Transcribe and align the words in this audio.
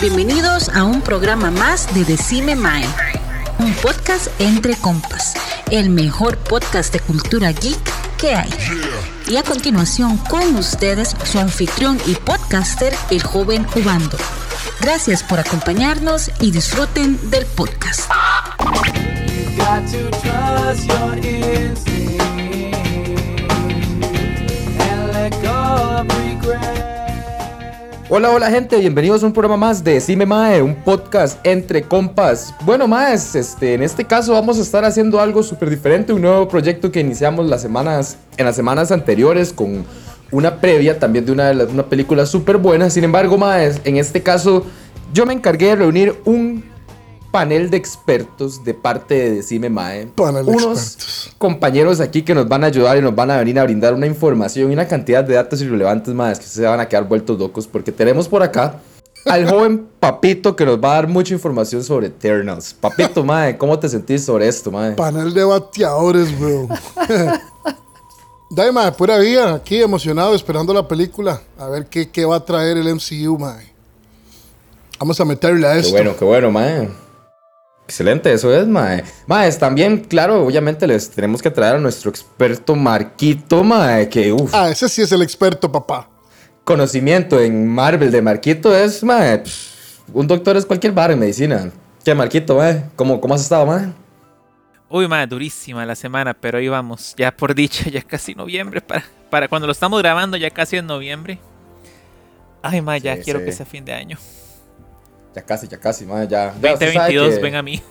Bienvenidos 0.00 0.68
a 0.70 0.82
un 0.82 1.00
programa 1.02 1.52
más 1.52 1.94
de 1.94 2.04
Decime 2.04 2.56
Mae, 2.56 2.84
un 3.60 3.72
podcast 3.74 4.28
entre 4.40 4.74
compas, 4.74 5.34
el 5.70 5.90
mejor 5.90 6.36
podcast 6.38 6.92
de 6.92 6.98
cultura 6.98 7.52
geek 7.52 7.78
que 8.18 8.34
hay. 8.34 8.50
Y 9.28 9.36
a 9.36 9.44
continuación 9.44 10.16
con 10.16 10.56
ustedes 10.56 11.14
su 11.30 11.38
anfitrión 11.38 11.96
y 12.06 12.16
podcaster, 12.16 12.92
el 13.10 13.22
joven 13.22 13.64
Jubando. 13.64 14.16
Gracias 14.80 15.22
por 15.22 15.38
acompañarnos 15.38 16.32
y 16.40 16.50
disfruten 16.50 17.30
del 17.30 17.46
podcast. 17.46 18.10
Hola, 28.14 28.30
hola 28.30 28.50
gente, 28.50 28.76
bienvenidos 28.76 29.22
a 29.22 29.26
un 29.26 29.32
programa 29.32 29.56
más 29.56 29.82
de 29.82 29.94
Decime 29.94 30.26
Mae, 30.26 30.60
un 30.60 30.74
podcast 30.74 31.38
entre 31.46 31.80
compas. 31.80 32.54
Bueno, 32.60 32.86
Maes, 32.86 33.34
este, 33.34 33.72
en 33.72 33.82
este 33.82 34.04
caso 34.04 34.34
vamos 34.34 34.58
a 34.58 34.60
estar 34.60 34.84
haciendo 34.84 35.18
algo 35.18 35.42
súper 35.42 35.70
diferente, 35.70 36.12
un 36.12 36.20
nuevo 36.20 36.46
proyecto 36.46 36.92
que 36.92 37.00
iniciamos 37.00 37.46
las 37.46 37.62
semanas, 37.62 38.18
en 38.36 38.44
las 38.44 38.54
semanas 38.54 38.92
anteriores 38.92 39.54
con 39.54 39.86
una 40.30 40.60
previa 40.60 40.98
también 40.98 41.24
de 41.24 41.32
una, 41.32 41.52
una 41.52 41.84
película 41.84 42.26
súper 42.26 42.58
buena. 42.58 42.90
Sin 42.90 43.02
embargo, 43.02 43.38
Maes, 43.38 43.80
en 43.84 43.96
este 43.96 44.22
caso 44.22 44.66
yo 45.14 45.24
me 45.24 45.32
encargué 45.32 45.68
de 45.68 45.76
reunir 45.76 46.14
un 46.26 46.64
panel 47.32 47.70
de 47.70 47.76
expertos 47.78 48.62
de 48.62 48.74
parte 48.74 49.14
de 49.14 49.30
Decime 49.32 49.68
Mae. 49.70 50.06
Panel 50.06 50.44
Unos 50.46 50.78
expertos. 50.94 51.34
compañeros 51.38 51.98
aquí 52.00 52.22
que 52.22 52.34
nos 52.34 52.46
van 52.46 52.62
a 52.62 52.68
ayudar 52.68 52.96
y 52.98 53.00
nos 53.00 53.14
van 53.14 53.30
a 53.32 53.38
venir 53.38 53.58
a 53.58 53.64
brindar 53.64 53.94
una 53.94 54.06
información 54.06 54.70
y 54.70 54.74
una 54.74 54.86
cantidad 54.86 55.24
de 55.24 55.34
datos 55.34 55.60
irrelevantes 55.62 56.14
más 56.14 56.38
que 56.38 56.46
se 56.46 56.62
van 56.62 56.78
a 56.78 56.86
quedar 56.88 57.08
vueltos 57.08 57.38
locos 57.38 57.66
porque 57.66 57.90
tenemos 57.90 58.28
por 58.28 58.42
acá 58.42 58.80
al 59.26 59.48
joven 59.48 59.86
Papito 59.98 60.54
que 60.56 60.66
nos 60.66 60.78
va 60.82 60.92
a 60.92 60.94
dar 60.96 61.08
mucha 61.08 61.32
información 61.32 61.82
sobre 61.82 62.08
Eternals. 62.08 62.74
Papito, 62.74 63.24
Mae, 63.24 63.56
¿cómo 63.56 63.78
te 63.78 63.88
sentís 63.88 64.24
sobre 64.24 64.46
esto, 64.46 64.70
Mae? 64.70 64.92
Panel 64.92 65.32
de 65.32 65.44
bateadores, 65.44 66.38
bro. 66.38 66.68
Dale, 68.50 68.70
mae, 68.70 68.92
pura 68.92 69.16
vida. 69.18 69.54
Aquí 69.54 69.80
emocionado, 69.80 70.34
esperando 70.34 70.74
la 70.74 70.86
película. 70.86 71.40
A 71.58 71.68
ver 71.68 71.86
qué, 71.86 72.10
qué 72.10 72.26
va 72.26 72.36
a 72.36 72.44
traer 72.44 72.76
el 72.76 72.94
MCU, 72.94 73.38
mae. 73.38 73.72
Vamos 74.98 75.18
a 75.18 75.24
meterle 75.24 75.66
a 75.66 75.72
Qué 75.72 75.78
esto. 75.80 75.92
bueno, 75.92 76.14
qué 76.18 76.24
bueno, 76.24 76.50
Mae. 76.50 76.88
Excelente, 77.92 78.32
eso 78.32 78.50
es, 78.54 78.66
Mae. 78.66 79.04
Mae, 79.26 79.52
también, 79.52 79.98
claro, 79.98 80.46
obviamente 80.46 80.86
les 80.86 81.10
tenemos 81.10 81.42
que 81.42 81.50
traer 81.50 81.76
a 81.76 81.78
nuestro 81.78 82.08
experto 82.08 82.74
Marquito, 82.74 83.62
Mae, 83.62 84.08
que, 84.08 84.32
uff, 84.32 84.50
Ah, 84.54 84.70
ese 84.70 84.88
sí 84.88 85.02
es 85.02 85.12
el 85.12 85.20
experto, 85.20 85.70
papá. 85.70 86.08
conocimiento 86.64 87.38
en 87.38 87.68
Marvel 87.68 88.10
de 88.10 88.22
Marquito 88.22 88.74
es, 88.74 89.04
Mae, 89.04 89.40
pff, 89.40 90.08
un 90.14 90.26
doctor 90.26 90.56
es 90.56 90.64
cualquier 90.64 90.94
bar 90.94 91.10
en 91.10 91.18
medicina. 91.18 91.70
¿Qué, 92.02 92.14
Marquito, 92.14 92.56
Mae? 92.56 92.82
¿Cómo, 92.96 93.20
cómo 93.20 93.34
has 93.34 93.42
estado, 93.42 93.66
Mae? 93.66 93.92
Uy, 94.88 95.06
madre, 95.06 95.26
durísima 95.26 95.84
la 95.84 95.94
semana, 95.94 96.32
pero 96.32 96.56
ahí 96.56 96.68
vamos. 96.68 97.14
Ya 97.18 97.30
por 97.36 97.54
dicha, 97.54 97.90
ya 97.90 98.00
casi 98.00 98.34
noviembre. 98.34 98.80
Para, 98.80 99.04
para 99.28 99.48
cuando 99.48 99.66
lo 99.66 99.72
estamos 99.72 100.00
grabando, 100.00 100.38
ya 100.38 100.48
casi 100.48 100.78
en 100.78 100.86
noviembre. 100.86 101.38
Ay, 102.62 102.80
madre, 102.80 103.00
ya 103.02 103.16
Sí, 103.16 103.22
quiero 103.22 103.40
sí. 103.40 103.44
que 103.44 103.52
sea 103.52 103.66
fin 103.66 103.84
de 103.84 103.92
año. 103.92 104.16
Ya 105.34 105.42
casi, 105.42 105.66
ya 105.68 105.78
casi, 105.78 106.04
Mae, 106.04 106.28
ya. 106.28 106.52
ya 106.60 106.74
usted 106.74 106.92
sabe 106.92 107.14
2022, 107.14 107.34
que- 107.36 107.40
ven 107.42 107.54
a 107.56 107.62
mí. 107.62 107.82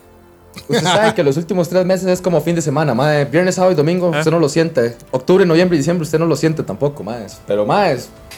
Usted 0.67 0.83
sabe 0.83 1.13
que 1.15 1.23
los 1.23 1.37
últimos 1.37 1.69
tres 1.69 1.85
meses 1.85 2.07
es 2.07 2.21
como 2.21 2.41
fin 2.41 2.55
de 2.55 2.61
semana, 2.61 2.93
Mae. 2.93 3.23
Viernes, 3.25 3.55
sábado 3.55 3.71
y 3.71 3.75
domingo, 3.75 4.11
Ah. 4.13 4.19
usted 4.19 4.31
no 4.31 4.39
lo 4.39 4.49
siente. 4.49 4.95
Octubre, 5.11 5.45
noviembre 5.45 5.75
y 5.75 5.79
diciembre, 5.79 6.03
usted 6.03 6.19
no 6.19 6.25
lo 6.25 6.35
siente 6.35 6.61
tampoco, 6.63 7.03
Mae. 7.03 7.25
Pero, 7.47 7.65
Mae, 7.65 7.97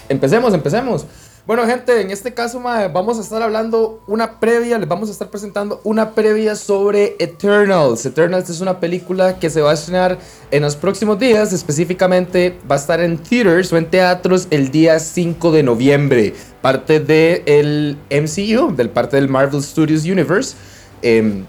empecemos, 0.09 0.53
empecemos. 0.53 1.05
Bueno, 1.45 1.65
gente, 1.65 1.99
en 1.99 2.09
este 2.09 2.33
caso, 2.33 2.57
Mae, 2.61 2.87
vamos 2.87 3.17
a 3.17 3.21
estar 3.21 3.41
hablando 3.41 4.01
una 4.07 4.39
previa, 4.39 4.79
les 4.79 4.87
vamos 4.87 5.09
a 5.09 5.11
estar 5.11 5.27
presentando 5.27 5.81
una 5.83 6.11
previa 6.11 6.55
sobre 6.55 7.17
Eternals. 7.19 8.05
Eternals 8.05 8.49
es 8.49 8.61
una 8.61 8.79
película 8.79 9.37
que 9.39 9.49
se 9.49 9.59
va 9.59 9.71
a 9.71 9.73
estrenar 9.73 10.17
en 10.51 10.63
los 10.63 10.77
próximos 10.77 11.19
días, 11.19 11.51
específicamente 11.51 12.57
va 12.71 12.75
a 12.75 12.79
estar 12.79 13.01
en 13.01 13.17
theaters 13.17 13.73
o 13.73 13.77
en 13.77 13.89
teatros 13.89 14.47
el 14.51 14.71
día 14.71 14.97
5 14.99 15.51
de 15.51 15.63
noviembre, 15.63 16.33
parte 16.61 17.01
del 17.01 17.97
MCU, 18.09 18.73
del 18.73 18.89
parte 18.89 19.17
del 19.17 19.27
Marvel 19.27 19.61
Studios 19.61 20.05
Universe. 20.05 20.55
Em, 21.01 21.45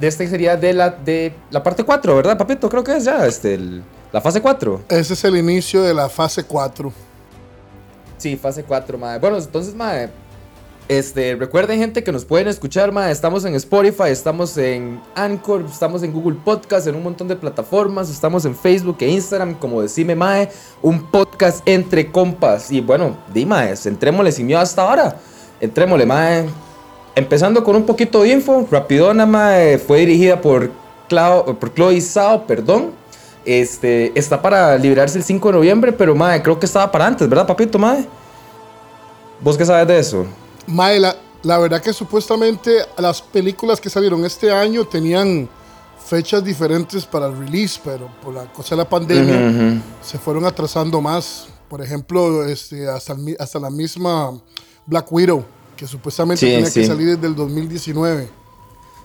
de 0.00 0.08
este 0.08 0.26
sería 0.28 0.56
de 0.56 0.72
la, 0.72 0.88
de 0.88 1.34
la 1.50 1.62
parte 1.62 1.84
4, 1.84 2.16
¿verdad, 2.16 2.38
papito? 2.38 2.70
Creo 2.70 2.82
que 2.82 2.96
es 2.96 3.04
ya 3.04 3.26
este, 3.26 3.60
la 4.14 4.22
fase 4.22 4.40
4. 4.40 4.84
Ese 4.88 5.12
es 5.12 5.24
el 5.24 5.36
inicio 5.36 5.82
de 5.82 5.92
la 5.92 6.08
fase 6.08 6.44
4. 6.44 7.09
Sí, 8.20 8.36
fase 8.36 8.62
4, 8.64 8.98
mae. 8.98 9.18
Bueno, 9.18 9.38
entonces, 9.38 9.74
mae. 9.74 10.10
Este, 10.88 11.36
recuerden, 11.36 11.78
gente, 11.78 12.02
que 12.04 12.12
nos 12.12 12.24
pueden 12.26 12.48
escuchar, 12.48 12.92
mae. 12.92 13.10
Estamos 13.10 13.46
en 13.46 13.54
Spotify, 13.54 14.08
estamos 14.10 14.58
en 14.58 15.00
Anchor, 15.14 15.64
estamos 15.72 16.02
en 16.02 16.12
Google 16.12 16.36
Podcast, 16.44 16.86
en 16.86 16.96
un 16.96 17.02
montón 17.02 17.28
de 17.28 17.36
plataformas. 17.36 18.10
Estamos 18.10 18.44
en 18.44 18.54
Facebook 18.54 18.98
e 19.00 19.08
Instagram, 19.08 19.54
como 19.54 19.80
Decime 19.80 20.14
Mae. 20.14 20.50
Un 20.82 21.10
podcast 21.10 21.66
entre 21.66 22.12
compas. 22.12 22.70
Y 22.70 22.82
bueno, 22.82 23.16
di, 23.32 23.46
mae, 23.46 23.72
entrémosle 23.84 24.32
sin 24.32 24.46
miedo 24.46 24.60
hasta 24.60 24.82
ahora. 24.82 25.16
Entrémosle, 25.58 26.04
mae. 26.04 26.44
Empezando 27.14 27.64
con 27.64 27.74
un 27.74 27.86
poquito 27.86 28.22
de 28.22 28.32
info. 28.32 28.68
Rapidona, 28.70 29.24
mae. 29.24 29.78
Fue 29.78 30.00
dirigida 30.00 30.42
por, 30.42 30.70
Clau- 31.08 31.56
por 31.56 31.72
Chloe 31.72 32.02
Zhao, 32.02 32.46
perdón. 32.46 32.99
Este, 33.44 34.12
está 34.18 34.40
para 34.42 34.76
liberarse 34.76 35.18
el 35.18 35.24
5 35.24 35.48
de 35.48 35.54
noviembre, 35.54 35.92
pero 35.92 36.14
mae, 36.14 36.42
creo 36.42 36.58
que 36.58 36.66
estaba 36.66 36.90
para 36.92 37.06
antes, 37.06 37.28
¿verdad, 37.28 37.46
papito, 37.46 37.78
mae? 37.78 38.06
¿Vos 39.40 39.56
qué 39.56 39.64
sabes 39.64 39.88
de 39.88 39.98
eso? 39.98 40.26
Mae, 40.66 41.00
la, 41.00 41.16
la 41.42 41.58
verdad 41.58 41.80
que 41.80 41.92
supuestamente 41.92 42.70
las 42.98 43.22
películas 43.22 43.80
que 43.80 43.88
salieron 43.88 44.24
este 44.24 44.52
año 44.52 44.84
tenían 44.84 45.48
fechas 46.04 46.44
diferentes 46.44 47.06
para 47.06 47.26
el 47.26 47.38
release, 47.38 47.80
pero 47.82 48.10
por 48.22 48.34
la 48.34 48.44
cosa 48.52 48.74
de 48.74 48.82
la 48.82 48.88
pandemia 48.88 49.80
se 50.02 50.18
fueron 50.18 50.44
atrasando 50.44 51.00
más. 51.00 51.48
Por 51.68 51.80
ejemplo, 51.80 52.44
este, 52.44 52.88
hasta, 52.88 53.12
el 53.14 53.36
hasta 53.38 53.58
la 53.60 53.70
misma 53.70 54.32
Black 54.86 55.10
Widow, 55.10 55.44
que 55.76 55.86
supuestamente 55.86 56.40
Sí, 56.40 56.52
tenía 56.52 56.66
sí. 56.66 56.80
que 56.80 56.86
salir 56.86 57.14
desde 57.14 57.26
el 57.28 57.34
2019. 57.36 58.28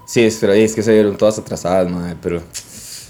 Sí, 0.06 0.22
es, 0.23 0.38
pero 0.41 0.53
es 0.53 0.73
que 0.75 0.84
se 0.84 0.91
vieron 0.94 1.16
todas 1.16 1.38
atrasadas, 1.40 1.90
mae, 1.90 2.16
pero... 2.22 2.41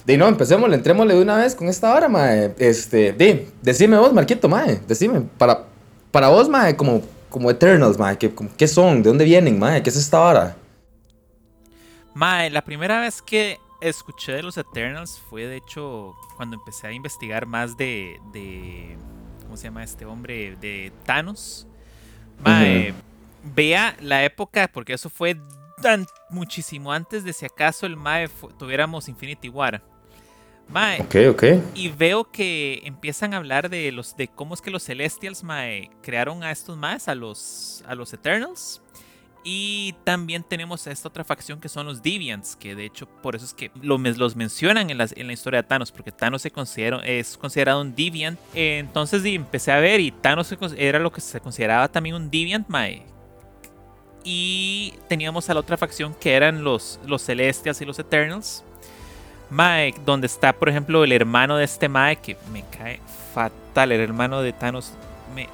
Di, 0.06 0.18
no, 0.18 0.28
empecemos, 0.28 0.72
entrémosle 0.72 1.16
de 1.16 1.22
una 1.22 1.38
vez 1.38 1.56
con 1.56 1.68
esta 1.68 1.94
hora, 1.94 2.08
mae. 2.08 2.54
Este, 2.60 3.12
di, 3.14 3.48
decime 3.62 3.98
vos, 3.98 4.14
Marquito, 4.14 4.48
mae, 4.48 4.80
decime, 4.88 5.22
para, 5.38 5.66
para 6.12 6.30
vos, 6.30 6.48
mae, 6.48 6.76
como, 6.76 7.02
como 7.30 7.50
Eternals, 7.50 7.98
mae, 7.98 8.18
¿qué, 8.18 8.34
como- 8.34 8.52
¿qué 8.56 8.68
son? 8.68 9.02
¿De 9.02 9.10
dónde 9.10 9.26
vienen, 9.26 9.58
mae? 9.58 9.82
¿Qué 9.82 9.90
es 9.90 9.96
esta 9.96 10.22
hora? 10.22 10.56
Mae, 12.14 12.50
la 12.50 12.64
primera 12.64 13.02
vez 13.02 13.22
que 13.22 13.58
escuché 13.82 14.34
de 14.34 14.44
los 14.44 14.58
Eternals 14.58 15.20
fue, 15.30 15.48
de 15.48 15.58
hecho, 15.58 16.14
cuando 16.38 16.56
empecé 16.56 16.88
a 16.88 16.92
investigar 16.92 17.46
más 17.46 17.76
de. 17.76 18.20
de 18.32 18.98
¿Cómo 19.44 19.58
se 19.58 19.66
llama 19.66 19.84
este 19.84 20.06
hombre? 20.06 20.56
De 20.62 20.92
Thanos. 21.06 21.68
Mae, 22.44 22.94
vea 23.56 23.96
la 24.02 24.24
época, 24.24 24.70
porque 24.72 24.94
eso 24.94 25.10
fue 25.10 25.38
tan 25.82 26.06
muchísimo 26.30 26.92
antes 26.92 27.24
de 27.24 27.34
si 27.34 27.46
acaso 27.46 27.86
el 27.86 27.96
Mae 27.98 28.30
tuviéramos 28.58 29.08
Infinity 29.10 29.50
War. 29.50 29.82
Mae, 30.68 31.02
Ok, 31.02 31.16
ok. 31.30 31.44
y 31.76 31.90
veo 31.90 32.30
que 32.32 32.82
empiezan 32.86 33.34
a 33.34 33.38
hablar 33.38 33.70
de 33.70 33.92
los 33.92 34.18
de 34.18 34.28
cómo 34.28 34.54
es 34.56 34.62
que 34.62 34.72
los 34.72 34.84
Celestials 34.84 35.44
mae, 35.44 35.90
crearon 36.02 36.44
a 36.44 36.52
estos 36.52 36.76
más, 36.78 37.08
a 37.08 37.16
los 37.16 37.84
a 37.88 37.96
los 37.96 38.12
Eternals. 38.14 38.82
Y 39.48 39.94
también 40.04 40.42
tenemos 40.44 40.88
a 40.88 40.92
esta 40.92 41.08
otra 41.08 41.24
facción 41.24 41.60
que 41.62 41.70
son 41.70 41.86
los 41.86 42.02
Deviants, 42.02 42.56
que 42.56 42.74
de 42.74 42.84
hecho 42.86 43.06
por 43.06 43.36
eso 43.36 43.46
es 43.46 43.54
que 43.54 43.70
lo, 43.80 44.00
los 44.00 44.36
mencionan 44.36 44.90
en, 44.90 44.98
las- 44.98 45.14
en 45.16 45.28
la 45.28 45.34
historia 45.34 45.62
de 45.62 45.68
Thanos, 45.68 45.92
porque 45.92 46.12
Thanos 46.12 46.42
se 46.42 46.50
considera, 46.50 46.98
es 47.06 47.38
considerado 47.38 47.80
un 47.82 47.94
Deviant. 47.96 48.40
Entonces 48.56 49.22
di, 49.22 49.36
empecé 49.36 49.72
a 49.72 49.80
ver 49.80 50.00
y 50.00 50.10
Thanos 50.10 50.52
era 50.78 50.98
lo 50.98 51.12
que 51.12 51.22
se 51.22 51.40
consideraba 51.40 51.88
también 51.90 52.16
un 52.16 52.32
Deviant, 52.32 52.68
mae. 52.70 53.04
Y 54.24 54.96
teníamos 55.08 55.48
a 55.52 55.54
la 55.54 55.60
otra 55.60 55.78
facción 55.78 56.16
que 56.16 56.34
eran 56.34 56.64
los, 56.64 57.00
los 57.06 57.22
Celestials 57.24 57.80
y 57.82 57.86
los 57.86 58.00
Eternals. 58.00 58.64
Mae, 59.56 59.94
donde 60.06 60.28
está, 60.28 60.52
por 60.54 60.68
ejemplo, 60.70 61.04
el 61.04 61.12
hermano 61.14 61.56
de 61.58 61.64
este 61.64 61.88
Mae 61.90 62.18
que 62.18 62.36
me 62.52 62.64
cae 62.78 63.00
fatal. 63.34 63.92
El 63.92 64.02
hermano 64.02 64.42
de 64.42 64.52
Thanos. 64.54 64.92
me- 65.34 65.50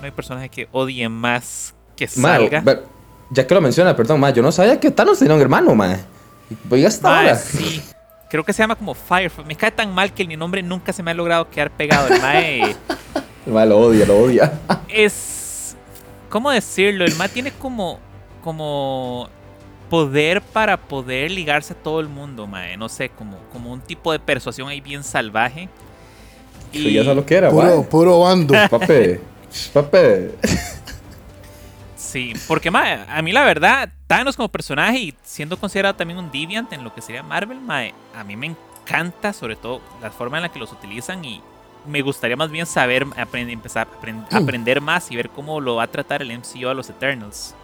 no 0.00 0.04
hay 0.04 0.10
personaje 0.10 0.48
que 0.50 0.68
odie 0.72 1.08
más 1.08 1.74
que 1.96 2.06
salga. 2.06 2.62
ya 3.30 3.46
que 3.46 3.54
lo 3.54 3.60
menciona, 3.62 3.96
perdón, 3.96 4.20
mae, 4.20 4.32
yo 4.34 4.42
no 4.42 4.52
sabía 4.52 4.78
que 4.78 4.90
Thanos 4.90 5.18
tenía 5.18 5.34
un 5.34 5.40
hermano, 5.40 5.74
mae. 5.74 5.96
Voy 6.64 6.84
hasta 6.84 7.08
Mae, 7.08 7.20
ahora. 7.30 7.34
sí. 7.36 7.82
Creo 8.28 8.44
que 8.44 8.52
se 8.52 8.62
llama 8.62 8.76
como 8.76 8.92
Firefly. 8.94 9.44
Me 9.46 9.56
cae 9.56 9.70
tan 9.70 9.94
mal 9.94 10.12
que 10.12 10.26
mi 10.26 10.36
nombre 10.36 10.62
nunca 10.62 10.92
se 10.92 11.02
me 11.02 11.10
ha 11.12 11.14
logrado 11.14 11.48
quedar 11.48 11.70
pegado. 11.70 12.08
El 12.08 12.20
Mae 12.20 12.76
El 13.46 13.52
mae 13.52 13.66
lo 13.66 13.78
odia, 13.78 14.04
lo 14.06 14.18
odia. 14.18 14.52
es. 14.88 15.76
¿Cómo 16.28 16.50
decirlo? 16.50 17.04
El 17.04 17.14
Mae 17.16 17.28
tiene 17.30 17.52
como. 17.52 18.00
Como. 18.44 19.28
Poder 19.90 20.42
para 20.42 20.76
poder 20.76 21.30
ligarse 21.30 21.72
a 21.72 21.76
todo 21.76 22.00
el 22.00 22.08
mundo, 22.08 22.46
Mae. 22.46 22.76
No 22.76 22.88
sé, 22.88 23.08
como, 23.10 23.38
como 23.52 23.72
un 23.72 23.80
tipo 23.80 24.10
de 24.12 24.18
persuasión 24.18 24.68
ahí 24.68 24.80
bien 24.80 25.04
salvaje. 25.04 25.68
Y 26.72 26.92
ya 26.92 27.02
sabes 27.02 27.16
lo 27.16 27.24
que 27.26 27.36
era, 27.36 27.50
Puro, 27.50 27.76
mae. 27.76 27.84
puro 27.84 28.20
bando. 28.20 28.54
Pape. 28.70 29.20
Pape. 29.72 30.34
Sí, 31.94 32.34
porque 32.46 32.70
mae, 32.70 33.04
a 33.08 33.22
mí 33.22 33.32
la 33.32 33.44
verdad, 33.44 33.88
Thanos 34.06 34.36
como 34.36 34.48
personaje 34.48 34.98
y 34.98 35.14
siendo 35.22 35.56
considerado 35.58 35.94
también 35.94 36.18
un 36.18 36.30
deviant 36.30 36.72
en 36.72 36.84
lo 36.84 36.94
que 36.94 37.00
sería 37.02 37.22
Marvel, 37.22 37.60
mae, 37.60 37.94
a 38.14 38.22
mí 38.24 38.36
me 38.36 38.46
encanta 38.46 39.32
sobre 39.32 39.56
todo 39.56 39.80
la 40.02 40.10
forma 40.10 40.38
en 40.38 40.42
la 40.42 40.48
que 40.52 40.58
los 40.58 40.72
utilizan 40.72 41.24
y 41.24 41.40
me 41.86 42.02
gustaría 42.02 42.36
más 42.36 42.50
bien 42.50 42.66
saber, 42.66 43.06
aprend- 43.06 43.50
empezar 43.50 43.86
a 43.88 44.00
aprend- 44.00 44.26
Mm. 44.30 44.36
aprender 44.36 44.80
más 44.80 45.10
y 45.10 45.16
ver 45.16 45.30
cómo 45.30 45.60
lo 45.60 45.76
va 45.76 45.84
a 45.84 45.86
tratar 45.86 46.20
el 46.22 46.30
MCU 46.30 46.68
a 46.68 46.74
los 46.74 46.90
Eternals. 46.90 47.54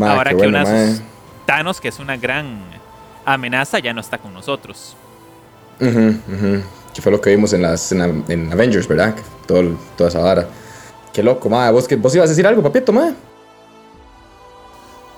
Ahora 0.00 0.30
que 0.30 0.36
bueno, 0.36 0.60
una 0.60 0.68
de 0.70 0.92
sus- 0.92 1.02
Thanos, 1.46 1.80
que 1.80 1.88
es 1.88 1.98
una 1.98 2.16
gran 2.16 2.60
amenaza, 3.24 3.78
ya 3.78 3.92
no 3.92 4.00
está 4.00 4.18
con 4.18 4.32
nosotros. 4.34 4.94
Que 5.78 7.02
fue 7.02 7.12
lo 7.12 7.20
que 7.20 7.30
vimos 7.30 7.52
en, 7.52 7.62
las, 7.62 7.92
en, 7.92 7.98
la- 7.98 8.32
en 8.32 8.52
Avengers, 8.52 8.86
¿verdad? 8.88 9.14
Todo, 9.46 9.76
toda 9.96 10.10
esa 10.10 10.20
vara. 10.20 10.48
Qué 11.12 11.22
loco, 11.22 11.48
mae. 11.48 11.70
¿Vos, 11.72 11.86
que, 11.88 11.96
¿Vos 11.96 12.14
ibas 12.14 12.26
a 12.26 12.30
decir 12.30 12.46
algo, 12.46 12.62
papito, 12.62 12.92
mae? 12.92 13.14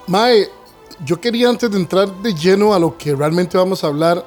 Mae, 0.07 0.49
yo 1.05 1.21
quería 1.21 1.49
antes 1.49 1.71
de 1.71 1.77
entrar 1.77 2.11
de 2.23 2.35
lleno 2.35 2.75
a 2.75 2.79
lo 2.79 2.97
que 2.99 3.15
realmente 3.15 3.57
vamos 3.57 3.83
a 3.85 3.87
hablar, 3.89 4.25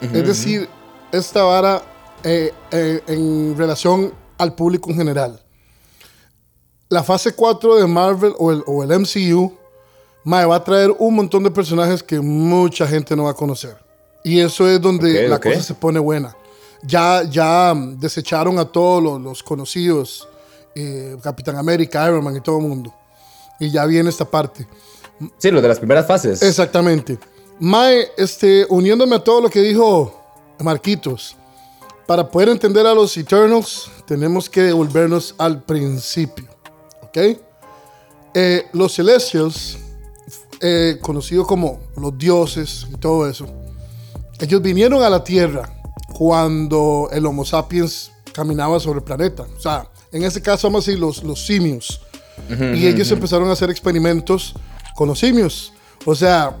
es 0.00 0.26
decir, 0.26 0.68
esta 1.12 1.42
vara 1.44 1.80
eh, 2.24 2.52
eh, 2.70 3.00
en 3.06 3.54
relación 3.56 4.12
al 4.38 4.54
público 4.54 4.90
en 4.90 4.96
general. 4.96 5.40
La 6.88 7.02
fase 7.02 7.34
4 7.34 7.76
de 7.76 7.86
Marvel 7.86 8.34
o 8.38 8.50
el, 8.52 8.62
o 8.66 8.82
el 8.82 8.90
MCU, 9.00 9.52
mae, 10.24 10.44
va 10.46 10.56
a 10.56 10.64
traer 10.64 10.90
un 10.98 11.14
montón 11.14 11.42
de 11.42 11.50
personajes 11.50 12.02
que 12.02 12.20
mucha 12.20 12.86
gente 12.86 13.16
no 13.16 13.24
va 13.24 13.30
a 13.30 13.34
conocer. 13.34 13.76
Y 14.24 14.40
eso 14.40 14.68
es 14.68 14.80
donde 14.80 15.28
la 15.28 15.40
cosa 15.40 15.62
se 15.62 15.74
pone 15.74 15.98
buena. 15.98 16.36
Ya, 16.82 17.22
ya 17.28 17.74
mm, 17.74 17.98
desecharon 17.98 18.58
a 18.58 18.64
todos 18.64 19.02
los, 19.02 19.20
los 19.20 19.42
conocidos, 19.42 20.28
eh, 20.74 21.16
Capitán 21.22 21.56
América, 21.56 22.06
Iron 22.06 22.24
Man 22.24 22.36
y 22.36 22.40
todo 22.40 22.58
el 22.58 22.64
mundo. 22.66 22.94
Y 23.58 23.70
ya 23.70 23.84
viene 23.86 24.10
esta 24.10 24.24
parte. 24.24 24.66
Sí, 25.38 25.50
lo 25.50 25.60
de 25.60 25.68
las 25.68 25.78
primeras 25.78 26.06
fases. 26.06 26.42
Exactamente. 26.42 27.18
Mae, 27.60 28.08
este, 28.16 28.66
uniéndome 28.68 29.16
a 29.16 29.18
todo 29.22 29.40
lo 29.40 29.50
que 29.50 29.60
dijo 29.60 30.20
Marquitos, 30.58 31.36
para 32.06 32.28
poder 32.28 32.48
entender 32.48 32.86
a 32.86 32.94
los 32.94 33.16
Eternals, 33.16 33.90
tenemos 34.06 34.50
que 34.50 34.62
devolvernos 34.62 35.34
al 35.38 35.62
principio. 35.62 36.46
¿Ok? 37.02 37.18
Eh, 38.34 38.66
los 38.72 38.94
Celestials, 38.94 39.78
eh, 40.62 40.98
conocidos 41.02 41.46
como 41.46 41.80
los 41.96 42.16
dioses 42.16 42.86
y 42.92 42.96
todo 42.96 43.28
eso, 43.28 43.46
ellos 44.40 44.62
vinieron 44.62 45.02
a 45.02 45.10
la 45.10 45.22
Tierra 45.22 45.70
cuando 46.14 47.08
el 47.12 47.26
Homo 47.26 47.44
sapiens 47.44 48.12
caminaba 48.32 48.80
sobre 48.80 48.98
el 48.98 49.04
planeta. 49.04 49.44
O 49.56 49.60
sea, 49.60 49.88
en 50.10 50.22
este 50.22 50.40
caso, 50.40 50.68
vamos 50.68 50.86
a 50.86 50.90
decir 50.90 51.00
los, 51.00 51.22
los 51.24 51.44
simios. 51.44 52.00
y 52.48 52.86
ellos 52.86 53.10
empezaron 53.10 53.48
a 53.48 53.52
hacer 53.52 53.70
experimentos 53.70 54.54
con 54.94 55.08
los 55.08 55.18
simios. 55.18 55.72
O 56.04 56.14
sea, 56.14 56.56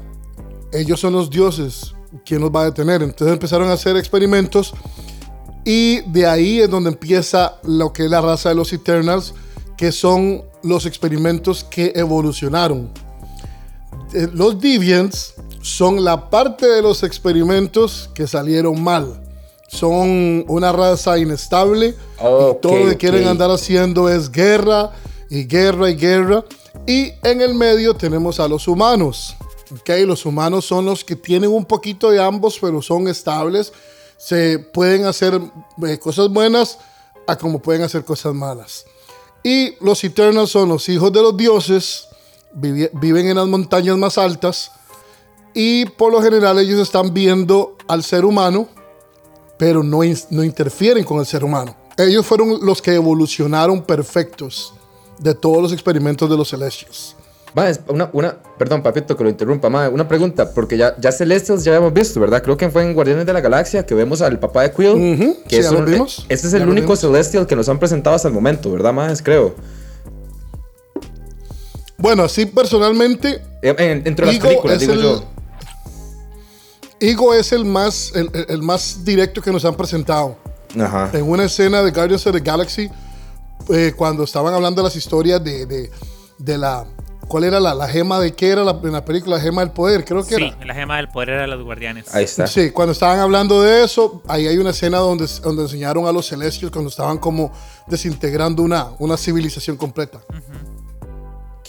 ellos 0.72 1.00
son 1.00 1.12
los 1.12 1.30
dioses. 1.30 1.94
¿Quién 2.26 2.40
los 2.40 2.50
va 2.50 2.62
a 2.62 2.64
detener? 2.66 3.02
Entonces 3.02 3.32
empezaron 3.32 3.68
a 3.68 3.72
hacer 3.72 3.96
experimentos 3.96 4.74
y 5.64 6.00
de 6.10 6.26
ahí 6.26 6.60
es 6.60 6.68
donde 6.68 6.90
empieza 6.90 7.58
lo 7.62 7.92
que 7.92 8.04
es 8.04 8.10
la 8.10 8.20
raza 8.20 8.48
de 8.48 8.54
los 8.54 8.72
Eternals, 8.72 9.34
que 9.76 9.92
son 9.92 10.42
los 10.62 10.86
experimentos 10.86 11.64
que 11.64 11.92
evolucionaron. 11.94 12.90
Eh, 14.14 14.28
Los 14.32 14.60
Deviants 14.60 15.34
son 15.62 16.04
la 16.04 16.28
parte 16.30 16.66
de 16.66 16.82
los 16.82 17.02
experimentos 17.02 18.10
que 18.14 18.26
salieron 18.26 18.82
mal. 18.82 19.20
Son 19.68 20.44
una 20.48 20.70
raza 20.70 21.18
inestable 21.18 21.94
Ok, 22.18 22.56
y 22.56 22.60
todo 22.60 22.78
lo 22.78 22.90
que 22.90 22.96
quieren 22.98 23.26
andar 23.26 23.50
haciendo 23.50 24.08
es 24.08 24.30
guerra 24.30 24.90
y 25.30 25.44
guerra 25.44 25.88
y 25.88 25.96
guerra. 25.96 26.44
Y 26.86 27.12
en 27.22 27.40
el 27.40 27.54
medio 27.54 27.94
tenemos 27.94 28.38
a 28.38 28.48
los 28.48 28.68
humanos. 28.68 29.34
¿ok? 29.72 29.90
Los 30.06 30.26
humanos 30.26 30.66
son 30.66 30.84
los 30.84 31.04
que 31.04 31.16
tienen 31.16 31.50
un 31.50 31.64
poquito 31.64 32.10
de 32.10 32.22
ambos, 32.22 32.58
pero 32.60 32.82
son 32.82 33.08
estables. 33.08 33.72
Se 34.18 34.58
pueden 34.58 35.06
hacer 35.06 35.40
eh, 35.86 35.98
cosas 35.98 36.28
buenas 36.28 36.78
a 37.26 37.36
como 37.36 37.60
pueden 37.60 37.82
hacer 37.82 38.04
cosas 38.04 38.34
malas. 38.34 38.84
Y 39.42 39.74
los 39.80 40.02
Eternals 40.04 40.50
son 40.50 40.68
los 40.68 40.88
hijos 40.88 41.12
de 41.12 41.22
los 41.22 41.36
dioses, 41.36 42.08
viven 42.54 43.26
en 43.28 43.36
las 43.36 43.46
montañas 43.46 43.96
más 43.96 44.18
altas 44.18 44.72
y 45.54 45.84
por 45.86 46.12
lo 46.12 46.22
general 46.22 46.58
ellos 46.58 46.80
están 46.80 47.12
viendo 47.12 47.76
al 47.88 48.02
ser 48.02 48.24
humano, 48.24 48.68
pero 49.58 49.82
no, 49.82 50.00
no 50.30 50.44
interfieren 50.44 51.04
con 51.04 51.18
el 51.20 51.26
ser 51.26 51.44
humano. 51.44 51.76
Ellos 51.96 52.24
fueron 52.26 52.58
los 52.64 52.80
que 52.80 52.94
evolucionaron 52.94 53.82
perfectos 53.82 54.74
de 55.18 55.34
todos 55.34 55.62
los 55.62 55.72
experimentos 55.72 56.28
de 56.28 56.36
los 56.36 56.48
Celestials. 56.48 57.16
Mae, 57.54 57.70
es 57.70 57.80
una, 57.86 58.08
una, 58.14 58.34
perdón, 58.58 58.82
papito, 58.82 59.14
que 59.14 59.22
lo 59.24 59.28
interrumpa, 59.28 59.68
mae. 59.68 59.86
Una 59.90 60.08
pregunta, 60.08 60.50
porque 60.54 60.78
ya, 60.78 60.96
ya 60.98 61.12
Celestials 61.12 61.62
ya 61.62 61.72
habíamos 61.72 61.92
visto, 61.92 62.18
¿verdad? 62.18 62.42
Creo 62.42 62.56
que 62.56 62.70
fue 62.70 62.82
en 62.82 62.94
Guardianes 62.94 63.26
de 63.26 63.32
la 63.34 63.42
Galaxia 63.42 63.84
que 63.84 63.94
vemos 63.94 64.22
al 64.22 64.38
papá 64.38 64.62
de 64.62 64.72
Quill. 64.72 64.88
Ujú, 64.88 65.36
que 65.46 65.56
sí, 65.56 65.66
es 65.66 65.70
un- 65.70 65.84
vimos. 65.84 66.24
Este 66.30 66.46
es 66.46 66.54
el 66.54 66.62
único 66.62 66.86
vimos. 66.86 67.00
Celestial 67.00 67.46
que 67.46 67.54
nos 67.54 67.68
han 67.68 67.78
presentado 67.78 68.16
hasta 68.16 68.28
el 68.28 68.32
momento, 68.34 68.72
¿verdad, 68.72 68.94
más 68.94 69.20
Creo. 69.22 69.54
Bueno, 72.02 72.24
así 72.24 72.46
personalmente, 72.46 73.40
Eh, 73.62 73.74
en- 73.78 74.02
Entre 74.06 74.26
las 74.26 74.34
Ego 74.34 74.42
películas, 74.48 74.74
es 74.74 74.80
digo 74.80 74.92
el- 74.94 75.02
yo. 75.02 75.24
Ego 76.98 77.34
es 77.34 77.52
el 77.52 77.64
más, 77.64 78.12
el, 78.14 78.62
más 78.62 79.04
directo 79.04 79.40
que 79.40 79.50
nos 79.52 79.64
han 79.64 79.74
presentado. 79.76 80.36
Ajá. 80.80 81.10
en 81.12 81.28
una 81.28 81.44
escena 81.44 81.82
de 81.82 81.90
Guardians 81.90 82.26
of 82.26 82.32
the 82.34 82.40
Galaxy, 82.40 82.90
eh, 83.68 83.92
cuando 83.94 84.24
estaban 84.24 84.54
hablando 84.54 84.80
de 84.80 84.84
las 84.88 84.96
historias 84.96 85.44
de, 85.44 85.66
de, 85.66 85.90
de 86.38 86.58
la... 86.58 86.86
¿Cuál 87.28 87.44
era 87.44 87.60
la, 87.60 87.74
la 87.74 87.86
gema 87.88 88.18
de 88.18 88.32
qué 88.34 88.48
era 88.50 88.64
la, 88.64 88.80
en 88.82 88.92
la 88.92 89.04
película? 89.04 89.36
La 89.36 89.42
gema 89.42 89.60
del 89.62 89.70
poder, 89.72 90.02
creo 90.04 90.24
que 90.24 90.34
Sí, 90.36 90.42
era. 90.44 90.64
la 90.64 90.74
gema 90.74 90.96
del 90.96 91.08
poder 91.08 91.28
era 91.30 91.46
los 91.46 91.62
guardianes. 91.62 92.14
Ahí 92.14 92.24
está. 92.24 92.46
Sí, 92.46 92.70
cuando 92.70 92.92
estaban 92.92 93.18
hablando 93.20 93.60
de 93.62 93.84
eso, 93.84 94.22
ahí 94.28 94.46
hay 94.46 94.56
una 94.58 94.70
escena 94.70 94.98
donde, 94.98 95.26
donde 95.42 95.62
enseñaron 95.62 96.06
a 96.06 96.12
los 96.12 96.26
celestios 96.28 96.70
cuando 96.70 96.88
estaban 96.90 97.18
como 97.18 97.52
desintegrando 97.86 98.62
una, 98.62 98.88
una 98.98 99.16
civilización 99.18 99.76
completa. 99.76 100.20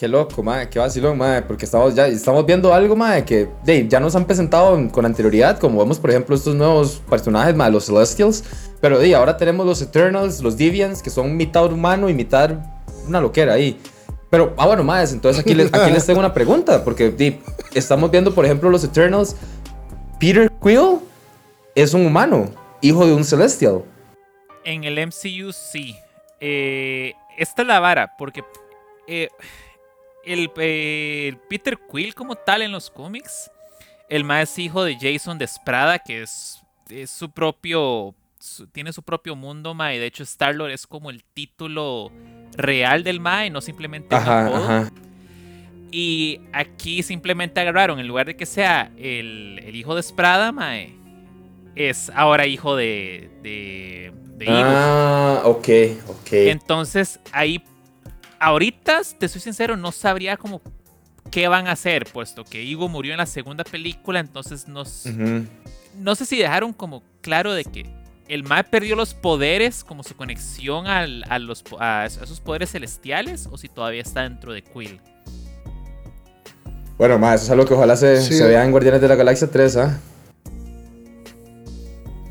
Qué 0.03 0.09
loco, 0.09 0.43
mae, 0.43 0.67
qué 0.67 0.79
vacilón, 0.79 1.17
mae, 1.17 1.41
porque 1.43 1.63
estamos 1.63 1.95
ya 1.95 2.07
estamos 2.07 2.45
viendo 2.45 2.73
algo, 2.73 2.93
mae, 2.93 3.23
que 3.23 3.47
ya 3.87 4.01
nos 4.01 4.13
han 4.17 4.25
presentado 4.25 4.75
en- 4.75 4.89
con 4.89 5.05
anterioridad, 5.05 5.57
como 5.57 5.79
vemos, 5.79 5.97
por 5.97 6.09
ejemplo, 6.09 6.35
estos 6.35 6.53
nuevos 6.55 7.01
personajes, 7.09 7.55
mae, 7.55 7.71
los 7.71 7.85
Celestials, 7.85 8.43
pero 8.81 8.99
de, 8.99 9.15
ahora 9.15 9.37
tenemos 9.37 9.65
los 9.65 9.81
Eternals, 9.81 10.41
los 10.41 10.57
Deviants, 10.57 11.01
que 11.01 11.09
son 11.09 11.37
mitad 11.37 11.71
humano 11.71 12.09
y 12.09 12.13
mitad 12.13 12.51
una 13.07 13.21
loquera 13.21 13.53
ahí. 13.53 13.79
Pero, 14.29 14.53
ah, 14.57 14.67
bueno, 14.67 14.83
mae, 14.83 15.05
entonces 15.09 15.41
aquí 15.41 15.53
les, 15.53 15.73
aquí 15.73 15.89
les 15.89 16.05
tengo 16.05 16.19
una 16.19 16.33
pregunta, 16.33 16.83
porque 16.83 17.09
de, 17.09 17.39
estamos 17.73 18.11
viendo, 18.11 18.35
por 18.35 18.43
ejemplo, 18.43 18.69
los 18.69 18.83
Eternals, 18.83 19.37
Peter 20.19 20.51
Quill 20.61 20.99
es 21.75 21.93
un 21.93 22.05
humano, 22.05 22.49
hijo 22.81 23.05
de 23.05 23.13
un 23.13 23.23
Celestial. 23.23 23.85
En 24.65 24.83
el 24.83 24.99
MCU 24.99 25.53
sí. 25.53 25.95
Eh, 26.41 27.13
esta 27.37 27.61
es 27.61 27.67
la 27.69 27.79
vara, 27.79 28.11
porque 28.17 28.43
eh, 29.07 29.29
el, 30.25 30.51
eh, 30.57 31.27
el 31.29 31.37
Peter 31.37 31.77
Quill 31.91 32.13
como 32.15 32.35
tal 32.35 32.61
en 32.61 32.71
los 32.71 32.89
cómics, 32.89 33.49
el 34.09 34.23
más 34.23 34.57
hijo 34.59 34.83
de 34.83 34.97
Jason 34.99 35.37
Desprada, 35.37 35.99
que 35.99 36.21
es, 36.23 36.61
es 36.89 37.09
su 37.09 37.31
propio, 37.31 38.13
su- 38.39 38.67
tiene 38.67 38.93
su 38.93 39.01
propio 39.03 39.35
mundo, 39.35 39.73
mae. 39.73 39.99
De 39.99 40.05
hecho, 40.05 40.23
Star-Lord 40.23 40.71
es 40.71 40.85
como 40.87 41.09
el 41.09 41.23
título 41.23 42.11
real 42.55 43.03
del 43.03 43.19
mae, 43.19 43.49
no 43.49 43.61
simplemente 43.61 44.15
Ajá, 44.15 44.47
ajá. 44.47 44.91
Y 45.91 46.39
aquí 46.53 47.03
simplemente 47.03 47.59
agarraron, 47.59 47.99
en 47.99 48.07
lugar 48.07 48.25
de 48.25 48.35
que 48.35 48.45
sea 48.47 48.91
el, 48.97 49.59
el 49.63 49.75
hijo 49.75 49.93
de 49.95 50.01
Sprada, 50.03 50.51
mae, 50.51 50.95
es 51.75 52.09
ahora 52.15 52.47
hijo 52.47 52.75
de, 52.75 53.29
de, 53.43 54.11
de. 54.37 54.45
Ah, 54.49 55.41
ok, 55.45 55.67
ok. 56.07 56.27
Entonces, 56.33 57.19
ahí, 57.31 57.63
ahorita, 58.43 59.01
te 59.19 59.27
soy 59.29 59.41
sincero, 59.41 59.75
no 59.77 59.91
sabría 59.91 60.37
como 60.37 60.61
qué 61.31 61.47
van 61.47 61.67
a 61.67 61.71
hacer, 61.71 62.05
puesto 62.11 62.43
que 62.43 62.61
Igo 62.63 62.89
murió 62.89 63.13
en 63.13 63.17
la 63.17 63.25
segunda 63.25 63.63
película, 63.63 64.19
entonces 64.19 64.67
no, 64.67 64.81
Ujú. 64.81 65.45
no 65.99 66.15
sé 66.15 66.25
si 66.25 66.37
dejaron 66.37 66.73
como 66.73 67.01
claro 67.21 67.53
de 67.53 67.63
que 67.65 67.85
el 68.27 68.43
Mae 68.43 68.63
perdió 68.63 68.95
los 68.95 69.13
poderes, 69.13 69.83
como 69.83 70.03
su 70.03 70.15
conexión 70.15 70.87
al- 70.87 71.23
a, 71.29 71.39
los, 71.39 71.63
a 71.79 72.05
esos 72.05 72.39
poderes 72.39 72.71
celestiales, 72.71 73.47
o 73.51 73.57
si 73.57 73.67
todavía 73.69 74.01
está 74.01 74.21
dentro 74.23 74.53
de 74.53 74.61
Quill. 74.63 74.99
Bueno, 76.97 77.17
ma, 77.19 77.33
eso 77.33 77.45
es 77.45 77.49
algo 77.49 77.65
que 77.65 77.73
ojalá 77.73 77.95
se, 77.97 78.21
Sí. 78.21 78.33
se 78.35 78.47
vea 78.47 78.63
en 78.63 78.71
Guardianes 78.71 79.01
de 79.01 79.07
la 79.07 79.15
Galaxia 79.15 79.49
3, 79.49 79.77
¿ah? 79.77 79.99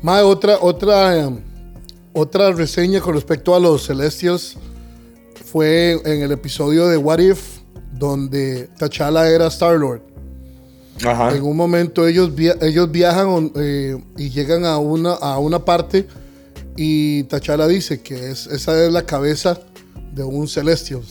Mae, 0.01 0.21
otra, 0.23 0.57
otra, 0.59 1.17
eh, 1.17 1.29
otra 2.13 2.51
reseña 2.51 2.99
con 3.01 3.13
respecto 3.13 3.55
a 3.55 3.59
los 3.59 3.85
Celestials 3.87 4.57
fue 5.45 5.99
en 6.05 6.21
el 6.21 6.31
episodio 6.31 6.87
de 6.87 6.97
What 6.97 7.19
If, 7.19 7.59
donde 7.93 8.69
T'Challa 8.77 9.29
era 9.29 9.47
Star-Lord. 9.47 10.01
Ajá. 11.05 11.35
En 11.35 11.43
un 11.43 11.57
momento 11.57 12.07
ellos, 12.07 12.33
via- 12.35 12.55
ellos 12.61 12.91
viajan 12.91 13.51
eh, 13.55 13.97
y 14.17 14.29
llegan 14.29 14.65
a 14.65 14.77
una, 14.77 15.13
a 15.13 15.39
una 15.39 15.59
parte 15.65 16.07
y 16.75 17.23
T'Challa 17.23 17.67
dice 17.67 18.01
que 18.01 18.31
es, 18.31 18.47
esa 18.47 18.83
es 18.85 18.91
la 18.91 19.05
cabeza 19.05 19.59
de 20.11 20.23
un 20.23 20.47
Celestial. 20.47 21.01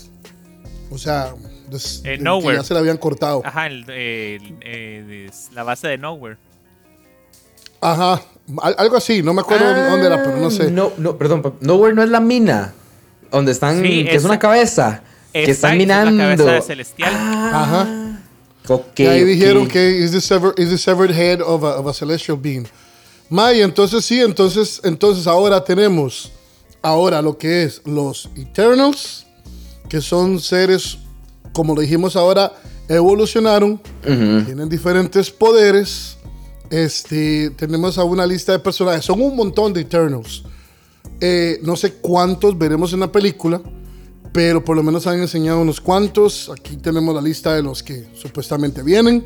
O 0.91 0.99
sea, 0.99 1.35
des- 1.71 2.03
Eh, 2.05 2.19
que 2.19 2.55
ya 2.55 2.63
se 2.65 2.75
la 2.75 2.81
habían 2.81 2.97
cortado. 2.99 3.43
Ajá, 3.45 3.67
el, 3.67 3.89
el- 3.91 4.57
eh, 4.63 5.31
la 5.55 5.63
base 5.65 5.89
de 5.89 5.99
Nowhere. 5.99 6.37
Ajá, 7.81 8.23
al- 8.61 8.77
algo 8.79 8.97
así, 8.97 9.23
no 9.23 9.35
me 9.35 9.41
acuerdo 9.41 9.65
dónde 9.91 10.07
era, 10.07 10.23
pero 10.23 10.37
no 10.37 10.51
sé. 10.51 10.65
Ah, 10.67 10.71
No, 10.71 10.93
no, 10.99 11.19
perdón, 11.19 11.43
Nowhere 11.61 11.95
no 11.95 12.03
es 12.03 12.11
la 12.11 12.21
mina. 12.21 12.73
Donde 13.33 13.53
están, 13.53 13.83
Sí, 13.83 14.05
que 14.05 14.11
es 14.11 14.17
esa- 14.17 14.29
una 14.29 14.39
cabeza. 14.39 15.03
que 15.33 15.43
están 15.51 15.73
Exacto, 15.73 15.73
es 15.73 15.79
minando. 15.79 16.23
cabeza 16.45 16.53
de 16.53 16.63
Celestial. 16.63 17.11
Ah, 17.13 17.63
Ajá. 18.65 18.75
ok, 18.75 19.01
y 19.01 19.07
ahí 19.07 19.23
ok. 19.23 19.27
dijeron 19.29 19.67
que 19.69 19.99
is 20.05 20.11
the, 20.13 20.19
sever- 20.21 20.55
is 20.59 20.69
the 20.69 20.77
severed 20.79 21.11
head 21.15 21.41
of 21.41 21.65
a, 21.65 21.79
of 21.79 21.87
a 21.87 21.95
celestial 21.95 22.37
being. 22.41 22.67
May, 23.31 23.63
entonces 23.63 24.05
sí, 24.05 24.21
entonces, 24.21 24.81
entonces 24.85 25.27
ahora 25.27 25.65
tenemos 25.65 26.31
ahora 26.83 27.23
lo 27.23 27.39
que 27.39 27.63
es 27.63 27.81
los 27.87 28.29
Eternals, 28.37 29.25
que 29.89 30.03
son 30.03 30.39
seres, 30.39 30.99
como 31.55 31.75
lo 31.75 31.81
dijimos 31.81 32.15
ahora, 32.15 32.53
evolucionaron, 32.89 33.81
tienen 34.03 34.69
diferentes 34.69 35.31
poderes. 35.31 36.19
Este, 36.71 37.51
tenemos 37.51 37.97
a 37.99 38.05
una 38.05 38.27
lista 38.27 38.53
de 38.53 38.59
personajes, 38.59 39.05
son 39.05 39.21
un 39.23 39.35
montón 39.37 39.73
de 39.73 39.81
Eternals. 39.83 40.43
Eh, 41.25 41.61
no 41.63 41.77
sé 41.77 41.93
cuántos 41.93 42.59
veremos 42.59 42.93
en 42.93 42.99
la 42.99 43.13
película, 43.13 43.63
pero 44.33 44.65
por 44.65 44.75
lo 44.75 44.83
menos 44.83 45.07
han 45.07 45.21
enseñado 45.21 45.61
unos 45.61 45.81
cuantos. 45.81 46.51
Aquí 46.51 46.77
tenemos 46.77 47.15
la 47.15 47.23
lista 47.23 47.55
de 47.55 47.63
los 47.63 47.81
que 47.85 48.07
supuestamente 48.13 48.83
vienen. 48.83 49.25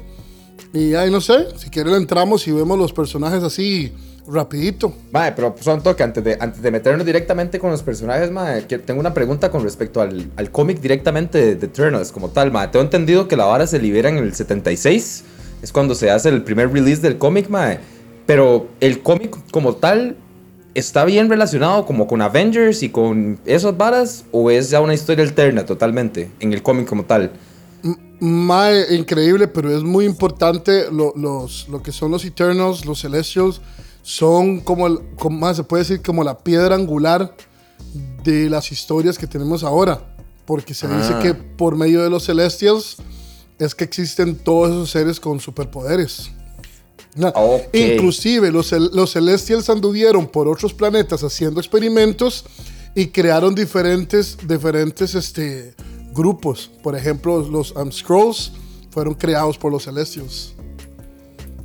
Y 0.75 0.93
ahí 0.93 1.11
no 1.11 1.23
sé, 1.23 1.47
si 1.57 1.71
quieren 1.71 1.95
entramos 1.95 2.47
y 2.47 2.53
vemos 2.53 2.79
los 2.79 2.93
personajes 2.93 3.43
así 3.43 3.95
rapidito. 4.29 4.93
Mae, 5.11 5.33
pero 5.33 5.57
son 5.59 5.83
toque, 5.83 6.03
antes 6.03 6.23
de, 6.23 6.37
antes 6.38 6.61
de 6.61 6.71
meternos 6.71 7.07
directamente 7.07 7.59
con 7.59 7.71
los 7.71 7.83
personajes, 7.83 8.31
mae, 8.31 8.61
tengo 8.62 9.00
una 9.00 9.15
pregunta 9.15 9.50
con 9.50 9.62
respecto 9.62 10.03
al, 10.03 10.31
al 10.37 10.50
cómic 10.50 10.81
directamente 10.81 11.38
de, 11.38 11.55
de 11.55 11.67
Eternals 11.67 12.12
como 12.12 12.29
tal, 12.29 12.53
mae. 12.53 12.69
Tengo 12.69 12.85
entendido 12.85 13.26
que 13.26 13.37
la 13.37 13.47
vara 13.47 13.67
se 13.67 13.79
libera 13.79 14.11
en 14.11 14.19
el 14.19 14.35
76, 14.35 15.25
es 15.62 15.73
cuando 15.73 15.95
se 15.95 16.11
hace 16.11 16.29
el 16.29 16.43
primer 16.43 16.71
release 16.71 17.00
del 17.00 17.17
cómic, 17.17 17.49
mae. 17.49 17.79
Pero 18.26 18.69
el 18.81 19.03
cómic 19.03 19.35
como 19.50 19.76
tal 19.76 20.17
está 20.78 21.04
bien 21.04 21.28
relacionado 21.28 21.87
como 21.87 22.06
con 22.06 22.21
Avengers 22.23 22.83
y 22.83 22.90
con 22.90 23.38
esas 23.47 23.76
varas, 23.76 24.25
o 24.30 24.50
es 24.50 24.71
ya 24.71 24.80
una 24.80 24.95
historia 24.95 25.25
alterna 25.25 25.64
totalmente 25.64 26.30
en 26.40 26.52
el 26.52 26.62
cómic 26.62 26.87
como 26.87 27.04
tal. 27.04 27.33
Mae, 28.18 28.95
increíble, 28.95 29.47
pero 29.49 29.76
es 29.76 29.83
muy 29.83 30.04
importante 30.04 30.90
lo, 30.90 31.12
los, 31.16 31.68
lo 31.68 31.83
que 31.83 31.92
son 31.92 32.11
los 32.11 32.25
Eternals, 32.25 32.85
los 32.87 33.00
Celestials, 33.00 33.61
son 34.02 34.61
como, 34.61 34.87
el, 34.87 35.00
como 35.16 35.38
más 35.38 35.56
se 35.56 35.64
puede 35.64 35.83
decir 35.83 36.00
como 36.02 36.25
la 36.25 36.38
piedra 36.38 36.75
angular 36.75 37.35
de 38.25 38.49
las 38.49 38.73
historias 38.73 39.18
que 39.18 39.26
tenemos 39.26 39.64
ahora. 39.64 40.00
Porque 40.47 40.75
se 40.75 40.87
dice 40.87 41.12
Ah. 41.14 41.21
que 41.21 41.35
por 41.35 41.76
medio 41.76 42.02
de 42.02 42.09
los 42.11 42.25
Celestials 42.25 42.97
es 43.59 43.75
que 43.75 43.85
existen 43.85 44.37
todos 44.37 44.71
esos 44.71 44.90
seres 44.90 45.18
con 45.18 45.40
superpoderes. 45.40 46.30
Na- 47.16 47.30
Ok. 47.35 47.75
Inclusive 47.75 48.50
los, 48.52 48.70
los 48.73 49.12
Celestials 49.12 49.68
anduvieron 49.70 50.26
por 50.26 50.46
otros 50.49 50.73
planetas 50.75 51.23
haciendo 51.25 51.61
experimentos 51.61 52.44
y 52.94 53.06
crearon 53.08 53.54
diferentes, 53.54 54.37
diferentes 54.46 55.14
este, 55.14 55.75
grupos. 56.14 56.70
Por 56.82 56.94
ejemplo, 56.96 57.40
los 57.50 57.73
um, 57.73 57.90
Scrolls 57.90 58.52
fueron 58.90 59.14
creados 59.14 59.58
por 59.58 59.73
los 59.73 59.85
Celestials. 59.85 60.54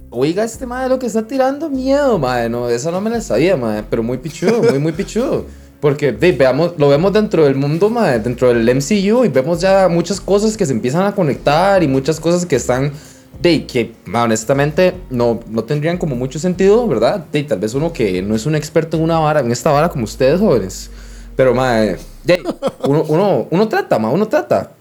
Oiga, 0.09 0.43
este 0.43 0.65
madre 0.65 0.89
lo 0.89 0.99
que 0.99 1.05
está 1.07 1.25
tirando 1.25 1.69
miedo, 1.69 2.19
madre. 2.19 2.49
No, 2.49 2.69
esa 2.69 2.91
no 2.91 2.99
me 2.99 3.09
la 3.09 3.21
sabía, 3.21 3.55
madre. 3.55 3.85
Pero 3.89 4.03
muy 4.03 4.17
pichudo, 4.17 4.61
muy, 4.61 4.77
muy 4.79 4.91
pichudo. 4.91 5.45
Porque 5.79 6.11
de, 6.11 6.33
veamos, 6.33 6.73
lo 6.77 6.89
vemos 6.89 7.13
dentro 7.13 7.45
del 7.45 7.55
mundo, 7.55 7.89
madre, 7.89 8.19
dentro 8.19 8.49
del 8.53 8.63
MCU 8.75 9.23
y 9.25 9.29
vemos 9.29 9.61
ya 9.61 9.87
muchas 9.89 10.19
cosas 10.21 10.55
que 10.57 10.65
se 10.65 10.73
empiezan 10.73 11.05
a 11.05 11.15
conectar 11.15 11.81
y 11.81 11.87
muchas 11.87 12.19
cosas 12.19 12.45
que 12.45 12.57
están, 12.57 12.91
de, 13.39 13.65
que 13.65 13.93
honestamente 14.13 14.93
no, 15.09 15.39
no 15.49 15.63
tendrían 15.63 15.97
como 15.97 16.15
mucho 16.15 16.39
sentido, 16.39 16.87
¿verdad? 16.87 17.25
De, 17.31 17.43
tal 17.43 17.59
vez 17.59 17.73
uno 17.73 17.91
que 17.91 18.21
no 18.21 18.35
es 18.35 18.45
un 18.45 18.55
experto 18.55 18.97
en 18.97 19.03
una 19.03 19.19
vara, 19.19 19.39
en 19.39 19.51
esta 19.51 19.71
vara 19.71 19.89
como 19.89 20.03
ustedes, 20.03 20.39
jóvenes. 20.39 20.89
Pero, 21.35 21.55
madre, 21.55 21.97
de, 22.23 22.43
uno, 22.83 23.03
uno, 23.07 23.47
uno 23.49 23.67
trata, 23.67 23.97
ma, 23.97 24.09
uno 24.09 24.27
trata. 24.27 24.71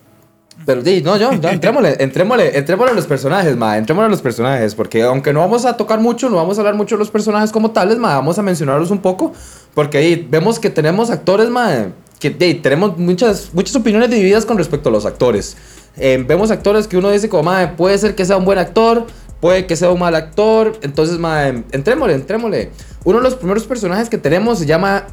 Pero 0.66 0.84
sí, 0.84 1.00
no, 1.02 1.16
yo, 1.16 1.32
ya, 1.32 1.52
entrémosle, 1.52 1.96
entrémosle, 2.00 2.58
entrémosle 2.58 2.92
a 2.92 2.94
los 2.94 3.06
personajes, 3.06 3.56
ma, 3.56 3.78
entrémosle 3.78 4.06
a 4.06 4.10
los 4.10 4.20
personajes, 4.20 4.74
porque 4.74 5.02
aunque 5.02 5.32
no 5.32 5.40
vamos 5.40 5.64
a 5.64 5.76
tocar 5.76 6.00
mucho, 6.00 6.28
no 6.28 6.36
vamos 6.36 6.58
a 6.58 6.60
hablar 6.60 6.74
mucho 6.74 6.96
de 6.96 6.98
los 6.98 7.10
personajes 7.10 7.50
como 7.50 7.70
tales, 7.70 7.96
ma, 7.96 8.14
vamos 8.16 8.38
a 8.38 8.42
mencionarlos 8.42 8.90
un 8.90 8.98
poco, 8.98 9.32
porque 9.74 9.96
ahí 9.96 10.28
vemos 10.30 10.58
que 10.58 10.68
tenemos 10.68 11.10
actores, 11.10 11.48
ma, 11.48 11.86
que 12.18 12.28
de, 12.28 12.54
tenemos 12.54 12.98
muchas, 12.98 13.50
muchas 13.54 13.74
opiniones 13.74 14.10
divididas 14.10 14.44
con 14.44 14.58
respecto 14.58 14.90
a 14.90 14.92
los 14.92 15.06
actores. 15.06 15.56
Eh, 15.96 16.24
vemos 16.26 16.50
actores 16.50 16.86
que 16.86 16.96
uno 16.96 17.10
dice 17.10 17.28
como, 17.28 17.44
ma, 17.44 17.76
puede 17.76 17.98
ser 17.98 18.14
que 18.14 18.24
sea 18.24 18.36
un 18.36 18.44
buen 18.44 18.58
actor, 18.58 19.06
puede 19.40 19.66
que 19.66 19.76
sea 19.76 19.90
un 19.90 19.98
mal 19.98 20.14
actor, 20.14 20.78
entonces, 20.82 21.18
ma, 21.18 21.46
entrémosle, 21.48 22.14
entrémosle. 22.14 22.70
Uno 23.04 23.18
de 23.18 23.24
los 23.24 23.34
primeros 23.34 23.64
personajes 23.64 24.08
que 24.08 24.18
tenemos 24.18 24.58
se 24.58 24.66
llama 24.66 25.04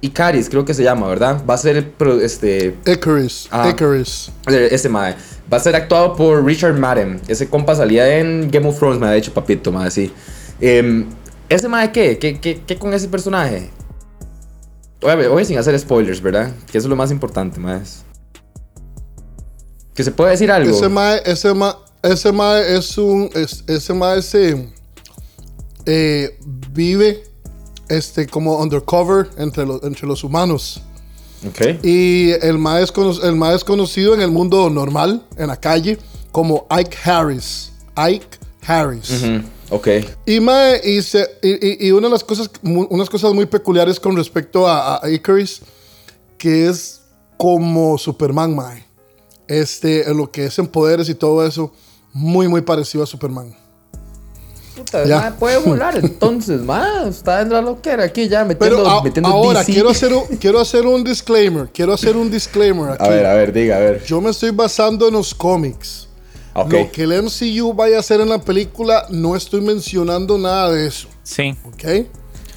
Icaris, 0.00 0.48
creo 0.50 0.64
que 0.64 0.74
se 0.74 0.82
llama, 0.82 1.06
¿verdad? 1.08 1.42
Va 1.48 1.54
a 1.54 1.58
ser 1.58 1.92
este, 2.22 2.74
Icarus, 2.86 3.48
Ah. 3.50 3.68
Icarus. 3.70 4.30
eh, 4.48 4.68
Ese 4.70 4.88
mae. 4.88 5.14
Va 5.52 5.58
a 5.58 5.60
ser 5.60 5.76
actuado 5.76 6.14
por 6.16 6.44
Richard 6.44 6.74
Madden. 6.78 7.20
Ese 7.28 7.48
compa 7.48 7.74
salía 7.74 8.18
en 8.18 8.50
Game 8.50 8.66
of 8.68 8.78
Thrones, 8.78 8.98
me 8.98 9.06
ha 9.06 9.12
dicho 9.12 9.32
papito, 9.32 9.70
mae, 9.72 9.90
sí. 9.90 10.10
Em, 10.60 11.06
¿Ese 11.48 11.68
mae 11.68 11.92
qué? 11.92 12.18
¿Qué, 12.18 12.40
qué? 12.40 12.60
qué 12.66 12.76
con 12.78 12.92
ese 12.94 13.08
personaje? 13.08 13.70
Oye, 15.02 15.26
oye, 15.28 15.44
sin 15.44 15.58
hacer 15.58 15.78
spoilers, 15.78 16.22
¿verdad? 16.22 16.50
Que 16.70 16.78
eso 16.78 16.86
es 16.86 16.90
lo 16.90 16.96
más 16.96 17.10
importante, 17.10 17.60
mae. 17.60 17.80
Que 19.94 20.02
se 20.04 20.10
puede 20.10 20.32
decir 20.32 20.50
algo. 20.50 20.70
Ese 20.76 20.88
mae, 20.88 21.22
ese 21.24 21.54
mae, 21.54 21.72
ese 22.02 22.32
mae 22.32 22.76
es 22.76 22.98
un, 22.98 23.30
es- 23.34 23.64
ese 23.66 23.94
mae 23.94 24.20
se 24.22 24.68
eh, 25.86 26.38
vive 26.72 27.24
este 27.88 28.26
como 28.26 28.58
undercover 28.58 29.28
entre 29.38 29.66
los, 29.66 29.82
entre 29.82 30.06
los 30.06 30.24
humanos. 30.24 30.80
Ok. 31.48 31.84
Y 31.84 32.30
el 32.42 32.58
mae, 32.58 32.82
es 32.82 32.92
el 33.22 33.36
mae 33.36 33.54
es 33.54 33.64
conocido 33.64 34.14
en 34.14 34.20
el 34.22 34.30
mundo 34.30 34.70
normal, 34.70 35.24
en 35.36 35.48
la 35.48 35.56
calle, 35.60 35.98
como 36.32 36.66
Ike 36.70 36.96
Harris. 37.04 37.70
Ike 37.96 38.26
Harris. 38.66 39.10
Ujú, 39.10 39.42
Ok. 39.70 39.88
Y, 40.26 40.40
mae, 40.40 40.80
y, 40.84 41.02
se- 41.02 41.38
y- 41.42 41.86
y- 41.86 41.90
una 41.92 42.06
de 42.08 42.12
las 42.12 42.24
cosas, 42.24 42.50
unas 42.62 43.10
cosas 43.10 43.32
muy 43.34 43.46
peculiares 43.46 44.00
con 44.00 44.16
respecto 44.16 44.66
a, 44.66 45.04
a 45.04 45.10
Icarus, 45.10 45.60
que 46.38 46.68
es 46.68 47.02
como 47.36 47.98
Superman, 47.98 48.54
mae. 48.56 48.83
Este, 49.48 50.08
en 50.10 50.16
lo 50.16 50.30
que 50.30 50.46
es 50.46 50.58
en 50.58 50.66
poderes 50.66 51.08
y 51.08 51.14
todo 51.14 51.46
eso, 51.46 51.72
muy, 52.12 52.48
muy 52.48 52.62
parecido 52.62 53.04
a 53.04 53.06
Superman. 53.06 53.54
Puta, 54.76 55.04
Ya. 55.04 55.20
mae, 55.20 55.32
puede 55.32 55.58
volar 55.58 55.96
entonces, 55.96 56.60
mae. 56.62 57.08
Está 57.08 57.38
dentro 57.38 57.56
de 57.58 57.62
lo 57.62 57.80
que 57.80 57.90
era 57.90 58.04
aquí 58.04 58.28
ya 58.28 58.44
metiendo, 58.44 58.76
Pero 58.78 58.88
a- 58.90 59.02
metiendo 59.04 59.28
ahora 59.30 59.60
DC. 59.60 59.72
quiero 59.72 59.90
hacer, 59.90 60.12
un, 60.12 60.24
quiero 60.38 60.58
hacer 60.60 60.84
un 60.86 61.04
disclaimer. 61.04 61.68
Quiero 61.72 61.92
hacer 61.92 62.16
un 62.16 62.28
disclaimer 62.30 62.90
aquí. 62.90 63.04
A 63.04 63.08
ver, 63.08 63.26
a 63.26 63.34
ver, 63.34 63.52
diga, 63.52 63.76
a 63.76 63.80
ver. 63.80 64.04
Yo 64.04 64.20
me 64.20 64.30
estoy 64.30 64.50
basando 64.50 65.06
en 65.08 65.14
los 65.14 65.32
cómics. 65.34 66.08
Ok. 66.54 66.72
Lo 66.72 66.90
que 66.92 67.02
el 67.04 67.12
MCU 67.22 67.72
vaya 67.74 67.98
a 67.98 68.00
hacer 68.00 68.20
en 68.20 68.28
la 68.30 68.40
película, 68.40 69.06
no 69.10 69.36
estoy 69.36 69.60
mencionando 69.60 70.38
nada 70.38 70.70
de 70.72 70.86
eso. 70.86 71.08
Sí. 71.22 71.56
¿Ok? 71.66 72.06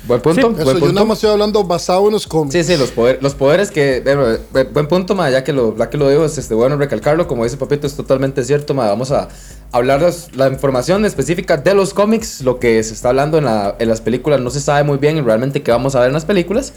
Buen 0.08 0.22
punto. 0.22 0.42
Sí, 0.42 0.48
buen 0.48 0.62
Eso 0.62 0.74
yo 0.74 0.80
punto. 0.80 0.94
nada 0.94 1.06
más 1.06 1.18
estoy 1.18 1.32
hablando 1.32 1.64
basado 1.64 2.06
en 2.08 2.14
los 2.14 2.26
cómics. 2.28 2.54
Sí, 2.54 2.64
sí, 2.64 2.78
los, 2.78 2.92
poder- 2.92 3.20
los 3.22 3.36
poderes 3.36 3.72
que. 3.72 4.02
bueno, 4.04 4.32
eh, 4.32 4.70
buen 4.74 4.88
punto, 4.88 5.16
ma, 5.16 5.30
ya 5.30 5.44
que 5.44 5.52
lo, 5.54 5.76
ya 5.78 5.90
que 5.90 5.98
lo 5.98 6.10
digo, 6.10 6.26
es 6.26 6.38
este, 6.38 6.54
bueno 6.54 6.78
recalcarlo. 6.78 7.28
Como 7.28 7.44
dice 7.44 7.58
Papito, 7.58 7.86
es 7.88 7.96
totalmente 7.96 8.44
cierto, 8.44 8.74
ma. 8.74 8.88
Vamos 8.88 9.12
a 9.12 9.28
hablar 9.72 10.02
los- 10.02 10.36
la 10.36 10.48
información 10.48 11.06
específica 11.06 11.58
de 11.58 11.74
los 11.74 11.94
cómics. 11.94 12.42
Lo 12.42 12.60
que 12.60 12.82
se 12.84 12.94
está 12.94 13.10
hablando 13.10 13.38
en, 13.38 13.46
la- 13.46 13.76
en 13.80 13.90
las 13.90 14.02
películas 14.02 14.40
no 14.40 14.50
se 14.50 14.62
sabe 14.62 14.84
muy 14.84 14.98
bien 14.98 15.24
realmente 15.26 15.62
qué 15.62 15.72
vamos 15.72 15.96
a 15.96 16.00
ver 16.00 16.08
en 16.08 16.14
las 16.14 16.26
películas. 16.26 16.74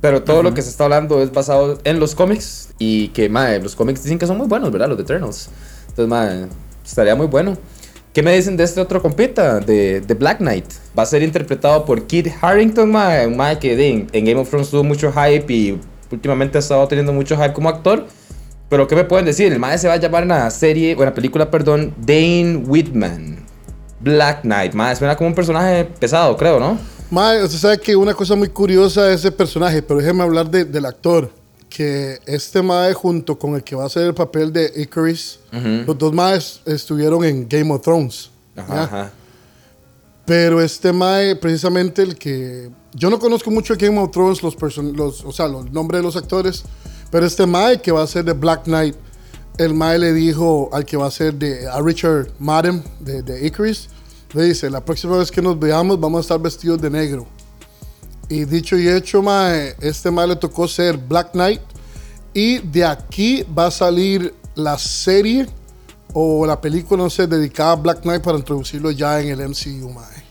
Pero 0.00 0.22
todo 0.22 0.42
lo 0.42 0.54
que 0.54 0.62
se 0.62 0.70
está 0.70 0.84
hablando 0.84 1.20
es 1.22 1.30
basado 1.32 1.78
en 1.84 2.00
los 2.00 2.14
cómics. 2.14 2.70
Y 2.78 3.08
que, 3.08 3.28
ma, 3.28 3.50
los 3.58 3.76
cómics 3.76 4.02
dicen 4.02 4.18
que 4.18 4.26
son 4.26 4.38
muy 4.38 4.46
buenos, 4.46 4.70
¿verdad? 4.72 4.88
Los 4.88 4.96
de 4.96 5.02
Eternals. 5.02 5.50
Entonces, 5.88 6.08
ma, 6.08 6.48
estaría 6.86 7.14
muy 7.14 7.26
bueno. 7.26 7.58
¿Qué 8.12 8.22
me 8.24 8.34
dicen 8.34 8.56
de 8.56 8.64
este 8.64 8.80
otro 8.80 9.00
compita? 9.00 9.60
De, 9.60 10.00
de 10.00 10.14
Black 10.14 10.38
Knight. 10.38 10.64
Va 10.98 11.04
a 11.04 11.06
ser 11.06 11.22
interpretado 11.22 11.84
por 11.84 12.06
Kit 12.08 12.28
Harrington, 12.40 12.92
un 12.94 13.36
mae 13.36 13.58
que 13.60 13.88
en, 13.88 14.08
Game 14.12 14.34
of 14.40 14.48
Thrones 14.50 14.70
tuvo 14.70 14.82
mucho 14.82 15.12
hype 15.12 15.52
y 15.52 15.80
últimamente 16.10 16.58
ha 16.58 16.60
estado 16.60 16.86
teniendo 16.88 17.12
mucho 17.12 17.36
hype 17.36 17.52
como 17.52 17.68
actor. 17.68 18.06
Pero 18.68 18.88
¿qué 18.88 18.96
me 18.96 19.04
pueden 19.04 19.26
decir? 19.26 19.52
El 19.52 19.60
mae 19.60 19.78
se 19.78 19.86
va 19.86 19.94
a 19.94 19.96
llamar 19.98 20.24
en 20.24 20.30
la 20.30 20.50
serie, 20.50 20.94
o 20.96 20.98
en 21.00 21.06
la 21.06 21.14
película, 21.14 21.50
perdón, 21.50 21.94
Dane 21.98 22.56
Whitman. 22.66 23.44
Black 24.00 24.42
Knight, 24.42 24.74
mae, 24.74 24.96
suena 24.96 25.14
como 25.16 25.28
un 25.28 25.34
personaje 25.34 25.84
pesado, 25.84 26.36
creo, 26.36 26.58
¿no? 26.58 26.78
Mae, 27.10 27.42
usted 27.44 27.58
sabe 27.58 27.78
que 27.78 27.94
una 27.94 28.14
cosa 28.14 28.34
muy 28.34 28.48
curiosa 28.48 29.04
de 29.04 29.14
ese 29.14 29.30
personaje, 29.30 29.82
pero 29.82 30.00
déjeme 30.00 30.22
hablar 30.22 30.50
de- 30.50 30.64
del 30.64 30.86
actor. 30.86 31.30
Que 31.70 32.18
este 32.26 32.60
Mae, 32.62 32.92
junto 32.92 33.38
con 33.38 33.54
el 33.54 33.62
que 33.62 33.74
va 33.74 33.84
a 33.84 33.86
hacer 33.86 34.02
el 34.02 34.14
papel 34.14 34.52
de 34.52 34.70
Icarus, 34.76 35.38
los 35.86 35.96
dos 35.96 36.12
Maes 36.12 36.60
estuvieron 36.66 37.24
en 37.24 37.48
Game 37.48 37.72
of 37.72 37.80
Thrones. 37.80 38.30
Ajá, 38.56 38.82
ajá. 38.82 39.12
Pero 40.26 40.60
este 40.60 40.92
Mae, 40.92 41.36
precisamente 41.36 42.02
el 42.02 42.16
que 42.16 42.70
yo 42.92 43.08
no 43.08 43.18
conozco 43.18 43.50
mucho 43.50 43.74
Game 43.76 43.98
of 43.98 44.10
Thrones, 44.10 44.42
los, 44.42 44.56
los 44.76 45.24
o 45.24 45.32
sea, 45.32 45.48
los 45.48 45.70
nombres 45.72 46.00
de 46.00 46.02
los 46.02 46.16
actores, 46.16 46.64
pero 47.10 47.24
este 47.24 47.46
Mae 47.46 47.80
que 47.80 47.92
va 47.92 48.02
a 48.02 48.06
ser 48.06 48.24
de 48.24 48.32
Black 48.32 48.64
Knight, 48.64 48.96
el 49.58 49.74
Mae 49.74 49.98
le 49.98 50.12
dijo 50.12 50.68
al 50.72 50.84
que 50.84 50.96
va 50.96 51.06
a 51.06 51.10
ser 51.10 51.34
de 51.34 51.68
a 51.68 51.80
Richard 51.80 52.28
Madden 52.38 52.82
de, 53.00 53.22
de 53.22 53.46
Icarus, 53.46 53.88
le 54.32 54.44
dice, 54.44 54.70
la 54.70 54.84
próxima 54.84 55.16
vez 55.16 55.30
que 55.30 55.42
nos 55.42 55.58
veamos 55.58 55.98
vamos 55.98 56.18
a 56.18 56.22
estar 56.22 56.40
vestidos 56.40 56.80
de 56.80 56.90
negro. 56.90 57.26
Y 58.30 58.44
dicho 58.44 58.78
y 58.78 58.88
hecho, 58.88 59.22
mae, 59.22 59.74
este 59.80 60.08
mae 60.08 60.28
le 60.28 60.36
tocó 60.36 60.68
ser 60.68 60.96
Black 60.96 61.32
Knight. 61.32 61.60
Y 62.32 62.58
de 62.58 62.84
aquí 62.84 63.44
va 63.58 63.66
a 63.66 63.70
salir 63.72 64.32
la 64.54 64.78
serie 64.78 65.48
o 66.12 66.46
la 66.46 66.60
película, 66.60 67.02
no 67.02 67.10
sé, 67.10 67.26
dedicada 67.26 67.72
a 67.72 67.74
Black 67.74 68.02
Knight 68.02 68.22
para 68.22 68.38
introducirlo 68.38 68.92
ya 68.92 69.20
en 69.20 69.30
el 69.30 69.48
MCU, 69.48 69.90
mae. 69.90 70.22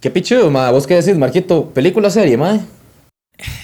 Qué 0.00 0.08
pichudo, 0.08 0.52
mae. 0.52 0.70
¿Vos 0.70 0.86
qué 0.86 0.94
decís, 0.94 1.18
Marquito? 1.18 1.68
¿Película 1.70 2.06
o 2.06 2.10
serie, 2.12 2.36
mae? 2.36 2.60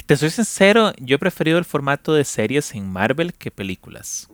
Te 0.07 0.17
soy 0.17 0.31
sincero, 0.31 0.93
yo 0.99 1.15
he 1.15 1.19
preferido 1.21 1.59
el 1.59 1.65
formato 1.65 2.15
de 2.15 2.25
series 2.25 2.75
en 2.75 2.89
Marvel 2.91 3.33
que 3.33 3.53
películas. 3.53 4.27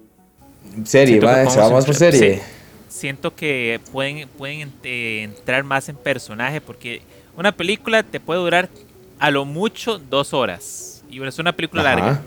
Serie, 0.84 1.20
mae, 1.20 1.50
se 1.50 1.60
va 1.60 1.68
más 1.68 1.84
por 1.84 1.94
serie. 1.94 2.40
Siento 2.88 3.34
que 3.34 3.78
pueden, 3.92 4.26
pueden 4.38 4.72
eh, 4.84 5.22
entrar 5.24 5.64
más 5.64 5.90
en 5.90 5.96
personaje 5.96 6.62
porque 6.62 7.02
una 7.36 7.52
película 7.52 8.02
te 8.02 8.20
puede 8.20 8.40
durar 8.40 8.70
a 9.22 9.30
lo 9.30 9.44
mucho 9.44 9.98
dos 10.00 10.34
horas. 10.34 11.04
Y 11.08 11.22
es 11.22 11.38
una 11.38 11.52
película 11.52 11.84
larga. 11.84 12.20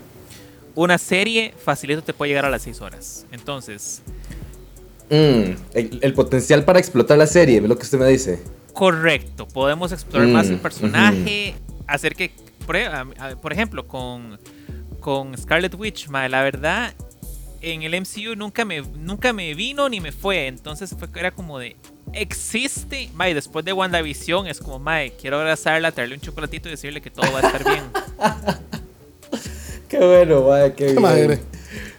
Una 0.74 0.96
serie 0.96 1.52
facilito 1.62 2.02
te 2.02 2.14
puede 2.14 2.30
llegar 2.30 2.46
a 2.46 2.50
las 2.50 2.62
seis 2.62 2.80
horas. 2.80 3.26
Entonces... 3.32 4.00
Mm, 5.10 5.52
el, 5.74 6.14
potencial 6.14 6.64
para 6.64 6.78
explotar 6.78 7.18
la 7.18 7.26
serie, 7.26 7.58
es 7.58 7.62
lo 7.64 7.76
que 7.76 7.82
usted 7.82 7.98
me 7.98 8.08
dice. 8.08 8.42
Correcto, 8.72 9.46
podemos 9.46 9.92
explorar 9.92 10.26
más 10.28 10.48
el 10.48 10.56
mm, 10.56 10.60
personaje, 10.60 11.54
hacer 11.86 12.14
que, 12.16 12.32
por, 12.64 13.52
ejemplo, 13.52 13.86
con, 13.86 14.38
con 14.98 15.36
Scarlet 15.36 15.74
Witch, 15.74 16.08
la 16.08 16.42
verdad, 16.42 16.94
en 17.60 17.82
el 17.82 18.00
MCU 18.00 18.36
nunca 18.36 18.64
me, 18.64 18.82
nunca 18.82 19.32
me 19.32 19.54
vino 19.54 19.88
ni 19.88 20.00
me 20.00 20.12
fue, 20.12 20.46
entonces 20.46 20.94
fue, 20.98 21.08
era 21.16 21.30
como 21.30 21.58
de, 21.58 21.76
existe, 22.12 23.10
Mae, 23.14 23.34
después 23.34 23.64
de 23.64 23.72
WandaVision 23.72 24.46
es 24.46 24.60
como, 24.60 24.78
Mae, 24.78 25.12
quiero 25.12 25.38
abrazarla, 25.38 25.92
traerle 25.92 26.16
un 26.16 26.20
chocolatito 26.20 26.68
y 26.68 26.72
decirle 26.72 27.00
que 27.00 27.10
todo 27.10 27.30
va 27.32 27.40
a 27.40 27.46
estar 27.46 27.64
bien. 27.64 27.84
qué 29.88 29.98
bueno, 29.98 30.42
Mae, 30.48 30.74
qué, 30.74 30.92
bien. 30.92 31.40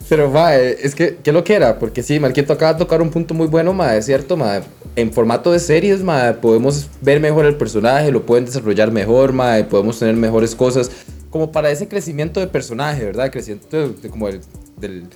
Pero, 0.10 0.30
Mae, 0.30 0.78
es 0.82 0.96
que, 0.96 1.18
¿qué 1.18 1.32
lo 1.32 1.44
que 1.44 1.54
era? 1.54 1.78
Porque 1.80 2.02
sí, 2.02 2.20
Marquito 2.20 2.54
acaba 2.54 2.74
de 2.74 2.80
tocar 2.80 3.02
un 3.02 3.10
punto 3.10 3.34
muy 3.34 3.48
bueno, 3.48 3.74
Mae, 3.74 3.98
es 3.98 4.06
cierto, 4.06 4.38
Mae. 4.38 4.62
En 4.96 5.12
formato 5.12 5.52
de 5.52 5.60
series, 5.60 6.02
Mae, 6.02 6.34
podemos 6.34 6.88
ver 7.02 7.20
mejor 7.20 7.46
el 7.46 7.56
personaje, 7.56 8.12
lo 8.12 8.26
pueden 8.26 8.46
desarrollar 8.46 8.92
mejor, 8.92 9.34
Mae, 9.34 9.66
podemos 9.66 10.00
tener 10.00 10.16
mejores 10.16 10.56
cosas. 10.56 10.90
Como 11.30 11.52
para 11.52 11.70
ese 11.72 11.90
crecimiento 11.90 12.40
de 12.40 12.48
personaje, 12.48 13.04
¿verdad? 13.04 13.32
Crecimiento 13.32 13.90
de, 13.90 14.10
como 14.10 14.30
el, 14.30 14.40
del, 14.78 15.08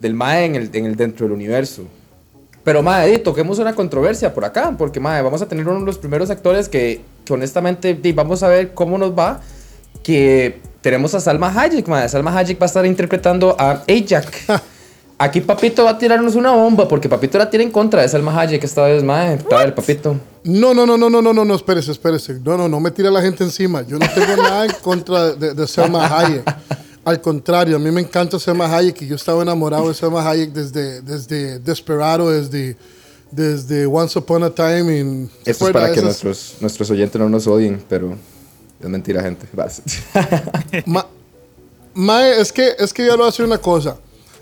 del 0.00 0.14
Mae 0.14 0.46
en 0.46 0.56
el, 0.56 0.70
en 0.72 0.86
el, 0.86 0.96
dentro 0.96 1.26
del 1.26 1.32
universo. 1.32 1.84
Pero, 2.64 2.82
madre, 2.82 3.18
toquemos 3.18 3.58
una 3.58 3.74
controversia 3.74 4.34
por 4.34 4.44
acá, 4.44 4.74
porque, 4.76 5.00
madre, 5.00 5.22
vamos 5.22 5.40
a 5.40 5.48
tener 5.48 5.66
uno 5.66 5.80
de 5.80 5.86
los 5.86 5.98
primeros 5.98 6.30
actores 6.30 6.68
que, 6.68 7.00
que 7.24 7.32
honestamente, 7.32 7.98
vamos 8.14 8.42
a 8.42 8.48
ver 8.48 8.74
cómo 8.74 8.98
nos 8.98 9.16
va. 9.16 9.40
Que 10.02 10.60
tenemos 10.80 11.14
a 11.14 11.20
Salma 11.20 11.52
Hayek, 11.54 11.86
madre. 11.88 12.08
Salma 12.08 12.36
Hayek 12.36 12.60
va 12.60 12.64
a 12.64 12.66
estar 12.66 12.84
interpretando 12.86 13.56
a 13.58 13.82
Ajax. 13.88 14.62
Aquí 15.18 15.42
Papito 15.42 15.84
va 15.84 15.90
a 15.90 15.98
tirarnos 15.98 16.34
una 16.34 16.52
bomba, 16.52 16.88
porque 16.88 17.08
Papito 17.08 17.36
la 17.36 17.50
tiene 17.50 17.64
en 17.64 17.70
contra 17.70 18.00
de 18.00 18.08
Salma 18.08 18.38
Hayek 18.40 18.64
esta 18.64 18.84
vez, 18.84 19.02
madre. 19.02 19.38
el 19.64 19.74
Papito. 19.74 20.16
No, 20.44 20.72
no, 20.72 20.86
no, 20.86 20.96
no, 20.96 21.10
no, 21.10 21.20
no, 21.20 21.32
no, 21.34 21.44
no, 21.44 21.54
espérese, 21.54 21.92
espérese. 21.92 22.40
No, 22.42 22.56
no, 22.56 22.68
no 22.68 22.80
me 22.80 22.90
tira 22.90 23.10
la 23.10 23.20
gente 23.20 23.44
encima. 23.44 23.82
Yo 23.82 23.98
no 23.98 24.06
tengo 24.14 24.42
nada 24.42 24.64
en 24.64 24.72
contra 24.82 25.32
de, 25.32 25.52
de 25.52 25.66
Salma 25.66 26.06
Hayek. 26.06 26.42
Al 27.10 27.20
contrario, 27.20 27.74
a 27.74 27.78
mí 27.80 27.90
me 27.90 28.00
encanta 28.00 28.38
Selma 28.38 28.72
Hayek 28.72 29.02
y 29.02 29.08
yo 29.08 29.16
estaba 29.16 29.42
enamorado 29.42 29.88
de 29.88 29.94
Selma 29.94 30.28
Hayek 30.28 30.52
desde, 30.52 31.02
desde 31.02 31.58
Desperado, 31.58 32.30
desde, 32.30 32.76
desde 33.32 33.84
Once 33.84 34.16
Upon 34.16 34.44
a 34.44 34.50
Time. 34.50 34.96
In, 34.96 35.30
Esto 35.44 35.66
es 35.66 35.72
para 35.72 35.92
que 35.92 36.02
nuestros, 36.02 36.54
nuestros 36.60 36.88
oyentes 36.88 37.20
no 37.20 37.28
nos 37.28 37.48
odien, 37.48 37.82
pero 37.88 38.16
es 38.80 38.88
mentira, 38.88 39.22
gente. 39.22 39.44
ma, 41.94 42.28
es, 42.28 42.52
que, 42.52 42.76
es 42.78 42.92
que 42.92 43.04
yo 43.04 43.16
lo 43.16 43.24
hace 43.24 43.42
una 43.42 43.58
cosa. 43.58 43.96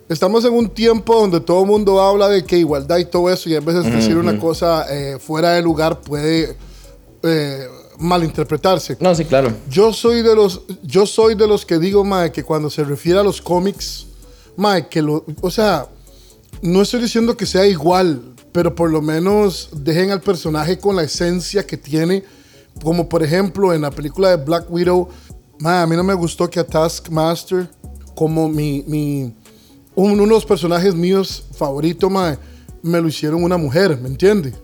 Estamos 0.06 0.44
en 0.44 0.52
un 0.52 0.68
tiempo 0.68 1.18
donde 1.18 1.40
todo 1.40 1.62
el 1.62 1.68
mundo 1.68 2.02
habla 2.02 2.28
de 2.28 2.44
que 2.44 2.58
igualdad 2.58 2.98
y 2.98 3.06
todo 3.06 3.30
eso, 3.30 3.48
y 3.48 3.54
a 3.54 3.60
veces 3.60 3.90
decir 3.90 4.18
una 4.18 4.38
cosa 4.38 4.84
eh, 4.90 5.18
fuera 5.18 5.52
de 5.52 5.62
lugar 5.62 6.00
puede 6.00 6.54
eh, 7.22 7.66
malinterpretarse. 7.98 8.96
No, 9.00 9.14
sí, 9.14 9.24
claro. 9.24 9.52
Yo 9.68 9.92
soy 9.92 10.22
de 10.22 10.34
los, 10.34 10.62
yo 10.82 11.06
soy 11.06 11.34
de 11.34 11.46
los 11.46 11.66
que 11.66 11.78
digo, 11.78 12.04
mae, 12.04 12.32
que 12.32 12.44
cuando 12.44 12.70
se 12.70 12.84
refiere 12.84 13.18
a 13.18 13.22
los 13.22 13.40
cómics, 13.40 14.06
mae, 14.56 14.88
que 14.88 15.02
lo, 15.02 15.24
o 15.40 15.50
sea, 15.50 15.86
no 16.62 16.82
estoy 16.82 17.02
diciendo 17.02 17.36
que 17.36 17.46
sea 17.46 17.66
igual, 17.66 18.34
pero 18.52 18.74
por 18.74 18.90
lo 18.90 19.02
menos 19.02 19.70
dejen 19.72 20.10
al 20.10 20.20
personaje 20.20 20.78
con 20.78 20.96
la 20.96 21.02
esencia 21.02 21.66
que 21.66 21.76
tiene, 21.76 22.24
como 22.82 23.08
por 23.08 23.22
ejemplo 23.22 23.74
en 23.74 23.82
la 23.82 23.90
película 23.90 24.30
de 24.30 24.44
Black 24.44 24.70
Widow, 24.70 25.08
mae, 25.58 25.82
a 25.82 25.86
mí 25.86 25.96
no 25.96 26.04
me 26.04 26.14
gustó 26.14 26.48
que 26.48 26.60
a 26.60 26.66
Taskmaster, 26.66 27.68
como 28.14 28.48
mi, 28.48 28.84
mi 28.86 29.34
uno 29.94 30.22
de 30.22 30.28
los 30.28 30.44
personajes 30.44 30.94
míos 30.94 31.44
favoritos, 31.56 32.10
mae, 32.10 32.38
me 32.82 33.00
lo 33.00 33.08
hicieron 33.08 33.42
una 33.42 33.56
mujer, 33.56 33.98
¿me 34.00 34.08
entiende? 34.08 34.54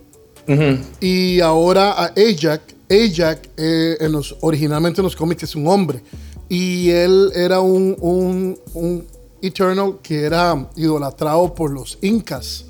Y 1.01 1.39
ahora 1.39 1.91
a 1.91 2.05
Ajax 2.05 2.74
Ajax, 2.89 3.49
eh, 3.57 3.97
en 3.99 4.11
los, 4.11 4.35
originalmente 4.41 5.01
en 5.01 5.05
los 5.05 5.15
cómics, 5.15 5.43
es 5.43 5.55
un 5.55 5.67
hombre. 5.67 6.03
Y 6.49 6.89
él 6.89 7.31
era 7.33 7.59
un, 7.59 7.95
un, 7.99 8.59
un 8.73 9.05
Eternal 9.41 9.97
que 10.01 10.23
era 10.23 10.69
idolatrado 10.75 11.53
por 11.53 11.71
los 11.71 11.97
incas. 12.01 12.65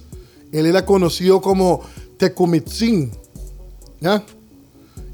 Él 0.51 0.65
era 0.65 0.85
conocido 0.85 1.41
como 1.41 1.81
Tekumitzin. 2.17 3.11
¿Ya? 3.99 4.23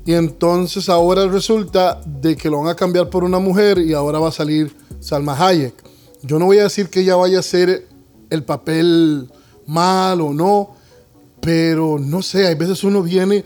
Y 0.05 0.13
entonces 0.13 0.89
ahora 0.89 1.27
resulta 1.27 2.01
de 2.05 2.35
que 2.35 2.49
lo 2.49 2.59
van 2.59 2.69
a 2.69 2.75
cambiar 2.75 3.09
por 3.09 3.23
una 3.23 3.39
mujer 3.39 3.77
y 3.77 3.93
ahora 3.93 4.19
va 4.19 4.29
a 4.29 4.31
salir 4.31 4.75
Salma 4.99 5.35
Hayek. 5.35 5.75
Yo 6.23 6.39
no 6.39 6.45
voy 6.45 6.59
a 6.59 6.63
decir 6.63 6.89
que 6.89 7.01
ella 7.01 7.15
vaya 7.15 7.39
a 7.39 7.43
ser 7.43 7.87
el 8.29 8.43
papel 8.43 9.29
mal 9.67 10.21
o 10.21 10.33
no, 10.33 10.75
pero 11.39 11.99
no 11.99 12.21
sé, 12.21 12.47
hay 12.47 12.55
veces 12.55 12.83
uno 12.83 13.03
viene 13.03 13.43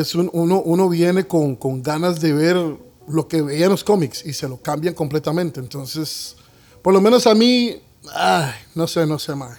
es 0.00 0.14
uno, 0.14 0.30
uno 0.32 0.88
viene 0.88 1.24
con, 1.24 1.56
con, 1.56 1.82
ganas 1.82 2.20
de 2.20 2.32
ver 2.32 2.56
lo 3.08 3.28
que 3.28 3.42
veía 3.42 3.66
en 3.66 3.70
los 3.70 3.84
cómics 3.84 4.24
y 4.24 4.32
se 4.32 4.48
lo 4.48 4.58
cambian 4.58 4.94
completamente. 4.94 5.60
Entonces, 5.60 6.36
por 6.82 6.92
lo 6.92 7.00
menos 7.00 7.26
a 7.26 7.34
mí, 7.34 7.76
ay, 8.14 8.52
no 8.74 8.86
sé, 8.86 9.06
no 9.06 9.18
sé 9.18 9.34
más. 9.34 9.58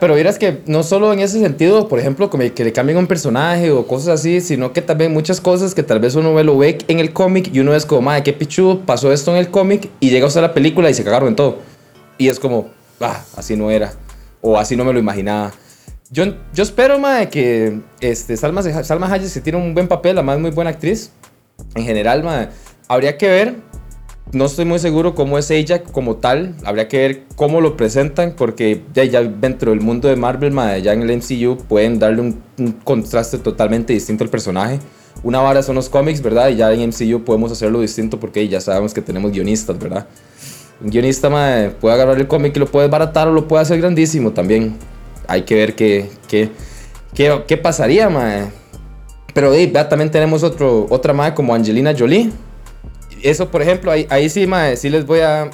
pero 0.00 0.14
verás 0.14 0.38
que 0.38 0.62
no 0.66 0.82
solo 0.82 1.12
en 1.12 1.20
ese 1.20 1.40
sentido, 1.40 1.88
por 1.88 1.98
ejemplo, 1.98 2.30
que 2.30 2.64
le 2.64 2.72
cambien 2.72 2.98
un 2.98 3.06
personaje 3.06 3.70
o 3.72 3.86
cosas 3.86 4.20
así, 4.20 4.40
sino 4.40 4.72
que 4.72 4.82
también 4.82 5.12
muchas 5.12 5.40
cosas 5.40 5.74
que 5.74 5.82
tal 5.82 6.00
vez 6.00 6.14
uno 6.14 6.34
ve, 6.34 6.44
lo 6.44 6.56
ve 6.56 6.78
en 6.88 7.00
el 7.00 7.12
cómic 7.12 7.50
y 7.52 7.60
uno 7.60 7.74
es 7.74 7.84
como, 7.86 8.02
madre, 8.02 8.22
qué 8.22 8.32
pichudo, 8.32 8.80
pasó 8.80 9.12
esto 9.12 9.30
en 9.32 9.38
el 9.38 9.50
cómic 9.50 9.88
y 10.00 10.10
llega 10.10 10.28
a 10.28 10.40
la 10.40 10.54
película 10.54 10.90
y 10.90 10.94
se 10.94 11.04
cagaron 11.04 11.28
en 11.28 11.36
todo. 11.36 11.58
Y 12.18 12.28
es 12.28 12.38
como, 12.38 12.68
ah, 13.00 13.24
así 13.36 13.56
no 13.56 13.70
era. 13.70 13.92
O 14.40 14.58
así 14.58 14.76
no 14.76 14.84
me 14.84 14.92
lo 14.92 14.98
imaginaba. 14.98 15.52
Yo, 16.14 16.26
yo 16.54 16.62
espero, 16.62 17.00
mae, 17.00 17.28
que 17.28 17.80
este, 17.98 18.36
Salma, 18.36 18.62
Salma 18.62 19.12
Hayek 19.12 19.28
se 19.28 19.40
tiene 19.40 19.58
un 19.58 19.74
buen 19.74 19.88
papel, 19.88 20.16
además 20.16 20.38
muy 20.38 20.52
buena 20.52 20.70
actriz. 20.70 21.10
En 21.74 21.82
general, 21.84 22.50
habría 22.86 23.18
que 23.18 23.26
ver. 23.26 23.56
No 24.30 24.44
estoy 24.44 24.64
muy 24.64 24.78
seguro 24.78 25.16
cómo 25.16 25.38
es 25.38 25.50
ella 25.50 25.82
como 25.82 26.14
tal. 26.18 26.54
Habría 26.64 26.86
que 26.86 26.98
ver 26.98 27.22
cómo 27.34 27.60
lo 27.60 27.76
presentan, 27.76 28.34
porque 28.36 28.84
ya, 28.94 29.02
ya 29.02 29.22
dentro 29.24 29.72
del 29.72 29.80
mundo 29.80 30.06
de 30.06 30.14
Marvel, 30.14 30.54
ya 30.84 30.92
en 30.92 31.02
el 31.02 31.16
MCU 31.16 31.56
pueden 31.66 31.98
darle 31.98 32.20
un, 32.20 32.40
un, 32.58 32.70
contraste 32.70 33.38
totalmente 33.38 33.92
distinto 33.92 34.22
al 34.22 34.30
personaje. 34.30 34.78
Una 35.24 35.40
vara 35.40 35.64
son 35.64 35.74
los 35.74 35.88
cómics, 35.88 36.22
¿verdad? 36.22 36.48
Y 36.50 36.56
ya 36.56 36.72
en 36.72 36.90
MCU 36.90 37.24
podemos 37.24 37.50
hacerlo 37.50 37.80
distinto 37.80 38.20
porque 38.20 38.46
ya 38.46 38.60
sabemos 38.60 38.94
que 38.94 39.02
tenemos 39.02 39.32
guionistas, 39.32 39.76
¿verdad? 39.80 40.06
Un 40.80 40.90
guionista 40.90 41.28
mae, 41.28 41.70
puede 41.70 41.96
agarrar 41.96 42.20
el 42.20 42.28
cómic 42.28 42.56
y 42.56 42.60
lo 42.60 42.66
puede 42.66 42.86
baratar 42.86 43.26
o 43.26 43.32
lo 43.32 43.48
puede 43.48 43.62
hacer 43.62 43.78
grandísimo 43.80 44.30
también 44.30 44.78
hay 45.28 45.42
que 45.42 45.54
ver 45.54 45.74
qué, 45.74 46.08
qué, 46.28 46.50
qué, 47.14 47.56
pasaría, 47.56 48.08
mae. 48.08 48.50
Pero 49.32 49.52
también 49.88 50.10
tenemos 50.10 50.42
otro, 50.42 50.86
otra 50.90 51.12
mae 51.12 51.34
como 51.34 51.54
Angelina 51.54 51.94
Jolie. 51.96 52.30
Eso, 53.22 53.50
por 53.50 53.62
ejemplo, 53.62 53.90
ahí, 53.90 54.06
ahí 54.10 54.28
sí, 54.28 54.46
mae, 54.46 54.76
sí 54.76 54.90
les 54.90 55.06
voy 55.06 55.20
a, 55.20 55.50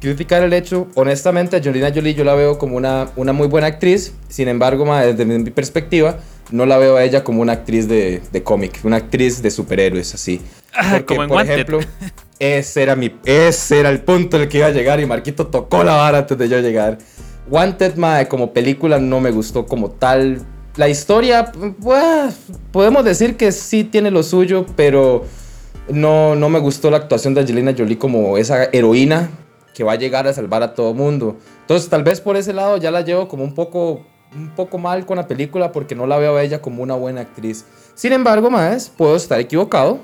criticar 0.00 0.42
el 0.42 0.52
hecho. 0.52 0.88
Honestamente, 0.94 1.56
Angelina 1.56 1.92
Jolie 1.94 2.14
yo 2.14 2.24
la 2.24 2.34
veo 2.34 2.58
como 2.58 2.76
una, 2.76 3.08
una 3.16 3.32
muy 3.32 3.46
buena 3.46 3.66
actriz. 3.66 4.14
Sin 4.28 4.48
embargo, 4.48 4.84
mae, 4.84 5.12
desde 5.12 5.24
mi 5.24 5.50
perspectiva, 5.50 6.18
no 6.50 6.66
la 6.66 6.78
veo 6.78 6.96
a 6.96 7.04
ella 7.04 7.24
como 7.24 7.42
una 7.42 7.52
actriz 7.52 7.88
de, 7.88 8.20
de 8.32 8.42
cómic, 8.42 8.80
una 8.84 8.96
actriz 8.96 9.42
de 9.42 9.50
superhéroes, 9.50 10.14
así. 10.14 10.40
Porque, 10.92 11.14
por 11.14 11.42
ejemplo, 11.42 11.80
ese 12.38 12.82
era, 12.82 12.96
mi, 12.96 13.14
ese 13.24 13.80
era 13.80 13.90
el 13.90 14.00
punto 14.00 14.36
en 14.36 14.44
el 14.44 14.48
que 14.48 14.58
iba 14.58 14.66
a 14.66 14.70
llegar 14.70 15.00
y 15.00 15.06
Marquito 15.06 15.46
tocó 15.46 15.84
la 15.84 15.94
vara 15.94 16.18
antes 16.18 16.36
de 16.36 16.48
yo 16.48 16.60
llegar. 16.60 16.98
Wanted, 17.48 17.96
mae, 17.96 18.26
como 18.28 18.52
película 18.52 18.98
no 18.98 19.20
me 19.20 19.30
gustó 19.30 19.66
como 19.66 19.90
tal. 19.90 20.40
La 20.76 20.88
historia, 20.88 21.52
pues, 21.80 22.36
podemos 22.72 23.04
decir 23.04 23.36
que 23.36 23.52
sí 23.52 23.84
tiene 23.84 24.10
lo 24.10 24.22
suyo, 24.22 24.66
pero 24.76 25.24
no, 25.88 26.34
no 26.34 26.48
me 26.48 26.58
gustó 26.58 26.90
la 26.90 26.96
actuación 26.96 27.34
de 27.34 27.42
Angelina 27.42 27.74
Jolie 27.76 27.98
como 27.98 28.38
esa 28.38 28.64
heroína 28.72 29.30
que 29.74 29.84
va 29.84 29.92
a 29.92 29.96
llegar 29.96 30.26
a 30.26 30.32
salvar 30.32 30.62
a 30.62 30.74
todo 30.74 30.94
mundo. 30.94 31.36
Entonces, 31.60 31.88
tal 31.90 32.02
vez 32.02 32.20
por 32.20 32.36
ese 32.36 32.52
lado 32.52 32.76
ya 32.76 32.90
la 32.90 33.02
llevo 33.02 33.28
como 33.28 33.44
un 33.44 33.54
poco, 33.54 34.04
un 34.34 34.54
poco 34.54 34.78
mal 34.78 35.04
con 35.04 35.16
la 35.16 35.26
película 35.26 35.72
porque 35.72 35.94
no 35.94 36.06
la 36.06 36.16
veo 36.16 36.36
a 36.36 36.42
ella 36.42 36.62
como 36.62 36.82
una 36.82 36.94
buena 36.94 37.22
actriz. 37.22 37.66
Sin 37.94 38.12
embargo, 38.12 38.50
más, 38.50 38.88
puedo 38.88 39.16
estar 39.16 39.38
equivocado. 39.40 39.98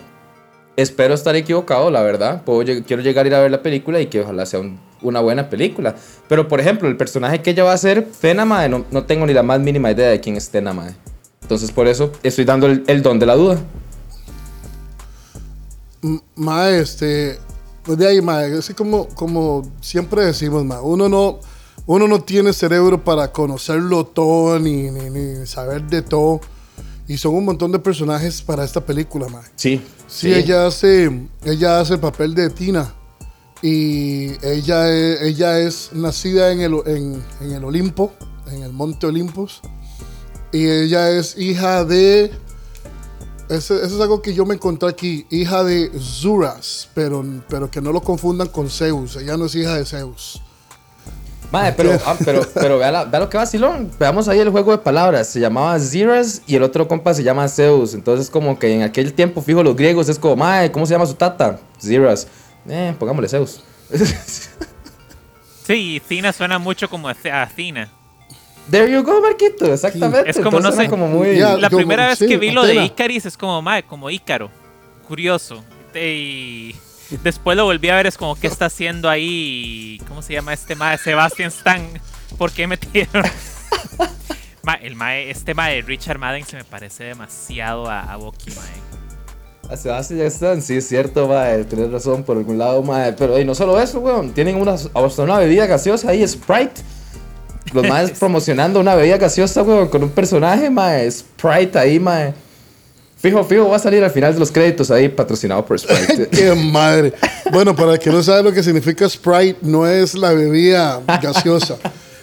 Espero 0.81 1.13
estar 1.13 1.37
equivocado, 1.37 1.91
la 1.91 2.01
verdad. 2.01 2.43
Puedo, 2.43 2.65
quiero 2.87 3.03
llegar 3.03 3.27
a 3.27 3.29
ir 3.29 3.35
a 3.35 3.41
ver 3.41 3.51
la 3.51 3.63
película 3.63 4.01
y 4.01 4.07
que 4.07 4.23
ojalá 4.23 4.47
sea 4.47 4.63
una 5.03 5.21
buena 5.21 5.51
película. 5.51 5.95
Pero, 6.27 6.49
por 6.49 6.59
ejemplo, 6.59 6.89
el 6.89 6.97
personaje 6.97 7.43
que 7.43 7.51
ella 7.51 7.65
va 7.65 7.75
a 7.75 7.77
ser, 7.77 8.07
Fena, 8.19 8.47
mae, 8.47 8.71
no, 8.71 8.87
no 8.91 9.05
tengo 9.05 9.27
ni 9.27 9.35
la 9.35 9.43
más 9.43 9.61
mínima 9.61 9.91
idea 9.91 10.09
de 10.09 10.21
quién 10.21 10.37
es 10.37 10.49
Fena, 10.49 10.73
mae. 10.73 10.95
Entonces, 11.43 11.71
por 11.71 11.87
eso 11.87 12.13
estoy 12.23 12.47
dando 12.47 12.67
el, 12.67 13.03
don 13.03 13.19
de 13.19 13.27
la 13.27 13.35
duda. 13.35 13.59
Mae, 16.35 16.81
este. 16.81 17.39
Pues 17.83 17.99
de 17.99 18.09
ahí, 18.09 18.23
mae, 18.23 18.57
así 18.57 18.73
como, 18.73 19.07
como 19.09 19.71
siempre 19.83 20.25
decimos, 20.25 20.65
mae, 20.65 20.81
uno 20.81 21.11
no, 21.11 21.41
uno 21.85 22.09
no 22.09 22.23
tiene 22.23 22.55
cerebro 22.55 23.05
para 23.05 23.33
conocerlo 23.33 24.05
todo 24.05 24.59
ni, 24.59 24.91
ni, 24.91 25.47
saber 25.47 25.83
de 25.83 26.01
todo. 26.01 26.41
Y 27.11 27.19
son 27.19 27.35
un 27.35 27.45
montón 27.45 27.73
de 27.73 27.81
personajes 27.81 28.41
para 28.41 28.63
esta 28.63 28.87
película, 28.87 29.27
mae. 29.27 29.43
Sí. 29.57 29.83
Sí, 30.07 30.33
Ella, 30.33 30.69
hace, 30.69 31.11
ella 31.45 31.81
hace 31.81 31.95
el 31.95 31.99
papel 31.99 32.37
de 32.37 32.51
Tina. 32.51 32.95
Y 33.63 34.29
ella, 34.47 34.89
ella 35.21 35.59
es 35.59 35.91
nacida 35.93 36.53
en 36.53 36.61
el, 36.61 36.75
en, 36.87 37.21
en 37.41 37.51
el 37.51 37.65
Olimpo, 37.65 38.13
en 38.47 38.63
el 38.63 38.73
Monte 38.73 39.09
Olimpos. 39.09 39.61
Y 40.53 40.69
ella 40.69 41.11
es 41.11 41.37
hija 41.37 41.85
de. 41.85 42.31
Eso, 43.49 43.83
es 43.83 43.93
algo 44.01 44.23
que 44.23 44.33
yo 44.33 44.47
me 44.47 44.55
encontré 44.55 44.89
aquí. 44.89 45.27
Hija 45.31 45.65
de 45.65 45.91
Zuras, 45.99 46.91
pero, 46.95 47.25
pero 47.49 47.69
que 47.73 47.81
no 47.81 47.91
lo 47.91 48.03
confundan 48.03 48.47
con 48.47 48.71
Zeus. 48.71 49.17
Ella 49.17 49.37
no 49.37 49.47
es 49.47 49.57
hija 49.57 49.75
de 49.75 49.85
Zeus. 49.85 50.41
Madre, 51.51 51.75
pero, 51.77 51.99
ah, 52.07 52.17
pero, 52.25 52.43
pero 52.55 52.79
vea, 52.79 53.05
lo 53.05 53.29
que 53.29 53.37
va, 53.37 53.45
Silón. 53.45 53.91
Veamos 53.99 54.29
ahí 54.29 54.39
el 54.39 54.51
juego 54.51 54.71
de 54.71 54.79
palabras. 54.79 55.29
Se 55.29 55.41
llamaba 55.41 55.79
Zeras 55.81 56.43
y 56.47 56.55
el 56.55 56.63
otro 56.63 56.87
compa 56.87 57.13
se 57.13 57.25
llama 57.25 57.49
Zeus. 57.49 57.95
Entonces, 57.95 58.31
como 58.31 58.59
que 58.59 58.73
en 58.73 58.83
aquel 58.83 59.13
tiempo, 59.13 59.43
fijo, 59.43 59.63
los 59.63 59.75
griegos 59.75 60.09
es 60.09 60.19
como, 60.19 60.37
madre, 60.37 60.71
¿cómo 60.71 60.87
se 60.87 60.95
llama 60.95 61.07
su 61.07 61.15
tata? 61.15 61.59
Zeras. 61.81 62.29
Eh, 62.69 62.95
pongámosle 62.99 63.29
Zeus. 63.29 63.65
sí, 65.67 66.01
Cina 66.07 66.33
suena 66.33 66.59
mucho 66.59 66.89
como 66.89 67.09
a 67.09 67.15
Cina. 67.55 67.91
There 68.71 68.93
you 68.93 69.03
go, 69.03 69.21
Marquito, 69.21 69.73
exactamente. 69.73 70.31
Es 70.31 70.39
como, 70.39 70.61
no 70.61 70.71
sé, 70.71 70.89
como 70.89 71.09
muy... 71.09 71.37
la 71.37 71.69
primera 71.69 72.09
vez 72.09 72.19
que 72.21 72.37
vi 72.37 72.53
lo 72.53 72.65
de 72.65 72.85
Icaris 72.85 73.27
es 73.27 73.37
como, 73.37 73.61
madre, 73.61 73.83
como 73.83 74.09
Ícaro. 74.09 74.51
Curioso. 75.09 75.65
Y 75.93 76.77
después 77.19 77.57
lo 77.57 77.65
volví 77.65 77.89
a 77.89 77.97
ver, 77.97 78.07
es 78.07 78.17
como, 78.17 78.37
¿qué 78.37 78.47
está 78.47 78.67
haciendo 78.67 79.09
ahí? 79.09 80.01
¿Cómo 80.09 80.23
se 80.23 80.35
llama 80.35 80.53
este 80.53 80.75
mae? 80.75 80.99
Sebastian 80.99 81.49
Stan. 81.49 81.83
¿Por 82.39 82.53
qué 82.53 82.67
metieron? 82.67 83.25
el 84.83 84.95
mae, 84.95 85.31
este 85.31 85.55
mae 85.55 85.83
Richard 85.83 86.19
Madden 86.19 86.45
se 86.45 86.57
me 86.57 86.65
parece 86.65 87.05
demasiado 87.05 87.89
a, 87.89 88.01
a 88.01 88.17
Bucky, 88.17 88.51
mae. 88.51 89.73
A 89.73 89.77
Sebastian 89.77 90.21
Stan, 90.21 90.63
sí, 90.63 90.77
es 90.77 90.89
cierto, 90.89 91.29
mae. 91.29 91.65
Tienes 91.65 91.91
razón 91.91 92.25
por 92.25 92.37
algún 92.37 92.59
lado, 92.59 92.83
mae. 92.83 93.13
Pero 93.13 93.39
y 93.39 93.45
no 93.45 93.55
solo 93.55 93.81
eso, 93.81 94.01
weón. 94.01 94.33
Tienen 94.33 94.57
una, 94.57 94.77
una 95.19 95.39
bebida 95.39 95.67
gaseosa 95.67 96.11
ahí, 96.11 96.27
Sprite 96.27 96.83
los 97.73 97.87
más 97.89 98.11
promocionando 98.13 98.81
una 98.81 98.95
bebida 98.95 99.19
gaseosa, 99.19 99.63
weón, 99.63 99.89
con 99.89 100.03
un 100.03 100.11
personaje, 100.11 100.71
mae. 100.71 101.11
Sprite 101.11 101.79
ahí, 101.79 101.99
mae. 101.99 102.35
Fijo, 103.21 103.45
fijo, 103.45 103.69
va 103.69 103.77
a 103.77 103.79
salir 103.79 104.03
al 104.03 104.11
final 104.11 104.33
de 104.33 104.41
los 104.41 104.51
créditos 104.51 104.91
ahí 104.91 105.11
patrocinado 105.11 105.65
por 105.67 105.79
Sprite. 105.79 106.29
¡Qué 106.31 106.55
madre! 106.55 107.13
Bueno, 107.53 107.77
para 107.77 107.93
el 107.93 107.99
que 107.99 108.09
no 108.09 108.23
sabe 108.23 108.43
lo 108.43 108.53
que 108.53 108.63
significa 108.63 109.07
Sprite, 109.07 109.59
no 109.61 109.87
es 109.87 110.15
la 110.15 110.33
bebida 110.33 111.03
gaseosa. 111.21 111.77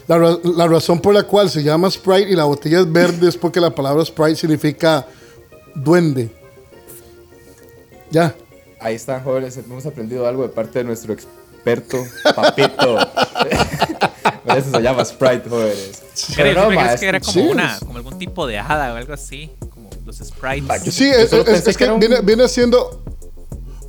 La, 0.07 0.17
la, 0.17 0.67
razón 0.67 0.99
por 0.99 1.13
la 1.13 1.21
cual 1.23 1.51
se 1.51 1.62
llama 1.62 1.91
Sprite 1.91 2.31
y 2.31 2.36
la 2.36 2.45
botella 2.45 2.79
es 2.79 2.91
verde 2.91 3.29
es 3.29 3.38
porque 3.38 3.60
la 3.60 3.69
palabra 3.69 4.03
Sprite 4.03 4.38
significa 4.38 5.05
duende. 5.75 6.31
Ya. 8.10 8.33
Ahí 8.79 8.95
están, 8.95 9.23
jóvenes. 9.23 9.55
Hemos 9.57 9.86
aprendido 9.86 10.25
algo 10.27 10.43
de 10.43 10.49
parte 10.49 10.79
de 10.79 10.86
nuestro 10.86 11.13
experto, 11.13 12.03
Papito. 12.36 12.97
Por 14.45 14.57
eso 14.57 14.71
se 14.71 14.81
llama 14.81 15.05
Sprite, 15.05 15.49
jóvenes. 15.49 16.01
Pero 16.36 16.71
no, 16.71 16.97
que 16.97 17.05
era 17.05 17.19
como, 17.19 17.51
una, 17.51 17.77
como 17.79 17.97
algún 17.97 18.17
tipo 18.17 18.47
de 18.47 18.57
hada 18.57 18.93
o 18.93 18.95
algo 18.95 19.13
así. 19.13 19.51
Los 20.08 20.20
sprites. 20.20 20.93
Sí, 20.96 21.04
es, 21.04 21.76
que, 21.76 21.91
viene, 22.00 22.22
viene, 22.22 22.48
siendo. 22.48 23.02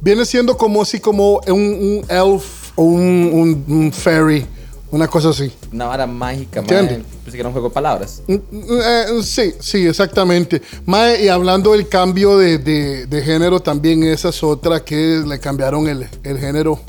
Viene 0.01 0.25
siendo 0.25 0.57
como 0.57 0.83
así 0.83 0.99
como 0.99 1.39
un, 1.47 2.05
elf 2.09 2.73
o 2.75 2.83
un, 2.83 3.93
fairy. 3.95 4.45
Una 4.91 5.07
cosa 5.07 5.29
así. 5.29 5.53
Una 5.73 5.85
vara 5.85 6.09
mágica, 6.09 6.59
¿Entiendes? 6.59 7.03
Pensé 7.23 7.37
que 7.37 7.39
era 7.39 7.49
un 7.49 7.53
juego 7.53 7.69
de 7.69 7.75
palabras. 7.75 8.23
Mm, 8.27 8.33
mm, 8.33 8.81
eh, 8.83 9.05
sí, 9.23 9.55
sí, 9.61 9.87
exactamente. 9.87 10.61
Mae, 10.87 11.23
y 11.25 11.29
hablando 11.29 11.71
del 11.71 11.89
cambio 11.89 12.37
de, 12.37 12.59
de, 12.59 13.23
género, 13.23 13.61
también 13.61 14.03
esa 14.03 14.31
es 14.31 14.43
otra 14.43 14.85
que 14.85 15.23
le 15.25 15.39
cambiaron 15.39 15.87
el, 15.87 16.09
el 16.25 16.39
género. 16.41 16.81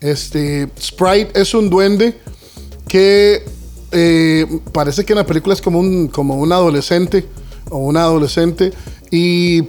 Este, 0.00 0.68
Sprite 0.80 1.40
es 1.40 1.54
un 1.54 1.70
duende 1.70 2.18
que 2.88 3.44
eh, 3.92 4.60
parece 4.72 5.04
que 5.04 5.12
en 5.12 5.18
la 5.18 5.26
película 5.26 5.54
es 5.54 5.62
como 5.62 5.78
un, 5.78 6.08
como 6.08 6.34
un 6.34 6.50
adolescente 6.50 7.24
o 7.72 7.78
una 7.78 8.02
adolescente 8.02 8.72
y 9.10 9.62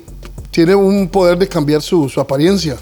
tiene 0.52 0.76
un 0.76 1.08
poder 1.10 1.38
de 1.38 1.48
cambiar 1.48 1.82
su, 1.82 2.08
su 2.10 2.20
apariencia. 2.20 2.78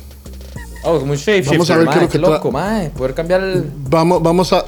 Oh, 0.83 0.99
como 0.99 1.11
un 1.11 1.17
shape 1.17 1.43
Vamos 1.43 1.69
a 1.69 1.77
ver 1.77 1.87
qué, 1.89 1.99
lo 1.99 2.09
que 2.09 2.17
loco, 2.17 2.51
mae. 2.51 2.89
Poder 2.89 3.13
cambiar 3.13 3.41
el... 3.41 3.71
Vamos, 3.89 4.21
vamos 4.21 4.51
a... 4.51 4.65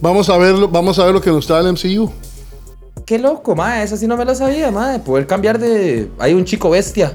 Vamos 0.00 0.28
a 0.28 0.36
ver, 0.36 0.54
vamos 0.68 0.98
a 0.98 1.04
ver 1.04 1.14
lo 1.14 1.20
que 1.20 1.30
nos 1.30 1.46
trae 1.46 1.60
el 1.60 1.72
MCU. 1.72 2.10
Qué 3.04 3.18
loco, 3.18 3.54
mae. 3.54 3.84
Esa 3.84 3.96
sí 3.96 4.06
no 4.06 4.16
me 4.16 4.24
la 4.24 4.34
sabía, 4.34 4.70
mae. 4.70 4.98
Poder 4.98 5.26
cambiar 5.26 5.58
de... 5.58 6.10
Hay 6.18 6.32
un 6.34 6.44
chico 6.44 6.70
bestia. 6.70 7.14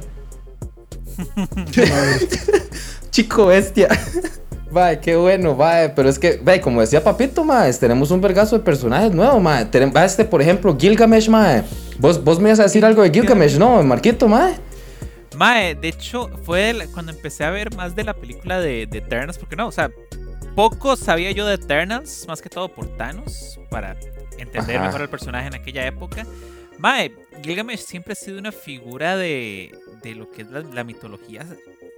chico 3.10 3.48
bestia. 3.48 3.90
Vaya, 4.70 5.00
qué 5.00 5.16
bueno, 5.16 5.56
vaya, 5.56 5.96
pero 5.96 6.10
es 6.10 6.20
que, 6.20 6.40
vaya, 6.44 6.62
como 6.62 6.82
decía 6.82 7.02
Papito, 7.02 7.44
más 7.44 7.80
tenemos 7.80 8.12
un 8.12 8.20
vergazo 8.20 8.58
de 8.58 8.64
personajes 8.64 9.12
nuevos, 9.14 9.42
mae. 9.42 9.66
Va 9.96 10.04
este, 10.04 10.26
por 10.26 10.42
ejemplo, 10.42 10.76
Gilgamesh, 10.78 11.30
mae. 11.30 11.64
Vos, 12.00 12.22
vos 12.22 12.40
me 12.40 12.50
ibas 12.50 12.60
a 12.60 12.64
decir 12.64 12.84
algo 12.84 13.02
de 13.02 13.10
Gilgamesh, 13.10 13.58
¿no, 13.58 13.82
Marquito, 13.84 14.28
mae? 14.28 14.56
Mae, 15.38 15.76
de 15.76 15.88
hecho, 15.88 16.30
fue 16.44 16.76
cuando 16.94 17.12
empecé 17.14 17.46
a 17.46 17.50
ver 17.50 17.74
más 17.76 17.96
de 17.96 18.04
la 18.04 18.14
película 18.14 18.60
de, 18.60 18.88
de 18.88 18.98
Eternals, 18.98 19.38
porque 19.38 19.56
no, 19.56 19.68
o 19.68 19.72
sea, 19.72 19.90
poco 20.54 20.98
sabía 20.98 21.32
yo 21.32 21.46
de 21.46 21.54
Eternals, 21.54 22.26
más 22.28 22.42
que 22.42 22.50
todo 22.50 22.68
por 22.68 22.88
Thanos, 22.98 23.60
para 23.70 23.96
entender 24.38 24.82
mejor 24.82 25.02
el 25.02 25.10
personaje 25.10 25.48
en 25.48 25.56
aquella 25.56 25.88
época. 25.88 26.26
Mae, 26.78 27.14
Gilgamesh 27.42 27.80
siempre 27.80 28.14
ha 28.14 28.16
sido 28.16 28.38
una 28.38 28.52
figura 28.52 29.16
de, 29.16 29.74
de 30.04 30.16
lo 30.16 30.30
que 30.30 30.42
es 30.42 30.50
la 30.50 30.84
mitología 30.84 31.46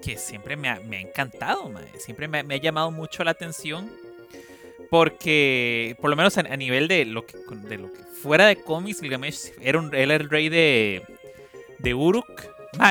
que 0.01 0.17
siempre 0.17 0.55
me 0.55 0.69
ha, 0.69 0.79
encantado, 0.99 1.71
siempre 1.97 2.27
me, 2.27 2.39
ha 2.39 2.57
llamado 2.57 2.91
mucho 2.91 3.23
la 3.23 3.31
atención. 3.31 3.89
Porque, 4.89 5.95
por 6.01 6.09
lo 6.09 6.15
menos 6.15 6.37
a, 6.37 6.43
nivel 6.57 6.87
de 6.87 7.05
lo, 7.05 7.25
que, 7.25 7.37
de 7.67 7.77
lo 7.77 7.93
que 7.93 7.99
fuera 8.21 8.47
de 8.47 8.55
cómics, 8.55 9.01
Gilgamesh 9.01 9.51
era 9.61 9.77
un, 9.77 9.93
él 9.93 10.09
era 10.09 10.15
el 10.15 10.29
rey 10.29 10.49
de, 10.49 11.03
de 11.77 11.93
Uruk. 11.93 12.43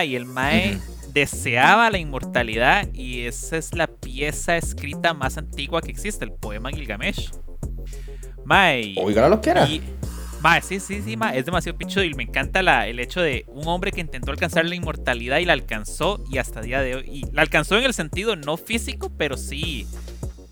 y 0.04 0.14
el 0.14 0.24
Mae 0.24 0.78
deseaba 1.12 1.90
la 1.90 1.98
inmortalidad 1.98 2.86
y 2.92 3.22
esa 3.26 3.56
es 3.56 3.74
la 3.74 3.88
pieza 3.88 4.56
escrita 4.56 5.14
más 5.14 5.38
antigua 5.38 5.82
que 5.82 5.90
existe, 5.90 6.24
el 6.24 6.32
poema 6.32 6.70
Gilgamesh. 6.70 7.30
Mae, 8.44 8.94
Oiga 8.98 9.28
lo 9.28 9.40
que 9.40 9.50
era. 9.50 9.68
Ma, 10.40 10.60
sí, 10.60 10.78
sí, 10.78 11.02
sí, 11.04 11.16
ma, 11.16 11.34
es 11.34 11.44
demasiado 11.44 11.76
pichudo 11.76 12.04
y 12.04 12.14
me 12.14 12.22
encanta 12.22 12.62
la, 12.62 12.86
el 12.86 13.00
hecho 13.00 13.20
de 13.20 13.44
un 13.48 13.66
hombre 13.66 13.90
que 13.90 14.00
intentó 14.00 14.30
alcanzar 14.30 14.64
la 14.64 14.74
inmortalidad 14.74 15.38
y 15.38 15.44
la 15.44 15.52
alcanzó 15.52 16.22
y 16.30 16.38
hasta 16.38 16.60
día 16.60 16.80
de 16.80 16.96
hoy. 16.96 17.04
Y 17.10 17.32
la 17.32 17.42
alcanzó 17.42 17.76
en 17.76 17.84
el 17.84 17.94
sentido 17.94 18.36
no 18.36 18.56
físico, 18.56 19.10
pero 19.16 19.36
sí 19.36 19.86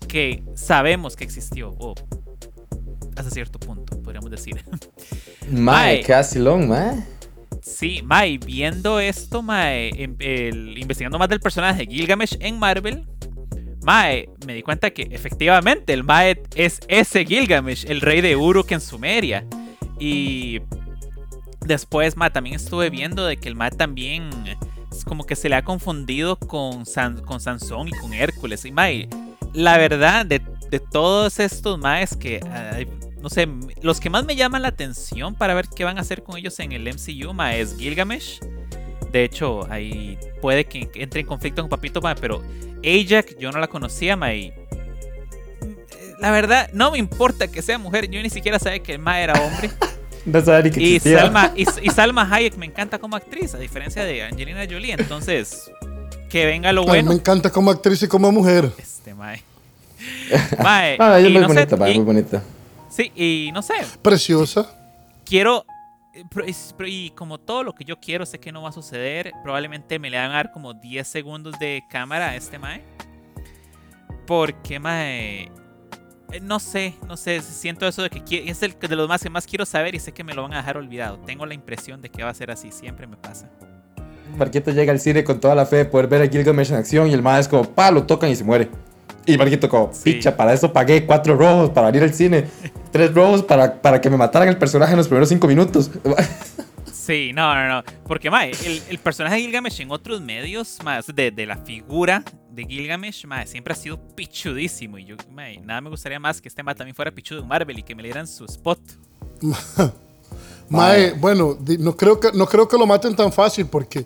que 0.07 0.43
sabemos 0.55 1.15
que 1.15 1.23
existió. 1.23 1.69
O 1.79 1.95
hasta 3.15 3.31
cierto 3.31 3.59
punto, 3.59 4.01
podríamos 4.01 4.29
decir. 4.29 4.63
Mae, 5.51 6.01
casi 6.01 6.39
long, 6.39 6.67
mae. 6.67 7.03
Sí, 7.61 8.01
Mae, 8.03 8.37
viendo 8.37 8.99
esto, 8.99 9.41
Mae, 9.41 9.89
em, 9.95 10.15
investigando 10.77 11.17
más 11.17 11.29
del 11.29 11.39
personaje 11.39 11.85
de 11.85 11.93
Gilgamesh 11.93 12.37
en 12.39 12.59
Marvel, 12.59 13.05
Mae, 13.81 14.29
me 14.45 14.53
di 14.53 14.61
cuenta 14.61 14.91
que 14.91 15.03
efectivamente 15.11 15.93
el 15.93 16.03
Mae 16.03 16.43
es 16.55 16.79
ese 16.87 17.25
Gilgamesh, 17.25 17.85
el 17.89 18.01
rey 18.01 18.21
de 18.21 18.35
Uruk 18.35 18.71
en 18.71 18.81
Sumeria. 18.81 19.45
Y 19.99 20.61
después, 21.65 22.17
ma, 22.17 22.29
también 22.29 22.55
estuve 22.55 22.89
viendo 22.89 23.25
de 23.25 23.37
que 23.37 23.49
el 23.49 23.55
ma 23.55 23.69
también 23.69 24.29
es 24.91 25.03
como 25.03 25.25
que 25.25 25.35
se 25.35 25.49
le 25.49 25.55
ha 25.55 25.63
confundido 25.63 26.37
con, 26.37 26.83
con 27.25 27.39
Sansón 27.39 27.87
y 27.87 27.91
con 27.91 28.13
Hércules. 28.13 28.65
Y 28.65 28.71
ma, 28.71 28.87
la 29.53 29.77
verdad, 29.77 30.25
de, 30.25 30.41
todos 30.91 31.39
estos 31.39 31.79
maes 31.79 32.15
que, 32.15 32.39
no 33.21 33.29
sé, 33.29 33.47
los 33.81 33.99
que 33.99 34.09
más 34.09 34.25
me 34.25 34.35
llaman 34.35 34.61
la 34.61 34.67
atención 34.67 35.33
para 35.33 35.53
ver 35.53 35.67
qué 35.75 35.83
van 35.83 35.97
a 35.97 36.01
hacer 36.01 36.23
con 36.23 36.37
ellos 36.37 36.59
en 36.59 36.71
el 36.71 36.83
MCU, 36.83 37.33
ma, 37.33 37.55
es 37.55 37.75
Gilgamesh, 37.77 38.39
De 39.11 39.23
hecho, 39.23 39.65
ahí 39.71 40.17
puede 40.41 40.65
que 40.65 40.89
entre 40.95 41.21
en 41.21 41.27
conflicto 41.27 41.61
con 41.61 41.69
Papito, 41.69 42.01
mae, 42.01 42.15
pero 42.15 42.43
Ajax 42.83 43.37
yo 43.39 43.51
no 43.51 43.59
la 43.59 43.67
conocía, 43.67 44.15
mae. 44.15 44.66
La 46.19 46.31
verdad, 46.31 46.69
no 46.73 46.91
me 46.91 46.97
importa 46.97 47.47
que 47.47 47.61
sea 47.61 47.77
mujer, 47.77 48.09
yo 48.09 48.21
ni 48.21 48.29
siquiera 48.29 48.57
sabía 48.59 48.79
que 48.79 48.93
el 48.93 48.99
mae 48.99 49.23
era 49.23 49.33
hombre. 49.33 49.69
No 50.25 50.41
sabía 50.41 50.63
ni 50.63 50.71
que 50.71 50.81
Y. 50.81 50.99
Salma, 50.99 51.53
y, 51.55 51.61
y 51.83 51.89
Salma 51.89 52.27
Hayek 52.29 52.57
me 52.57 52.65
encanta 52.65 52.99
como 52.99 53.15
actriz, 53.15 53.53
a 53.55 53.57
diferencia 53.59 54.03
de 54.03 54.23
Angelina 54.23 54.65
Jolie. 54.69 54.91
Entonces, 54.91 55.71
que 56.29 56.45
venga 56.45 56.73
lo 56.73 56.83
bueno. 56.83 57.11
me 57.11 57.15
encanta 57.15 57.49
como 57.49 57.71
actriz 57.71 58.03
y 58.03 58.09
como 58.09 58.29
mujer. 58.29 58.69
Este 58.77 59.13
mae. 59.13 59.41
Mae, 60.61 60.97
Ah, 60.99 61.17
ella 61.17 61.27
es 61.27 61.31
muy 61.33 61.41
no 61.41 61.47
sé, 61.47 61.53
bonita, 61.53 61.77
mae, 61.77 61.91
y- 61.91 61.95
muy 61.95 62.05
bonita. 62.05 62.43
Sí, 62.89 63.09
y 63.15 63.51
no 63.53 63.61
sé, 63.61 63.75
Preciosa. 64.01 64.69
quiero. 65.23 65.65
eh, 66.13 66.25
Y 66.87 67.11
como 67.11 67.37
todo 67.37 67.63
lo 67.63 67.73
que 67.73 67.85
yo 67.85 67.97
quiero, 67.97 68.25
sé 68.25 68.37
que 68.37 68.51
no 68.51 68.63
va 68.63 68.69
a 68.69 68.73
suceder. 68.73 69.31
Probablemente 69.43 69.97
me 69.97 70.09
le 70.09 70.17
van 70.17 70.31
a 70.31 70.33
dar 70.33 70.51
como 70.51 70.73
10 70.73 71.07
segundos 71.07 71.57
de 71.57 71.85
cámara 71.89 72.31
a 72.31 72.35
este 72.35 72.59
Mae. 72.59 72.83
Porque 74.25 74.77
Mae. 74.77 75.49
Eh, 76.31 76.39
No 76.41 76.59
sé, 76.59 76.95
no 77.07 77.17
sé, 77.17 77.41
siento 77.41 77.87
eso 77.87 78.03
de 78.03 78.09
que 78.09 78.49
es 78.49 78.61
el 78.63 78.75
de 78.79 78.95
los 78.95 79.07
más 79.07 79.21
que 79.23 79.29
más 79.29 79.45
quiero 79.45 79.65
saber 79.65 79.95
y 79.95 79.99
sé 79.99 80.11
que 80.11 80.23
me 80.23 80.33
lo 80.33 80.43
van 80.43 80.53
a 80.53 80.57
dejar 80.57 80.77
olvidado. 80.77 81.17
Tengo 81.19 81.45
la 81.45 81.53
impresión 81.53 82.01
de 82.01 82.09
que 82.09 82.23
va 82.23 82.29
a 82.29 82.33
ser 82.33 82.51
así, 82.51 82.71
siempre 82.71 83.07
me 83.07 83.17
pasa. 83.17 83.49
Marquito 84.37 84.71
llega 84.71 84.91
al 84.91 84.99
cine 84.99 85.23
con 85.23 85.39
toda 85.39 85.55
la 85.55 85.65
fe 85.65 85.77
de 85.77 85.85
poder 85.85 86.07
ver 86.07 86.21
a 86.21 86.27
Gilgamesh 86.27 86.69
en 86.71 86.75
acción 86.77 87.07
y 87.09 87.13
el 87.13 87.21
mae 87.21 87.39
es 87.39 87.47
como, 87.47 87.63
pa, 87.63 87.91
lo 87.91 88.03
tocan 88.03 88.29
y 88.29 88.35
se 88.35 88.43
muere. 88.43 88.69
Y 89.25 89.37
Marquito 89.37 89.67
como, 89.67 89.91
Sí. 89.93 90.13
picha, 90.13 90.35
para 90.37 90.53
eso 90.53 90.71
pagué 90.71 91.05
cuatro 91.05 91.35
robos 91.35 91.69
para 91.71 91.87
venir 91.87 92.03
al 92.03 92.13
cine. 92.13 92.45
Tres 92.91 93.13
robos 93.13 93.43
para, 93.43 93.81
para 93.81 93.99
que 93.99 94.09
me 94.09 94.15
mataran 94.17 94.47
el 94.47 94.57
personaje 94.57 94.91
en 94.91 94.97
los 94.97 95.07
primeros 95.07 95.29
cinco 95.29 95.47
minutos. 95.47 95.91
Sí, 96.91 97.31
no, 97.33 97.55
no, 97.55 97.67
no. 97.69 97.83
Porque, 98.05 98.29
mae, 98.29 98.51
el, 98.65 98.81
el 98.89 98.99
personaje 98.99 99.35
de 99.35 99.41
Gilgamesh 99.43 99.79
en 99.79 99.91
otros 99.91 100.19
medios, 100.19 100.77
más 100.83 101.07
de, 101.07 101.31
de 101.31 101.45
la 101.45 101.55
figura 101.55 102.21
de 102.57 102.65
Gilgamesh, 102.65 103.25
mae, 103.25 103.47
siempre 103.47 103.71
ha 103.73 103.75
sido 103.77 103.97
pichudísimo. 104.15 104.97
Y 104.97 105.05
yo, 105.05 105.15
mae, 105.31 105.59
nada 105.61 105.79
me 105.79 105.89
gustaría 105.89 106.19
más 106.19 106.41
que 106.41 106.49
este 106.49 106.61
mae 106.63 106.75
también 106.75 106.95
fuera 106.95 107.11
pichudo 107.11 107.39
en 107.41 107.47
Marvel 107.47 107.77
y 107.79 107.83
que 107.83 107.95
me 107.95 108.01
le 108.01 108.07
dieran 108.09 108.27
su 108.27 108.43
spot. 108.45 108.79
Mae, 110.69 111.13
bueno, 111.13 111.57
no 111.79 111.95
creo, 111.95 112.19
que, 112.19 112.31
no 112.33 112.45
creo 112.45 112.67
que 112.67 112.77
lo 112.77 112.85
maten 112.85 113.15
tan 113.15 113.31
fácil 113.31 113.67
porque 113.67 114.05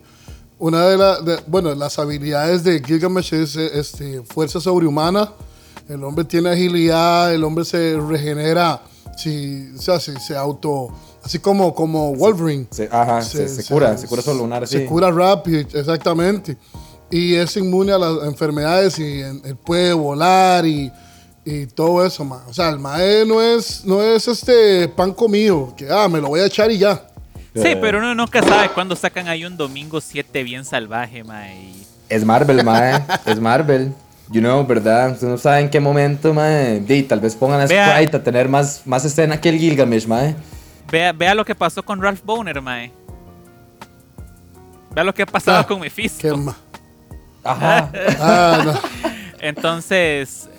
una 0.59 0.85
de, 0.85 0.97
la- 0.97 1.19
de- 1.21 1.39
bueno, 1.47 1.73
las 1.73 1.97
habilidades 1.97 2.63
de 2.63 2.79
Gilgamesh 2.85 3.33
es 3.33 3.55
eh, 3.55 3.71
este, 3.73 4.21
fuerza 4.21 4.59
sobrehumana. 4.61 5.31
El 5.89 6.03
hombre 6.03 6.23
tiene 6.23 6.49
agilidad, 6.51 7.33
el 7.33 7.43
hombre 7.43 7.65
se 7.65 7.99
regenera, 7.99 8.81
si, 9.17 9.71
o 9.75 9.81
sea, 9.81 9.99
se, 9.99 10.19
se 10.19 10.37
auto, 10.37 10.89
así 11.23 11.39
como, 11.39 11.73
como 11.73 12.13
Wolverine. 12.15 12.67
Se- 12.69 12.87
ajá, 12.91 13.23
se, 13.23 13.47
se 13.49 13.63
cura, 13.73 13.97
se 13.97 14.07
cura 14.07 14.21
solo 14.21 14.41
lunar, 14.41 14.67
Se 14.67 14.81
sí. 14.81 14.85
cura 14.85 15.09
rápido, 15.09 15.61
exactamente. 15.61 16.57
Y 17.11 17.35
es 17.35 17.57
inmune 17.57 17.91
a 17.91 17.97
las 17.97 18.23
enfermedades 18.23 18.97
y 18.99 19.21
en- 19.21 19.41
él 19.43 19.55
puede 19.57 19.91
volar 19.93 20.65
y, 20.65 20.91
y 21.45 21.65
todo 21.67 22.05
eso, 22.05 22.23
ma. 22.23 22.43
O 22.47 22.53
sea, 22.53 22.69
el 22.69 22.79
mae 22.79 23.25
no 23.25 23.41
es, 23.41 23.83
no 23.85 24.01
es 24.01 24.27
este 24.27 24.87
pan 24.87 25.13
comido, 25.13 25.73
que 25.75 25.87
ah, 25.91 26.07
me 26.07 26.21
lo 26.21 26.29
voy 26.29 26.39
a 26.39 26.45
echar 26.45 26.71
y 26.71 26.77
ya. 26.77 27.07
Sí, 27.53 27.61
Eh. 27.67 27.77
pero 27.81 27.97
uno 27.97 28.15
nunca 28.15 28.41
sabe 28.41 28.69
cuándo 28.69 28.95
sacan 28.95 29.27
ahí 29.27 29.43
un 29.43 29.57
domingo 29.57 29.99
7 29.99 30.41
bien 30.43 30.63
salvaje, 30.63 31.23
mae. 31.23 31.53
y- 31.61 31.85
Es 32.07 32.23
Marvel, 32.23 32.63
mae. 32.63 33.01
es 33.25 33.39
Marvel. 33.39 33.93
You 34.29 34.39
know, 34.39 34.65
¿verdad? 34.65 35.11
Usted 35.11 35.27
no 35.27 35.37
sabe 35.37 35.59
en 35.59 35.69
qué 35.69 35.81
momento, 35.81 36.33
mae. 36.33 36.79
Di, 36.79 37.03
tal 37.03 37.19
vez 37.19 37.35
pongan 37.35 37.59
a 37.59 37.65
Vea. 37.65 37.89
Sprite 37.93 38.15
a 38.15 38.23
tener 38.23 38.47
más, 38.47 38.81
más 38.85 39.03
escena 39.03 39.41
que 39.41 39.49
el 39.49 39.57
Gilgamesh, 39.59 40.07
mae. 40.07 40.33
Vea, 40.89 41.11
vea 41.11 41.35
lo 41.35 41.43
que 41.43 41.53
pasó 41.55 41.83
con 41.83 42.01
Ralph 42.01 42.23
Boner, 42.23 42.61
mae. 42.61 42.93
Vea 44.95 45.03
lo 45.03 45.13
que 45.13 45.23
ha 45.23 45.25
pasado 45.25 45.59
Ah, 45.59 45.67
con 45.67 45.77
Qué 45.79 45.83
Mephisto. 45.83 46.37
ma- 46.37 46.55
Ajá. 47.43 47.91
Ah, 48.19 48.61
no. 48.65 49.09
Entonces, 49.39 50.49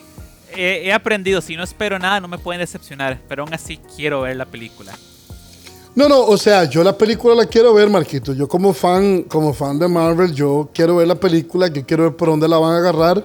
he, 0.56 0.86
he 0.86 0.92
aprendido, 0.92 1.40
si 1.40 1.56
no 1.56 1.62
espero 1.62 1.98
nada, 1.98 2.20
no 2.20 2.28
me 2.28 2.38
pueden 2.38 2.60
decepcionar. 2.60 3.20
Pero 3.28 3.44
aún 3.44 3.54
así 3.54 3.78
quiero 3.96 4.22
ver 4.22 4.36
la 4.36 4.46
película. 4.46 4.92
No, 5.94 6.08
no, 6.08 6.22
o 6.24 6.38
sea, 6.38 6.64
yo 6.64 6.82
la 6.82 6.96
película 6.96 7.34
la 7.34 7.46
quiero 7.46 7.74
ver, 7.74 7.90
Marquito. 7.90 8.32
Yo 8.32 8.48
como 8.48 8.72
fan, 8.72 9.24
como 9.24 9.52
fan 9.52 9.78
de 9.78 9.88
Marvel, 9.88 10.32
yo 10.32 10.70
quiero 10.72 10.96
ver 10.96 11.06
la 11.06 11.16
película, 11.16 11.68
yo 11.68 11.84
quiero 11.84 12.04
ver 12.04 12.16
por 12.16 12.28
dónde 12.28 12.48
la 12.48 12.56
van 12.58 12.72
a 12.72 12.78
agarrar. 12.78 13.22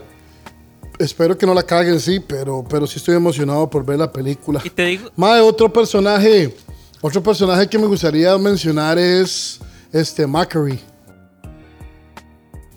Espero 1.00 1.38
que 1.38 1.46
no 1.46 1.54
la 1.54 1.63
caguen, 1.63 2.00
sí, 2.00 2.20
pero, 2.20 2.65
pero 2.67 2.86
sí 2.86 2.98
estoy 2.98 3.15
emocionado 3.15 3.70
por 3.70 3.86
ver 3.86 4.00
la 4.00 4.12
película. 4.12 4.62
Y 4.63 4.70
te 4.70 4.86
digo, 4.86 5.10
Más 5.15 5.39
otro 5.41 5.72
personaje, 5.72 6.54
otro 7.00 7.24
personaje 7.24 7.67
que 7.67 7.78
me 7.78 7.88
gustaría 7.88 8.38
mencionar 8.38 8.98
es 8.98 9.60
este 9.93 10.28
Macquarie. 10.28 10.80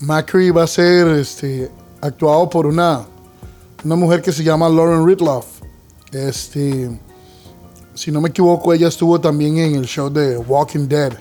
Macquarie 0.01 0.51
va 0.51 0.65
a 0.65 0.67
ser 0.67 1.07
este, 1.09 1.71
actuado 2.01 2.49
por 2.49 2.67
una, 2.67 3.05
una 3.85 3.97
mujer 3.97 4.23
que 4.23 4.33
se 4.33 4.43
llama 4.43 4.69
Lauren 4.69 5.07
Ridloff. 5.07 5.47
Este, 6.13 6.91
si 7.95 8.11
no 8.11 8.21
me 8.21 8.31
equivoco, 8.31 8.73
ella 8.73 8.89
estuvo 8.89 9.21
también 9.21 9.59
en 9.59 9.75
el 9.75 9.85
show 9.87 10.09
de 10.11 10.37
Walking 10.39 10.89
Dead. 10.89 11.13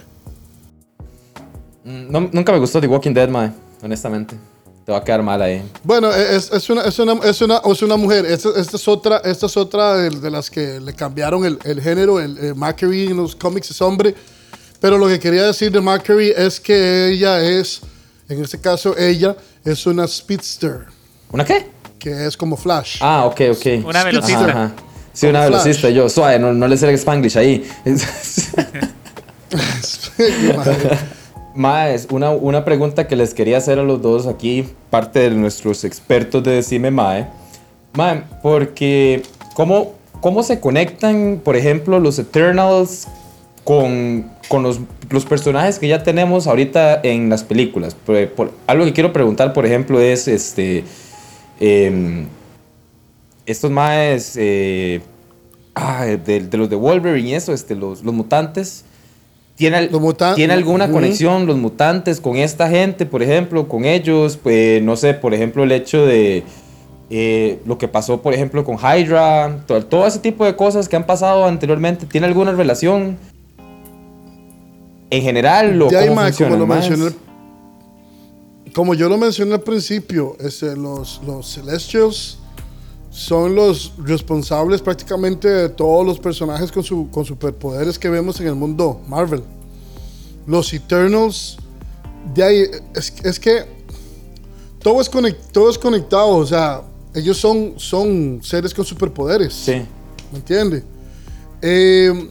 Mm, 1.83 2.11
no- 2.11 2.29
nunca 2.31 2.51
me 2.51 2.59
gustó 2.59 2.79
The 2.79 2.87
Walking 2.87 3.13
Dead, 3.13 3.29
mae. 3.29 3.51
Honestamente. 3.83 4.35
Te 4.85 4.91
va 4.91 4.99
a 4.99 5.03
quedar 5.03 5.21
mal 5.21 5.39
ahí. 5.41 5.61
Bueno, 5.83 6.11
es, 6.11 6.51
es 6.51 6.67
una, 6.69 6.81
es, 6.81 6.97
una, 6.97 7.13
es, 7.23 7.41
una, 7.41 7.61
es 7.63 7.81
una 7.83 7.95
mujer. 7.95 8.25
Esta, 8.25 8.49
esta 8.59 8.75
es 8.77 8.87
otra, 8.87 9.17
esta 9.17 9.45
es 9.45 9.55
otra 9.55 9.95
de, 9.97 10.09
de 10.09 10.31
las 10.31 10.49
que 10.49 10.79
le 10.79 10.93
cambiaron 10.95 11.45
el, 11.45 11.59
el 11.63 11.79
género. 11.81 12.19
El, 12.19 12.37
el 12.39 12.55
Macquarie 12.55 13.11
en 13.11 13.17
los 13.17 13.35
cómics 13.35 13.69
es 13.69 13.81
hombre. 13.81 14.15
Pero 14.79 14.97
lo 14.97 15.07
que 15.07 15.19
quería 15.19 15.43
decir 15.45 15.71
de 15.71 15.79
Macquarie 15.81 16.33
es 16.35 16.59
que 16.59 17.09
ella 17.11 17.39
es, 17.43 17.81
en 18.29 18.43
este 18.43 18.59
caso, 18.59 18.95
ella 18.97 19.35
es 19.65 19.85
una 19.87 20.07
speedster, 20.07 20.85
¿Una 21.31 21.43
qué? 21.45 21.67
que 21.99 22.25
es 22.25 22.37
como 22.37 22.55
Flash. 22.55 22.97
Ah, 23.01 23.25
ok, 23.25 23.41
ok. 23.51 23.65
Una 23.85 23.99
Ajá, 23.99 24.05
velocista. 24.05 24.45
ajá. 24.45 24.71
Sí, 25.13 25.27
una 25.27 25.39
Como 25.39 25.49
Flash. 25.51 25.63
velocista. 25.63 25.89
Yo, 25.89 26.07
suave, 26.09 26.39
no, 26.39 26.53
no 26.53 26.67
le 26.67 26.77
sé 26.77 26.87
el 26.87 26.95
Spanglish 26.95 27.37
ahí. 27.37 27.69
Más, 31.55 32.07
una, 32.11 32.29
una 32.31 32.63
pregunta 32.63 33.07
que 33.07 33.15
les 33.15 33.33
quería 33.33 33.57
hacer 33.57 33.79
a 33.79 33.83
los 33.83 34.01
dos 34.01 34.27
aquí, 34.27 34.69
parte 34.89 35.19
de 35.19 35.31
nuestros 35.31 35.83
expertos 35.83 36.43
de 36.43 36.51
Decime 36.51 36.91
Mae. 36.91 37.27
Mae, 37.93 38.23
porque 38.41 39.23
¿cómo, 39.55 39.93
¿cómo 40.21 40.43
se 40.43 40.59
conectan, 40.59 41.41
por 41.43 41.55
ejemplo, 41.55 41.99
los 41.99 42.17
Eternals 42.19 43.07
con, 43.69 44.25
con 44.47 44.63
los, 44.63 44.79
los 45.11 45.25
personajes 45.25 45.77
que 45.77 45.87
ya 45.87 46.01
tenemos 46.01 46.47
ahorita 46.47 47.01
en 47.03 47.29
las 47.29 47.43
películas? 47.43 47.93
Por- 47.93 48.27
por- 48.29 48.51
algo 48.65 48.83
que 48.85 48.93
quiero 48.93 49.13
preguntar, 49.13 49.53
por 49.53 49.63
ejemplo, 49.63 49.99
es 50.01 50.27
este... 50.27 50.83
em, 51.59 52.25
estos 53.45 53.69
Maes... 53.69 54.33
eh, 54.37 55.01
ah, 55.75 56.03
de, 56.05 56.17
de 56.17 56.57
los 56.57 56.67
de 56.67 56.75
Wolverine 56.77 57.29
y 57.29 57.33
eso, 57.35 57.53
este, 57.53 57.75
los, 57.75 58.03
los 58.03 58.11
mutantes. 58.11 58.85
¿Tiene, 59.55 59.87
Los 59.89 60.01
¿Tiene 60.35 60.53
alguna 60.53 60.89
conexión 60.89 61.45
los 61.45 61.57
mutantes 61.57 62.19
con 62.19 62.37
esta 62.37 62.69
gente, 62.69 63.05
por 63.05 63.21
ejemplo, 63.21 63.67
con 63.67 63.85
ellos? 63.85 64.35
Pues 64.41 64.81
no 64.81 64.95
sé, 64.95 65.13
por 65.13 65.35
ejemplo, 65.35 65.63
el 65.63 65.71
hecho 65.71 66.07
de 66.07 66.43
eh, 67.11 67.59
lo 67.67 67.77
que 67.77 67.87
pasó, 67.87 68.21
por 68.23 68.33
ejemplo, 68.33 68.63
con 68.63 68.77
Hydra, 68.77 69.63
todo, 69.67 69.85
todo 69.85 70.07
ese 70.07 70.17
tipo 70.17 70.43
de 70.43 70.55
cosas 70.55 70.89
que 70.89 70.95
han 70.95 71.05
pasado 71.05 71.45
anteriormente, 71.45 72.07
¿tiene 72.07 72.25
alguna 72.25 72.51
relación? 72.53 73.17
En 75.09 75.21
general, 75.21 75.77
lo 75.77 75.87
cómo 75.87 76.15
mae, 76.15 76.27
funciona 76.27 76.51
como 76.51 76.59
lo 76.59 76.67
más? 76.67 76.89
mencioné, 76.89 77.15
como 78.73 78.93
yo 78.93 79.09
lo 79.09 79.17
mencioné 79.17 79.55
al 79.55 79.61
principio, 79.61 80.37
este, 80.39 80.75
los, 80.75 81.21
los 81.25 81.51
Celestials 81.51 82.37
son 83.09 83.55
los 83.55 83.93
responsables 83.97 84.81
prácticamente 84.81 85.47
de 85.47 85.69
todos 85.69 86.05
los 86.05 86.19
personajes 86.19 86.71
con, 86.71 86.83
su, 86.83 87.09
con 87.09 87.25
superpoderes 87.25 87.97
que 87.97 88.09
vemos 88.09 88.39
en 88.39 88.47
el 88.47 88.55
mundo 88.55 89.01
Marvel. 89.07 89.43
Los 90.45 90.71
Eternals, 90.73 91.57
de 92.33 92.43
ahí, 92.43 92.65
es, 92.95 93.13
es 93.23 93.39
que 93.39 93.65
todo 94.81 95.01
es, 95.01 95.09
todo 95.51 95.69
es 95.69 95.77
conectado, 95.77 96.29
o 96.29 96.45
sea, 96.45 96.81
ellos 97.13 97.37
son, 97.37 97.73
son 97.77 98.39
seres 98.43 98.73
con 98.73 98.85
superpoderes. 98.85 99.53
Sí. 99.53 99.81
¿Me 100.31 100.37
entiende? 100.37 100.83
Eh, 101.61 102.29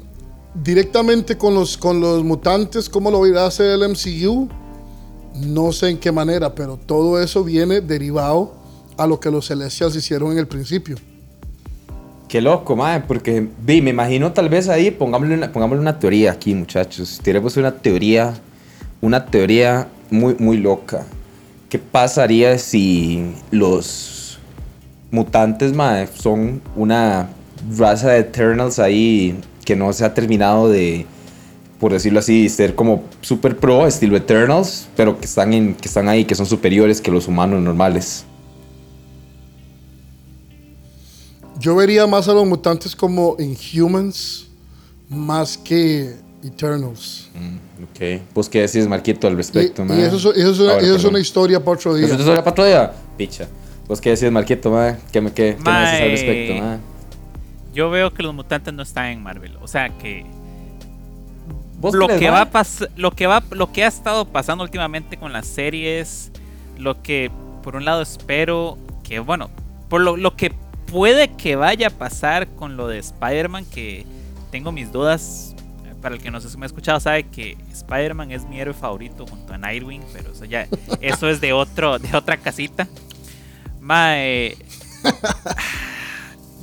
directamente 0.54 1.36
con 1.36 1.54
los, 1.54 1.76
con 1.76 2.00
los 2.00 2.24
mutantes, 2.24 2.88
¿cómo 2.88 3.10
lo 3.10 3.26
irá 3.26 3.44
a 3.44 3.46
hacer 3.48 3.66
el 3.66 3.88
MCU? 3.88 4.48
No 5.34 5.72
sé 5.72 5.90
en 5.90 5.98
qué 5.98 6.10
manera, 6.10 6.54
pero 6.54 6.76
todo 6.76 7.20
eso 7.22 7.44
viene 7.44 7.80
derivado 7.80 8.54
a 8.96 9.06
lo 9.06 9.20
que 9.20 9.30
los 9.30 9.46
Celestials 9.46 9.94
hicieron 9.94 10.32
en 10.32 10.38
el 10.38 10.48
principio. 10.48 10.96
Qué 12.28 12.42
loco, 12.42 12.76
mae, 12.76 13.00
porque 13.00 13.48
vi, 13.64 13.80
me 13.80 13.90
imagino 13.90 14.32
tal 14.32 14.48
vez 14.48 14.68
ahí, 14.68 14.90
pongámosle 14.90 15.34
una, 15.34 15.50
pongámosle 15.50 15.80
una 15.80 15.98
teoría 15.98 16.32
aquí, 16.32 16.54
muchachos. 16.54 17.20
Tenemos 17.22 17.56
una 17.56 17.74
teoría, 17.74 18.34
una 19.00 19.24
teoría 19.24 19.88
muy, 20.10 20.34
muy 20.38 20.58
loca. 20.58 21.06
¿Qué 21.70 21.78
pasaría 21.78 22.58
si 22.58 23.34
los 23.50 24.38
mutantes, 25.10 25.72
mae, 25.72 26.06
son 26.06 26.60
una 26.76 27.30
raza 27.76 28.10
de 28.10 28.18
Eternals 28.18 28.78
ahí 28.78 29.38
que 29.68 29.76
no 29.76 29.92
se 29.92 30.02
ha 30.02 30.14
terminado 30.14 30.70
de 30.70 31.04
por 31.78 31.92
decirlo 31.92 32.20
así, 32.20 32.48
ser 32.48 32.74
como 32.74 33.04
super 33.20 33.54
pro, 33.58 33.86
estilo 33.86 34.16
Eternals, 34.16 34.88
pero 34.96 35.20
que 35.20 35.26
están, 35.26 35.52
en, 35.52 35.74
que 35.74 35.88
están 35.88 36.08
ahí, 36.08 36.24
que 36.24 36.34
son 36.34 36.46
superiores 36.46 37.02
que 37.02 37.10
los 37.10 37.28
humanos 37.28 37.60
normales. 37.62 38.24
Yo 41.60 41.76
vería 41.76 42.06
más 42.06 42.28
a 42.28 42.32
los 42.32 42.46
mutantes 42.46 42.96
como 42.96 43.36
Inhumans 43.38 44.48
más 45.10 45.58
que 45.58 46.14
Eternals. 46.42 47.28
Mm, 47.34 47.84
ok. 47.84 48.22
¿Vos 48.34 48.48
qué 48.48 48.62
decís, 48.62 48.88
Marquito, 48.88 49.28
al 49.28 49.36
respecto, 49.36 49.84
y, 49.84 49.98
y 49.98 50.00
eso, 50.00 50.32
eso, 50.32 50.68
Ah, 50.70 50.74
bueno, 50.76 50.86
eso 50.86 50.96
es 50.96 51.04
una 51.04 51.20
historia 51.20 51.62
para 51.62 51.76
otro 51.76 51.90
¿Eso 51.90 51.98
día. 51.98 52.06
es 52.06 52.12
una 52.12 52.20
historia 52.20 52.42
para 52.42 52.52
otro 52.52 52.64
día? 52.64 52.92
Picha. 53.18 53.46
¿Vos 53.86 54.00
qué 54.00 54.10
decís, 54.10 54.30
Marquito? 54.30 54.74
¿Qué 55.12 55.20
me, 55.20 55.30
qué, 55.30 55.58
qué 55.62 55.70
me 55.70 55.80
decís 55.80 56.00
al 56.00 56.10
respecto, 56.10 56.54
man? 56.54 56.80
Yo 57.78 57.90
veo 57.90 58.12
que 58.12 58.24
los 58.24 58.34
mutantes 58.34 58.74
no 58.74 58.82
están 58.82 59.06
en 59.06 59.22
Marvel. 59.22 59.56
O 59.62 59.68
sea 59.68 59.88
que 59.88 60.26
¿Vos 61.76 61.94
lo 61.94 62.08
que 62.08 62.28
va 62.28 62.42
a 62.42 62.66
lo 62.96 63.12
que 63.12 63.28
va 63.28 63.40
lo 63.50 63.70
que 63.70 63.84
ha 63.84 63.86
estado 63.86 64.24
pasando 64.24 64.64
últimamente 64.64 65.16
con 65.16 65.32
las 65.32 65.46
series, 65.46 66.32
lo 66.76 67.00
que 67.04 67.30
por 67.62 67.76
un 67.76 67.84
lado 67.84 68.02
espero 68.02 68.76
que 69.04 69.20
bueno, 69.20 69.48
por 69.88 70.00
lo, 70.00 70.16
lo 70.16 70.34
que 70.34 70.52
puede 70.90 71.28
que 71.36 71.54
vaya 71.54 71.86
a 71.86 71.90
pasar 71.90 72.48
con 72.48 72.76
lo 72.76 72.88
de 72.88 72.98
Spider-Man 72.98 73.64
que 73.66 74.04
tengo 74.50 74.72
mis 74.72 74.90
dudas. 74.90 75.54
Para 76.02 76.16
el 76.16 76.20
que 76.20 76.32
nos 76.32 76.56
me 76.56 76.64
ha 76.64 76.66
escuchado 76.66 76.98
sabe 76.98 77.28
que 77.28 77.56
Spider-Man 77.70 78.32
es 78.32 78.44
mi 78.48 78.58
héroe 78.58 78.74
favorito 78.74 79.24
junto 79.24 79.54
a 79.54 79.58
Nightwing, 79.58 80.02
pero 80.12 80.32
eso 80.32 80.46
ya 80.46 80.66
eso 81.00 81.28
es 81.28 81.40
de 81.40 81.52
otro 81.52 82.00
de 82.00 82.16
otra 82.16 82.38
casita. 82.38 82.88
Mae, 83.78 84.56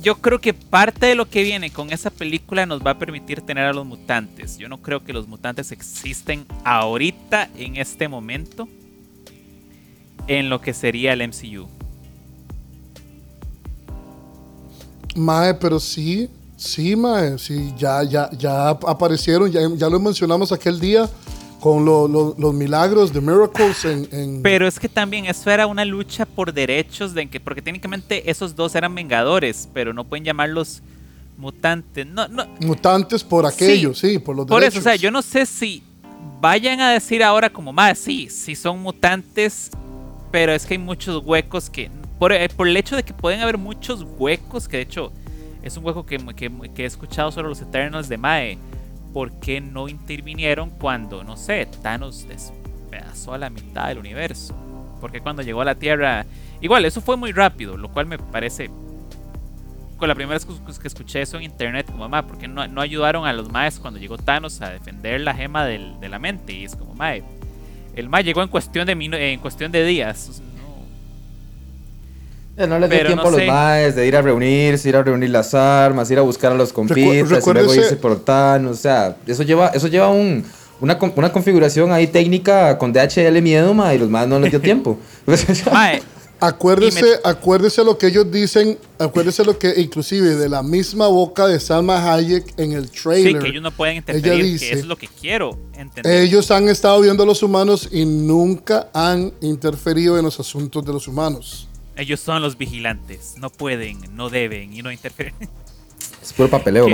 yo 0.02 0.16
creo 0.16 0.40
que 0.40 0.54
parte 0.54 1.06
de 1.06 1.14
lo 1.14 1.28
que 1.28 1.42
viene 1.42 1.70
con 1.70 1.92
esa 1.92 2.10
película 2.10 2.66
nos 2.66 2.80
va 2.84 2.92
a 2.92 2.98
permitir 2.98 3.40
tener 3.40 3.64
a 3.64 3.72
los 3.72 3.86
mutantes. 3.86 4.58
Yo 4.58 4.68
no 4.68 4.80
creo 4.82 5.04
que 5.04 5.12
los 5.12 5.26
mutantes 5.26 5.72
existen 5.72 6.46
ahorita, 6.64 7.50
en 7.56 7.76
este 7.76 8.08
momento, 8.08 8.68
en 10.28 10.48
lo 10.48 10.60
que 10.60 10.74
sería 10.74 11.12
el 11.12 11.26
MCU. 11.26 11.68
Mae, 15.16 15.54
pero 15.54 15.80
sí, 15.80 16.28
sí, 16.56 16.94
mae, 16.94 17.38
sí, 17.38 17.72
ya, 17.78 18.02
ya, 18.04 18.30
ya 18.32 18.68
aparecieron, 18.68 19.50
ya, 19.50 19.60
ya 19.74 19.88
lo 19.88 19.98
mencionamos 19.98 20.52
aquel 20.52 20.78
día 20.78 21.08
con 21.66 21.84
lo- 21.84 22.06
lo- 22.06 22.36
los 22.38 22.54
milagros 22.54 23.12
de 23.12 23.20
Miracles 23.20 23.84
en, 23.86 24.08
en- 24.12 24.40
Pero 24.42 24.68
es 24.68 24.78
que 24.78 24.88
también 24.88 25.26
eso 25.26 25.50
era 25.50 25.66
una 25.66 25.84
lucha 25.84 26.24
por 26.24 26.52
derechos, 26.52 27.12
de 27.12 27.26
que, 27.28 27.40
porque 27.40 27.60
técnicamente 27.60 28.30
esos 28.30 28.54
dos 28.54 28.76
eran 28.76 28.94
vengadores, 28.94 29.68
pero 29.74 29.92
no 29.92 30.04
pueden 30.04 30.24
llamarlos 30.24 30.80
mutantes. 31.36 32.06
No, 32.06 32.28
no, 32.28 32.46
mutantes 32.60 33.24
por 33.24 33.46
aquello, 33.46 33.94
sí, 33.94 34.20
por 34.20 34.36
los 34.36 34.46
Por 34.46 34.60
derechos. 34.60 34.78
eso, 34.78 34.88
o 34.88 34.92
sea, 34.92 34.94
yo 34.94 35.10
no 35.10 35.22
sé 35.22 35.44
si 35.44 35.82
vayan 36.40 36.80
a 36.80 36.92
decir 36.92 37.24
ahora 37.24 37.50
como 37.50 37.72
más, 37.72 37.98
sí, 37.98 38.28
sí 38.30 38.54
son 38.54 38.80
mutantes, 38.80 39.72
pero 40.30 40.52
es 40.52 40.66
que 40.66 40.74
hay 40.74 40.78
muchos 40.78 41.20
huecos 41.24 41.68
que, 41.68 41.90
por, 42.20 42.32
eh, 42.32 42.48
por 42.48 42.68
el 42.68 42.76
hecho 42.76 42.94
de 42.94 43.02
que 43.02 43.12
pueden 43.12 43.40
haber 43.40 43.58
muchos 43.58 44.06
huecos, 44.18 44.68
que 44.68 44.76
de 44.76 44.82
hecho 44.84 45.12
es 45.64 45.76
un 45.76 45.84
hueco 45.84 46.06
que, 46.06 46.18
que- 46.36 46.70
que 46.76 46.84
he 46.84 46.86
escuchado 46.86 47.32
sobre 47.32 47.48
los 47.48 47.60
Eternals 47.60 48.08
de 48.08 48.18
Mae, 48.18 48.56
¿por 49.16 49.32
qué 49.40 49.62
no 49.62 49.88
intervinieron 49.88 50.68
cuando, 50.68 51.24
no 51.24 51.38
sé, 51.38 51.66
Thanos 51.80 52.28
despedazó 52.28 53.32
a 53.32 53.38
la 53.38 53.48
mitad 53.48 53.88
del 53.88 53.96
universo? 53.96 54.54
Porque 55.00 55.22
cuando 55.22 55.40
llegó 55.40 55.62
a 55.62 55.64
la 55.64 55.74
Tierra, 55.74 56.26
igual, 56.60 56.84
eso 56.84 57.00
fue 57.00 57.16
muy 57.16 57.32
rápido, 57.32 57.78
lo 57.78 57.88
cual 57.88 58.04
me 58.04 58.18
parece 58.18 58.68
con 59.96 60.08
la 60.08 60.14
primera 60.14 60.34
vez 60.38 60.44
que 60.78 60.86
escuché 60.88 61.22
eso 61.22 61.38
en 61.38 61.44
internet, 61.44 61.86
como 61.86 62.00
mamá, 62.00 62.26
porque 62.26 62.46
no, 62.46 62.68
no 62.68 62.82
ayudaron 62.82 63.26
a 63.26 63.32
los 63.32 63.50
maes 63.50 63.78
cuando 63.78 63.98
llegó 63.98 64.18
Thanos 64.18 64.60
a 64.60 64.68
defender 64.68 65.18
la 65.22 65.32
gema 65.32 65.64
del- 65.64 65.98
de 65.98 66.10
la 66.10 66.18
mente? 66.18 66.52
Y 66.52 66.64
es 66.64 66.76
como, 66.76 66.94
mae, 66.94 67.22
el 67.94 68.10
mae 68.10 68.22
llegó 68.22 68.42
en 68.42 68.48
cuestión 68.50 68.86
de, 68.86 68.92
en 69.32 69.40
cuestión 69.40 69.72
de 69.72 69.82
días. 69.82 70.42
No. 72.56 72.64
Eh, 72.64 72.66
no 72.66 72.78
les 72.78 72.88
dio 72.90 72.98
Pero 72.98 73.08
tiempo 73.10 73.22
no 73.24 73.28
a 73.28 73.30
los 73.32 73.40
sé. 73.40 73.46
maes 73.46 73.96
de 73.96 74.06
ir 74.06 74.16
a 74.16 74.22
reunirse, 74.22 74.88
ir 74.88 74.96
a 74.96 75.02
reunir 75.02 75.30
las 75.30 75.52
armas, 75.54 76.10
ir 76.10 76.18
a 76.18 76.22
buscar 76.22 76.52
a 76.52 76.54
los 76.54 76.72
compitas 76.72 76.98
y 76.98 77.22
luego 77.52 77.74
irse 77.74 77.96
por 77.96 78.18
Thanos. 78.24 78.78
O 78.78 78.80
sea, 78.80 79.16
eso 79.26 79.42
lleva, 79.42 79.68
eso 79.68 79.88
lleva 79.88 80.08
un, 80.08 80.44
una, 80.80 80.98
con- 80.98 81.12
una 81.16 81.30
configuración 81.32 81.92
ahí 81.92 82.06
técnica 82.06 82.78
con 82.78 82.92
DHL 82.92 83.40
miedo, 83.42 83.74
ma, 83.74 83.94
y 83.94 83.98
los 83.98 84.08
maes 84.08 84.28
no 84.28 84.38
les 84.40 84.50
dio 84.50 84.60
tiempo. 84.62 84.98
Mae, 85.72 86.02
Acuérdese, 86.38 87.00
me- 87.02 87.08
acuérdese 87.24 87.82
lo 87.82 87.96
que 87.96 88.08
ellos 88.08 88.30
dicen, 88.30 88.76
acuérdese 88.98 89.42
lo 89.42 89.58
que 89.58 89.72
inclusive 89.80 90.34
de 90.36 90.50
la 90.50 90.62
misma 90.62 91.08
boca 91.08 91.46
de 91.46 91.58
Salma 91.58 92.12
Hayek 92.12 92.52
en 92.58 92.72
el 92.72 92.90
sí, 92.90 93.02
trailer. 93.02 93.42
que 93.42 93.48
ellos 93.48 93.62
no 93.62 93.70
pueden 93.70 93.96
Ella 94.06 94.18
interferir, 94.18 94.44
dice- 94.44 94.66
que 94.66 94.72
eso 94.72 94.80
es 94.80 94.86
lo 94.86 94.96
que 94.96 95.08
quiero 95.18 95.56
entender. 95.72 96.12
Ellos 96.22 96.50
han 96.50 96.68
estado 96.68 97.00
viendo 97.00 97.22
a 97.22 97.26
los 97.26 97.42
humanos 97.42 97.88
y 97.90 98.04
nunca 98.04 98.88
han 98.92 99.32
interferido 99.40 100.18
en 100.18 100.24
los 100.26 100.38
asuntos 100.38 100.84
de 100.84 100.92
los 100.92 101.08
humanos. 101.08 101.68
Ellos 101.96 102.20
son 102.20 102.42
los 102.42 102.58
vigilantes, 102.58 103.34
no 103.38 103.50
pueden, 103.50 103.98
no 104.14 104.28
deben 104.28 104.72
y 104.74 104.82
no 104.82 104.92
interfieren. 104.92 105.34
es 106.22 106.32
puro 106.32 106.50
papeleo. 106.50 106.86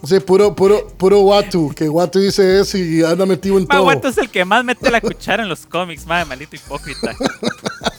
O 0.00 0.06
sea, 0.06 0.20
puro, 0.20 0.54
puro, 0.54 0.88
puro 0.96 1.20
Watu, 1.20 1.72
que 1.74 1.88
Watu 1.88 2.20
dice 2.20 2.60
eso 2.60 2.78
y 2.78 3.02
anda 3.02 3.26
metido 3.26 3.58
en 3.58 3.64
Mae, 3.64 3.76
todo. 3.76 3.84
Guato 3.84 4.08
es 4.08 4.18
el 4.18 4.30
que 4.30 4.44
más 4.44 4.64
mete 4.64 4.90
la 4.90 5.00
cuchara 5.00 5.42
en 5.42 5.48
los 5.48 5.66
cómics, 5.66 6.06
mae, 6.06 6.24
maldito 6.24 6.56
hipócrita. 6.56 7.14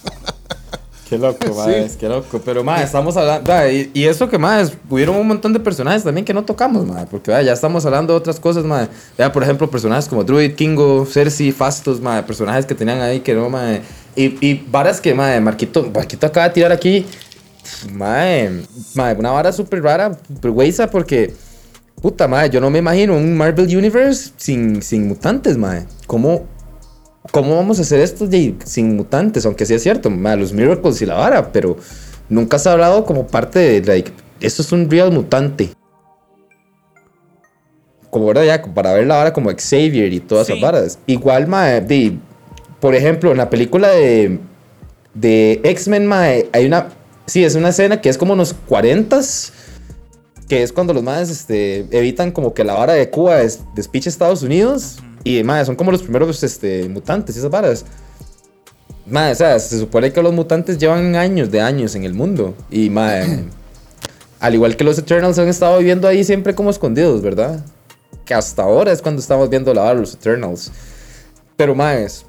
Qué 1.09 1.17
loco, 1.17 1.55
maes, 1.55 1.97
qué 1.97 2.07
loco. 2.07 2.39
Pero, 2.45 2.63
maes, 2.63 2.85
estamos 2.85 3.17
hablando. 3.17 3.51
Y, 3.67 3.89
y 3.95 4.03
eso 4.03 4.29
que, 4.29 4.37
maes, 4.37 4.77
hubieron 4.87 5.15
un 5.15 5.27
montón 5.27 5.51
de 5.53 5.59
personajes 5.59 6.03
también 6.03 6.23
que 6.23 6.35
no 6.35 6.45
tocamos, 6.45 6.85
maes. 6.85 7.07
Porque, 7.09 7.31
ya 7.31 7.51
estamos 7.51 7.83
hablando 7.87 8.13
de 8.13 8.19
otras 8.19 8.39
cosas. 8.39 8.63
Vea, 9.17 9.31
por 9.31 9.41
ejemplo, 9.41 9.67
personajes 9.71 10.07
como 10.07 10.23
Druid, 10.23 10.53
Kingo, 10.53 11.07
Cersei, 11.07 11.51
Fastos, 11.51 11.99
maes. 11.99 12.23
Personajes 12.25 12.67
que 12.67 12.75
tenían 12.75 13.01
ahí 13.01 13.21
que 13.21 13.33
no, 13.33 13.49
maes. 13.49 13.81
Y, 14.15 14.37
y 14.45 14.65
varas 14.69 14.99
que, 14.99 15.13
maes, 15.13 15.41
Marquito, 15.41 15.89
Marquito 15.93 16.27
acaba 16.27 16.47
de 16.47 16.53
tirar 16.53 16.71
aquí. 16.71 17.05
Mae, 17.93 18.61
mae, 18.95 19.13
una 19.15 19.31
vara 19.31 19.51
súper 19.51 19.81
rara, 19.83 20.17
súper 20.27 20.51
güeyza, 20.51 20.89
porque. 20.89 21.33
Puta, 22.01 22.27
mae, 22.29 22.49
yo 22.49 22.61
no 22.61 22.69
me 22.69 22.79
imagino 22.79 23.15
un 23.15 23.35
Marvel 23.35 23.65
Universe 23.77 24.31
sin, 24.37 24.81
sin 24.81 25.07
mutantes, 25.07 25.57
mae. 25.57 25.85
¿Cómo, 26.07 26.45
¿Cómo 27.31 27.55
vamos 27.57 27.77
a 27.79 27.81
hacer 27.81 27.99
esto 27.99 28.25
de- 28.25 28.55
sin 28.63 28.95
mutantes? 28.95 29.45
Aunque 29.45 29.65
sí 29.65 29.73
es 29.73 29.83
cierto, 29.83 30.09
mae, 30.09 30.37
los 30.37 30.53
Miracles 30.53 31.01
y 31.01 31.05
la 31.05 31.15
vara, 31.15 31.51
pero 31.51 31.75
nunca 32.29 32.57
se 32.57 32.69
ha 32.69 32.71
hablado 32.71 33.03
como 33.05 33.27
parte 33.27 33.59
de, 33.59 33.81
like, 33.81 34.11
esto 34.39 34.61
es 34.61 34.71
un 34.71 34.89
real 34.89 35.11
mutante. 35.11 35.71
Como, 38.09 38.25
¿verdad? 38.27 38.43
Ya, 38.45 38.63
para 38.63 38.93
ver 38.93 39.05
la 39.05 39.17
vara 39.17 39.33
como 39.33 39.49
Xavier 39.51 40.11
y 40.13 40.19
todas 40.19 40.47
Sí. 40.47 40.53
esas 40.53 40.61
varas. 40.63 40.99
Igual, 41.05 41.47
mae, 41.47 41.81
de, 41.81 42.17
por 42.79 42.95
ejemplo, 42.95 43.31
en 43.31 43.37
la 43.37 43.49
película 43.49 43.89
de, 43.89 44.39
de 45.13 45.59
X-Men, 45.63 46.05
mae, 46.07 46.49
hay 46.53 46.65
una. 46.65 46.89
Sí, 47.25 47.43
es 47.43 47.55
una 47.55 47.69
escena 47.69 48.01
que 48.01 48.09
es 48.09 48.17
como 48.17 48.33
unos 48.33 48.55
40s. 48.67 49.51
Que 50.47 50.63
es 50.63 50.73
cuando 50.73 50.93
los 50.93 51.03
madres 51.03 51.29
este, 51.29 51.85
evitan 51.91 52.31
como 52.31 52.55
que 52.55 52.63
la 52.63 52.73
vara 52.73 52.93
de 52.93 53.09
Cuba 53.11 53.35
des- 53.35 53.59
despiche 53.75 54.09
Estados 54.09 54.41
Unidos. 54.41 54.97
Y 55.23 55.43
madre, 55.43 55.65
son 55.65 55.75
como 55.75 55.91
los 55.91 56.01
primeros 56.01 56.41
este, 56.43 56.89
mutantes 56.89 57.35
y 57.35 57.39
esas 57.39 57.51
varas. 57.51 57.85
Madre, 59.05 59.33
o 59.33 59.35
sea, 59.35 59.59
se 59.59 59.77
supone 59.77 60.11
que 60.11 60.21
los 60.23 60.33
mutantes 60.33 60.77
llevan 60.77 61.15
años 61.15 61.51
de 61.51 61.61
años 61.61 61.93
en 61.95 62.03
el 62.03 62.13
mundo. 62.13 62.55
Y 62.71 62.89
madre, 62.89 63.43
al 64.39 64.55
igual 64.55 64.75
que 64.75 64.83
los 64.83 64.97
Eternals 64.97 65.37
han 65.37 65.47
estado 65.49 65.77
viviendo 65.77 66.07
ahí 66.07 66.23
siempre 66.23 66.55
como 66.55 66.69
escondidos, 66.71 67.21
¿verdad? 67.21 67.63
Que 68.25 68.33
hasta 68.33 68.63
ahora 68.63 68.91
es 68.91 69.01
cuando 69.03 69.21
estamos 69.21 69.49
viendo 69.49 69.71
la 69.73 69.81
vara 69.81 69.95
de 69.95 70.01
los 70.01 70.13
Eternals. 70.15 70.71
Pero 71.57 71.75
más, 71.75 72.25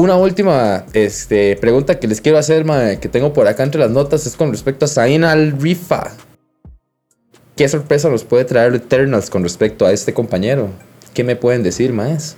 una 0.00 0.16
última 0.16 0.84
este, 0.92 1.56
pregunta 1.56 1.98
que 2.00 2.08
les 2.08 2.20
quiero 2.20 2.38
hacer, 2.38 2.64
mae, 2.64 2.98
que 2.98 3.08
tengo 3.08 3.32
por 3.32 3.46
acá 3.46 3.62
entre 3.62 3.80
las 3.80 3.90
notas, 3.90 4.26
es 4.26 4.34
con 4.36 4.50
respecto 4.50 4.84
a 4.84 4.88
Zayn 4.88 5.24
al-Rifa. 5.24 6.10
¿Qué 7.56 7.68
sorpresa 7.68 8.08
nos 8.08 8.24
puede 8.24 8.44
traer 8.46 8.74
Eternals 8.74 9.28
con 9.28 9.42
respecto 9.42 9.84
a 9.84 9.92
este 9.92 10.14
compañero? 10.14 10.70
¿Qué 11.12 11.24
me 11.24 11.36
pueden 11.36 11.62
decir, 11.62 11.92
más? 11.92 12.36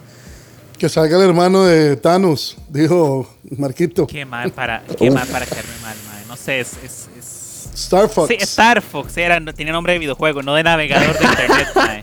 Que 0.79 0.89
salga 0.89 1.17
el 1.17 1.23
hermano 1.23 1.63
de 1.65 1.95
Thanos, 1.97 2.57
dijo 2.69 3.29
Marquito. 3.57 4.07
Qué 4.09 4.25
mal 4.25 4.51
para, 4.51 4.83
qué 4.99 5.11
mal 5.11 5.29
para 5.29 5.47
caerme 5.47 5.71
mal, 5.81 5.97
mae. 6.09 6.25
No 6.27 6.37
sé, 6.37 6.59
es, 6.61 6.73
es, 6.85 7.09
es- 7.17 7.69
Star 7.75 8.09
Fox. 8.09 8.29
Sí, 8.29 8.37
Star 8.41 8.83
Fox 8.83 9.17
era, 9.17 9.41
tenía 9.55 9.73
nombre 9.73 9.93
de 9.93 10.01
videojuego, 10.01 10.43
no 10.43 10.55
de 10.55 10.63
navegador 10.65 11.17
de 11.17 11.25
internet, 11.25 11.69
mae. 11.77 12.03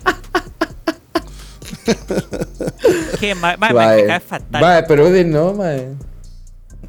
Qué 3.19 3.35
mal, 3.35 3.57
mae, 3.57 3.73
mae, 3.73 4.01
me 4.01 4.07
cae 4.07 4.19
fatal. 4.19 4.61
Mae, 4.61 4.83
pero 4.83 5.09
de- 5.09 5.25
no, 5.25 5.53
mae. 5.53 5.87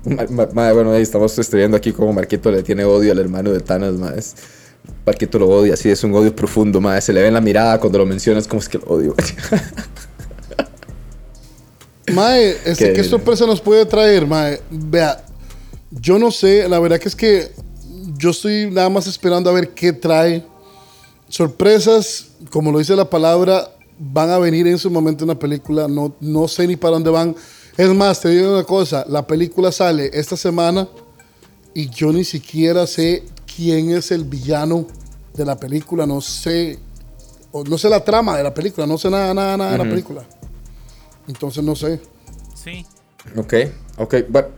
Ma- 0.04 0.26
ma- 0.30 0.48
mae, 0.52 0.72
bueno, 0.72 0.92
ahí 0.92 1.02
estamos 1.02 1.38
estudiando 1.38 1.76
aquí 1.76 1.92
cómo 1.92 2.12
Marquito 2.12 2.50
le 2.50 2.62
tiene 2.62 2.84
odio 2.84 3.12
al 3.12 3.18
hermano 3.18 3.50
de 3.52 3.60
Thanos, 3.60 3.96
mae. 3.98 4.18
Marquito 5.04 5.38
lo 5.38 5.48
odia, 5.48 5.76
sí, 5.76 5.90
es 5.90 6.02
un 6.04 6.14
odio 6.14 6.34
profundo, 6.34 6.80
mae. 6.80 7.00
Se 7.00 7.12
le 7.12 7.20
ve 7.22 7.28
en 7.28 7.34
la 7.34 7.40
mirada 7.40 7.78
cuando 7.78 7.98
lo 7.98 8.06
mencionas, 8.06 8.46
como 8.48 8.60
es 8.60 8.68
que 8.68 8.78
lo 8.78 8.84
odio. 8.86 9.14
Mae, 12.12 12.50
este, 12.64 12.74
Qué 12.76 12.84
¿qué 12.86 13.00
bien. 13.02 13.04
sorpresa 13.04 13.46
nos 13.46 13.60
puede 13.60 13.86
traer, 13.86 14.26
Mae? 14.26 14.60
Vea, 14.70 15.22
yo 15.90 16.18
no 16.18 16.30
sé, 16.32 16.68
la 16.68 16.78
verdad 16.80 16.98
que 16.98 17.08
es 17.08 17.14
que 17.14 17.52
yo 18.16 18.30
estoy 18.30 18.68
nada 18.70 18.88
más 18.88 19.06
esperando 19.06 19.48
a 19.48 19.52
ver 19.52 19.68
qué 19.70 19.92
trae. 19.92 20.44
Sorpresas, 21.28 22.28
como 22.50 22.72
lo 22.72 22.80
dice 22.80 22.96
la 22.96 23.08
palabra, 23.08 23.70
van 24.02 24.30
a 24.30 24.38
venir 24.38 24.66
en 24.66 24.78
su 24.78 24.90
momento 24.90 25.24
una 25.24 25.38
película. 25.38 25.86
No, 25.86 26.14
no 26.20 26.48
sé 26.48 26.66
ni 26.66 26.76
para 26.76 26.94
dónde 26.94 27.10
van. 27.10 27.36
Es 27.76 27.94
más, 27.94 28.20
te 28.20 28.30
digo 28.30 28.52
una 28.54 28.64
cosa. 28.64 29.04
La 29.08 29.26
película 29.26 29.70
sale 29.70 30.10
esta 30.12 30.36
semana 30.36 30.88
y 31.74 31.88
yo 31.90 32.12
ni 32.12 32.24
siquiera 32.24 32.86
sé 32.86 33.24
quién 33.54 33.90
es 33.90 34.10
el 34.10 34.24
villano 34.24 34.86
de 35.34 35.44
la 35.44 35.56
película. 35.56 36.06
No 36.06 36.20
sé. 36.22 36.78
no 37.52 37.78
sé 37.78 37.88
la 37.90 38.02
trama 38.02 38.36
de 38.36 38.42
la 38.42 38.54
película. 38.54 38.86
No 38.86 38.96
sé 38.96 39.10
nada, 39.10 39.34
nada, 39.34 39.56
nada 39.56 39.72
de 39.72 39.78
la 39.78 39.84
película. 39.84 40.24
Entonces 41.28 41.62
no 41.62 41.76
sé. 41.76 42.00
Sí. 42.54 42.84
Ok, 43.36 43.54
ok. 43.98 44.14
Bueno, 44.30 44.48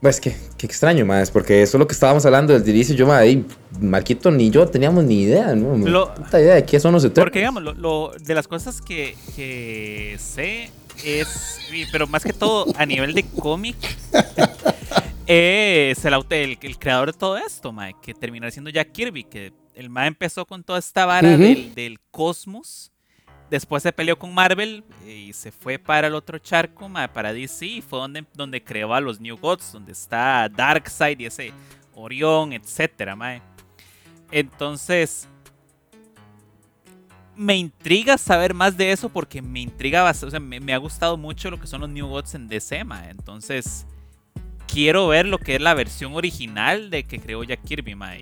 pues 0.00 0.20
que, 0.20 0.36
qué 0.56 0.66
extraño, 0.66 1.04
más, 1.04 1.30
porque 1.30 1.62
eso 1.62 1.76
es 1.76 1.78
lo 1.80 1.86
que 1.86 1.92
estábamos 1.94 2.24
hablando 2.26 2.52
desde 2.52 2.70
el 2.70 2.76
inicio. 2.76 2.94
Yo, 2.94 3.06
ma, 3.06 3.18
ahí, 3.18 3.44
Marquito 3.80 4.30
ni 4.30 4.50
yo 4.50 4.66
teníamos 4.68 5.04
ni 5.04 5.22
idea, 5.22 5.54
¿no? 5.54 5.76
Lo- 5.88 6.14
Puta 6.14 6.40
idea 6.40 6.54
de 6.54 6.64
qué 6.64 6.78
son 6.78 6.92
los 6.92 7.04
Eternals. 7.04 7.24
Porque 7.26 7.38
digamos, 7.40 7.62
lo, 7.62 7.74
lo- 7.74 8.12
de 8.18 8.34
las 8.34 8.46
cosas 8.48 8.80
que, 8.80 9.16
que 9.34 10.16
sé 10.20 10.70
es, 11.04 11.58
pero 11.92 12.06
más 12.06 12.22
que 12.24 12.32
todo 12.32 12.66
a 12.76 12.86
nivel 12.86 13.12
de 13.14 13.24
cómic, 13.24 13.76
es 15.26 16.04
el, 16.04 16.14
el, 16.30 16.58
el 16.60 16.78
creador 16.78 17.12
de 17.12 17.18
todo 17.18 17.36
esto, 17.36 17.72
mae, 17.72 17.94
que 18.02 18.14
terminó 18.14 18.50
siendo 18.50 18.70
Jack 18.70 18.92
Kirby, 18.92 19.24
que 19.24 19.52
el 19.74 19.90
mae 19.90 20.08
empezó 20.08 20.44
con 20.46 20.64
toda 20.64 20.78
esta 20.78 21.06
vara 21.06 21.36
del, 21.36 21.74
del 21.74 22.00
cosmos, 22.10 22.90
después 23.50 23.82
se 23.82 23.92
peleó 23.92 24.18
con 24.18 24.34
Marvel 24.34 24.84
y 25.06 25.32
se 25.32 25.52
fue 25.52 25.78
para 25.78 26.08
el 26.08 26.14
otro 26.14 26.38
charco, 26.38 26.90
para 27.12 27.32
DC, 27.32 27.66
y 27.66 27.82
fue 27.82 27.98
donde, 27.98 28.24
donde 28.34 28.62
creó 28.62 28.94
a 28.94 29.00
los 29.00 29.20
New 29.20 29.36
Gods, 29.36 29.72
donde 29.72 29.92
está 29.92 30.48
Darkseid 30.48 31.18
y 31.20 31.26
ese 31.26 31.52
Orión, 31.94 32.52
etcétera, 32.52 33.16
mae. 33.16 33.42
Entonces, 34.30 35.28
me 37.34 37.56
intriga 37.56 38.18
saber 38.18 38.52
más 38.52 38.76
de 38.76 38.92
eso 38.92 39.08
porque 39.08 39.40
me 39.40 39.60
intriga 39.60 40.02
bastante. 40.02 40.28
O 40.28 40.30
sea, 40.30 40.40
me, 40.40 40.74
ha 40.74 40.78
gustado 40.78 41.16
mucho 41.16 41.50
lo 41.50 41.60
que 41.60 41.66
son 41.66 41.80
los 41.80 41.90
New 41.90 42.06
Gods 42.06 42.34
en 42.34 42.48
DC, 42.48 42.84
ma. 42.84 43.08
Entonces, 43.08 43.86
quiero 44.66 45.08
ver 45.08 45.26
lo 45.26 45.38
que 45.38 45.54
es 45.54 45.60
la 45.60 45.74
versión 45.74 46.14
original 46.14 46.90
de 46.90 47.04
que 47.04 47.20
creó 47.20 47.42
Jack 47.44 47.62
Kirby, 47.64 47.94
ma. 47.94 48.12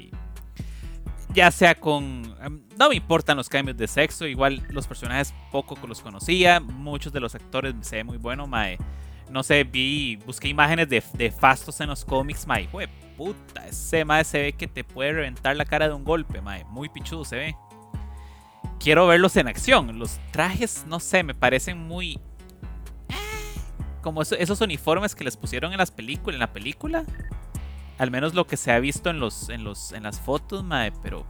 Ya 1.37 1.51
sea 1.53 1.75
con. 1.77 2.35
em, 2.43 2.63
No 2.77 2.89
me 2.89 2.97
importan 2.97 3.37
los 3.37 3.49
cambios 3.49 3.77
de 3.77 3.87
sexo. 3.87 4.27
Igual 4.27 4.67
los 4.71 4.87
personajes 4.89 5.33
poco 5.53 5.79
los 5.87 6.01
conocía. 6.01 6.59
Muchos 6.59 7.13
de 7.13 7.21
los 7.21 7.35
actores 7.37 7.75
se 7.83 7.97
ve 7.97 8.05
muy 8.05 8.17
bueno, 8.19 8.47
ma. 8.49 8.67
No 9.31 9.43
sé, 9.45 9.63
vi. 9.65 10.17
Busqué 10.17 10.49
imágenes 10.49 10.89
de, 10.89 11.03
de 11.15 11.31
Fastos 11.31 11.81
en 11.81 11.89
los 11.89 12.05
cómics, 12.05 12.47
ma. 12.47 12.61
Y, 12.61 12.67
güey, 12.67 12.89
puta. 13.17 13.67
Ese 13.69 14.05
ma 14.05 14.25
se 14.25 14.41
ve 14.43 14.53
que 14.55 14.67
te 14.67 14.83
puede 14.83 15.13
reventar 15.13 15.57
la 15.57 15.65
cara 15.65 15.87
de 15.89 15.95
un 15.95 16.03
golpe, 16.05 16.41
ma. 16.41 16.59
Muy 16.71 16.89
pichudo 16.89 17.25
se 17.25 17.37
ve 17.37 17.57
quiero 18.81 19.07
verlos 19.07 19.37
en 19.37 19.49
acción. 19.49 19.99
Los 19.99 20.19
trajes, 20.33 20.85
no 20.87 21.01
sé, 21.01 21.23
me 21.23 21.35
parecen 21.35 21.79
muy. 21.79 22.21
eh, 23.09 23.15
Como 24.03 24.23
eso- 24.23 24.37
esos 24.37 24.61
uniformes 24.61 25.15
que 25.15 25.25
les 25.25 25.37
pusieron 25.37 25.73
en 25.73 25.79
las 25.79 25.91
películas, 25.91 26.35
en 26.35 26.41
la 26.41 26.53
película. 26.53 27.05
Al 27.99 28.11
menos 28.11 28.35
lo 28.35 28.47
que 28.47 28.57
se 28.57 28.71
ha 28.73 28.79
visto 28.79 29.11
en 29.11 29.21
los, 29.21 29.49
en 29.49 29.65
los, 29.65 29.93
en 29.93 30.03
las 30.03 30.21
fotos, 30.21 30.63
mae, 30.65 30.93
pero. 31.03 31.25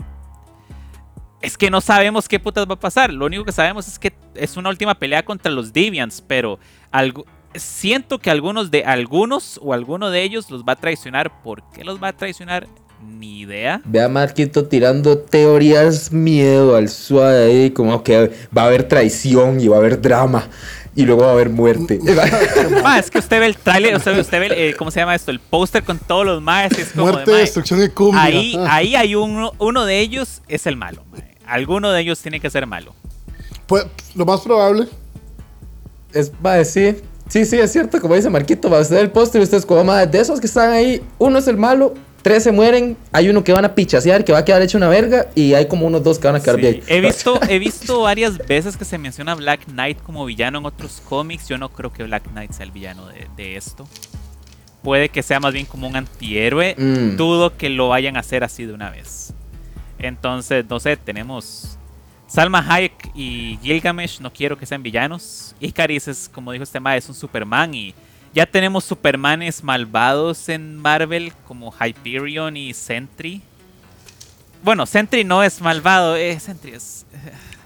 Es 1.41 1.57
que 1.57 1.71
no 1.71 1.81
sabemos 1.81 2.29
qué 2.29 2.41
putas 2.41 2.67
va 2.69 2.75
a 2.75 2.81
pasar. 2.81 3.13
Lo 3.13 3.27
único 3.27 3.45
que 3.45 3.53
sabemos 3.53 3.87
es 3.87 3.99
que 3.99 4.13
es 4.35 4.57
una 4.57 4.69
última 4.69 4.99
pelea 4.99 5.25
contra 5.25 5.53
los 5.53 5.73
Deviants, 5.73 6.23
pero 6.27 6.59
algo. 6.91 7.25
Siento 7.55 8.19
que 8.19 8.31
algunos 8.31 8.71
de 8.71 8.85
algunos 8.85 9.61
o 9.63 9.73
alguno 9.73 10.11
de 10.11 10.23
ellos 10.23 10.51
los 10.51 10.65
va 10.65 10.73
a 10.73 10.77
traicionar. 10.77 11.43
¿Por 11.43 11.63
qué 11.71 11.85
los 11.85 12.03
va 12.03 12.09
a 12.09 12.17
traicionar? 12.17 12.67
Ni 13.07 13.41
idea. 13.41 13.81
Ve 13.85 14.03
a 14.03 14.09
Marquito 14.09 14.67
tirando 14.67 15.19
teorías 15.19 16.11
miedo 16.11 16.75
al 16.75 16.89
suave 16.89 17.45
ahí, 17.45 17.71
como 17.71 18.03
que 18.03 18.33
va 18.57 18.63
a 18.63 18.67
haber 18.67 18.89
traición 18.89 19.61
y 19.61 19.69
va 19.69 19.77
a 19.77 19.79
haber 19.79 20.01
drama 20.01 20.49
y 20.97 21.05
luego 21.05 21.23
va 21.23 21.29
a 21.29 21.33
haber 21.33 21.51
muerte. 21.51 22.01
Ma, 22.83 22.99
es 22.99 23.11
que 23.11 23.19
usted 23.19 23.39
ve 23.39 23.47
el 23.47 23.57
trailer, 23.57 23.95
usted, 23.97 24.19
usted 24.19 24.41
ve, 24.41 24.47
el, 24.47 24.53
eh, 24.53 24.75
¿cómo 24.77 24.91
se 24.91 24.99
llama 25.01 25.15
esto? 25.15 25.31
El 25.31 25.39
póster 25.41 25.85
con 25.85 25.99
todos 25.99 26.25
los 26.27 26.43
maes. 26.43 26.73
Es 26.79 26.89
como 26.93 27.07
de, 27.07 27.13
Muerte, 27.13 27.31
mae, 27.33 27.41
destrucción 27.43 27.83
y 27.85 27.89
cumbia. 27.91 28.23
ahí, 28.23 28.57
Ah. 28.59 28.67
ahí 28.77 28.97
hay 28.97 29.15
uno, 29.15 29.53
uno 29.59 29.85
de 29.87 30.01
ellos 30.01 30.41
es 30.49 30.67
el 30.67 30.77
malo. 30.77 31.05
Alguno 31.47 31.93
de 31.93 32.01
ellos 32.01 32.19
tiene 32.21 32.41
que 32.41 32.51
ser 32.51 32.67
malo. 32.67 32.95
Pues, 33.67 33.85
lo 34.15 34.25
más 34.25 34.41
probable. 34.41 34.89
es, 36.13 36.33
va 36.45 36.65
sí, 36.65 36.97
sí, 37.29 37.45
sí, 37.45 37.59
es 37.59 37.71
cierto, 37.73 38.01
como 38.01 38.15
dice 38.15 38.31
Marquito, 38.31 38.71
va 38.71 38.79
a 38.79 38.85
ser 38.85 38.99
el 39.01 39.11
póster 39.11 39.41
y 39.41 39.45
ustedes 39.45 39.67
como, 39.67 39.85
"Ma, 39.85 40.07
de 40.07 40.19
esos 40.21 40.41
que 40.41 40.47
están 40.47 40.71
ahí, 40.71 41.03
uno 41.19 41.39
es 41.39 41.47
el 41.47 41.57
malo, 41.57 41.93
tres 42.27 42.43
se 42.43 42.51
mueren, 42.51 42.97
hay 43.13 43.29
uno 43.29 43.45
que 43.45 43.53
van 43.53 43.65
a 43.65 43.73
pichasear, 43.77 44.25
que 44.25 44.33
va 44.33 44.39
a 44.39 44.45
quedar 44.45 44.61
hecho 44.61 44.77
una 44.77 44.89
verga, 44.89 45.29
y 45.37 45.55
hay 45.55 45.69
como 45.69 45.87
unos 45.87 46.03
dos 46.03 46.19
que 46.19 46.27
van 46.27 46.35
a 46.35 46.41
quedar 46.41 46.57
Sí, 46.57 46.61
bien. 46.61 46.83
He 46.89 47.01
visto, 47.01 47.39
he 47.49 47.61
visto 47.61 48.01
varias 48.01 48.37
veces 48.37 48.77
que 48.77 48.85
se 48.85 48.99
menciona 48.99 49.37
Black 49.37 49.67
Knight 49.67 50.03
como 50.03 50.25
villano 50.25 50.59
en 50.59 50.67
otros 50.67 51.01
cómics. 51.09 51.47
Yo 51.47 51.57
no 51.57 51.69
creo 51.69 51.93
que 51.93 52.03
Black 52.03 52.25
Knight 52.33 52.51
sea 52.51 52.65
el 52.65 52.73
villano 52.73 53.07
de, 53.07 53.29
de 53.37 53.57
esto. 53.57 53.87
Puede 54.83 55.09
que 55.09 55.23
sea 55.23 55.39
más 55.39 55.53
bien 55.53 55.67
como 55.67 55.87
un 55.87 55.95
antihéroe. 55.95 56.75
Mm. 56.77 57.17
Dudo 57.17 57.57
que 57.57 57.69
lo 57.69 57.91
vayan 57.91 58.17
a 58.17 58.21
hacer 58.21 58.43
así 58.43 58.65
de 58.65 58.73
una 58.73 58.91
vez. 58.91 59.33
Entonces, 60.01 60.65
no 60.69 60.81
sé, 60.81 60.97
tenemos 60.97 61.79
Salma 62.27 62.59
Hayek 62.69 63.13
y 63.15 63.57
Gilgamesh. 63.63 64.19
No 64.19 64.33
quiero 64.33 64.59
que 64.59 64.67
sean 64.67 64.83
villanos. 64.83 65.55
Icaris 65.61 66.09
es, 66.09 66.29
como 66.29 66.51
dijo 66.51 66.65
este 66.65 66.81
ma, 66.81 66.97
es 66.97 67.09
un 67.09 67.15
Superman. 67.15 67.73
Y 67.73 67.95
ya 68.37 68.45
tenemos 68.45 68.85
Supermanes 68.85 69.65
malvados 69.65 70.51
en 70.51 70.77
Marvel 70.77 71.33
como 71.49 71.73
Hyperion 71.73 72.55
y 72.57 72.75
Sentry. 72.75 73.41
Bueno, 74.63 74.85
Sentry 74.85 75.25
no 75.25 75.43
es 75.43 75.61
malvado, 75.63 76.17
eh, 76.17 76.39
Sentry 76.39 76.73
es. 76.75 77.07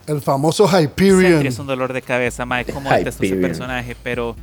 El 0.07 0.21
famoso 0.23 0.68
Sentry 0.68 0.85
Hyperion. 1.09 1.45
es 1.47 1.59
un 1.59 1.66
dolor 1.66 1.93
de 1.93 2.03
cabeza, 2.03 2.47
mae, 2.47 2.64
cómo 2.64 2.89
detesto 2.91 3.25
ese 3.25 3.35
personaje, 3.37 3.97
pero. 4.03 4.37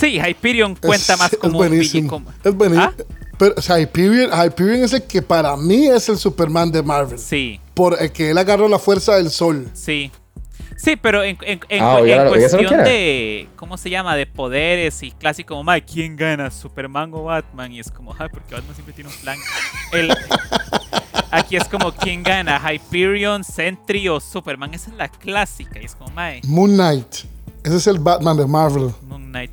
Sí, 0.00 0.18
Hyperion 0.18 0.74
cuenta 0.80 1.16
más 1.18 1.30
como 1.36 1.44
es 1.48 1.52
un 1.52 1.52
buenísimo. 1.70 2.08
como- 2.08 2.32
Es 2.42 2.54
buenísimo. 2.54 2.90
¿Ah? 2.98 3.04
Pero 3.38 3.54
o 3.56 3.62
sea, 3.62 3.78
Hyperion, 3.78 4.30
Hyperion 4.32 4.84
es 4.84 4.92
el 4.94 5.02
que 5.04 5.20
para 5.22 5.54
mí 5.56 5.86
es 5.86 6.08
el 6.08 6.16
Superman 6.18 6.72
de 6.72 6.82
Marvel. 6.82 7.18
Sí, 7.18 7.60
Por 7.74 8.00
el 8.02 8.10
que 8.10 8.30
él 8.30 8.38
agarró 8.38 8.68
la 8.68 8.78
fuerza 8.78 9.16
del 9.16 9.30
sol. 9.30 9.68
sí. 9.74 10.10
Sí, 10.78 10.94
pero 10.96 11.22
en, 11.24 11.36
en- 11.42 11.60
en- 11.68 11.82
Ah, 11.82 11.98
en 12.00 12.28
cuestión 12.28 12.84
de. 12.84 13.48
¿Cómo 13.56 13.76
se 13.76 13.90
llama? 13.90 14.14
De 14.16 14.26
poderes 14.26 15.02
y 15.02 15.10
clásico 15.10 15.48
como, 15.54 15.64
mae, 15.64 15.82
¿quién 15.84 16.16
gana? 16.16 16.50
¿Superman 16.50 17.10
o 17.14 17.24
Batman? 17.24 17.72
Y 17.72 17.80
es 17.80 17.90
como, 17.90 18.12
ay, 18.18 18.28
porque 18.32 18.54
Batman 18.54 18.74
siempre 18.74 18.94
tiene 18.94 19.10
un 19.10 19.16
plan. 19.16 19.36
El- 19.92 20.16
aquí 21.32 21.56
es 21.56 21.64
como, 21.64 21.90
¿quién 21.92 22.22
gana? 22.22 22.60
¿Hyperion, 22.72 23.42
Sentry 23.44 24.08
o 24.08 24.20
Superman? 24.20 24.72
Esa 24.72 24.90
es 24.90 24.96
la 24.96 25.08
clásica. 25.08 25.80
Y 25.80 25.84
es 25.86 25.94
como, 25.96 26.10
mae. 26.12 26.40
Moon 26.44 26.72
Knight. 26.74 27.14
Ese 27.64 27.76
es 27.76 27.86
el 27.88 27.98
Batman 27.98 28.36
de 28.36 28.46
Marvel. 28.46 28.90
Moon 29.02 29.26
Knight. 29.30 29.50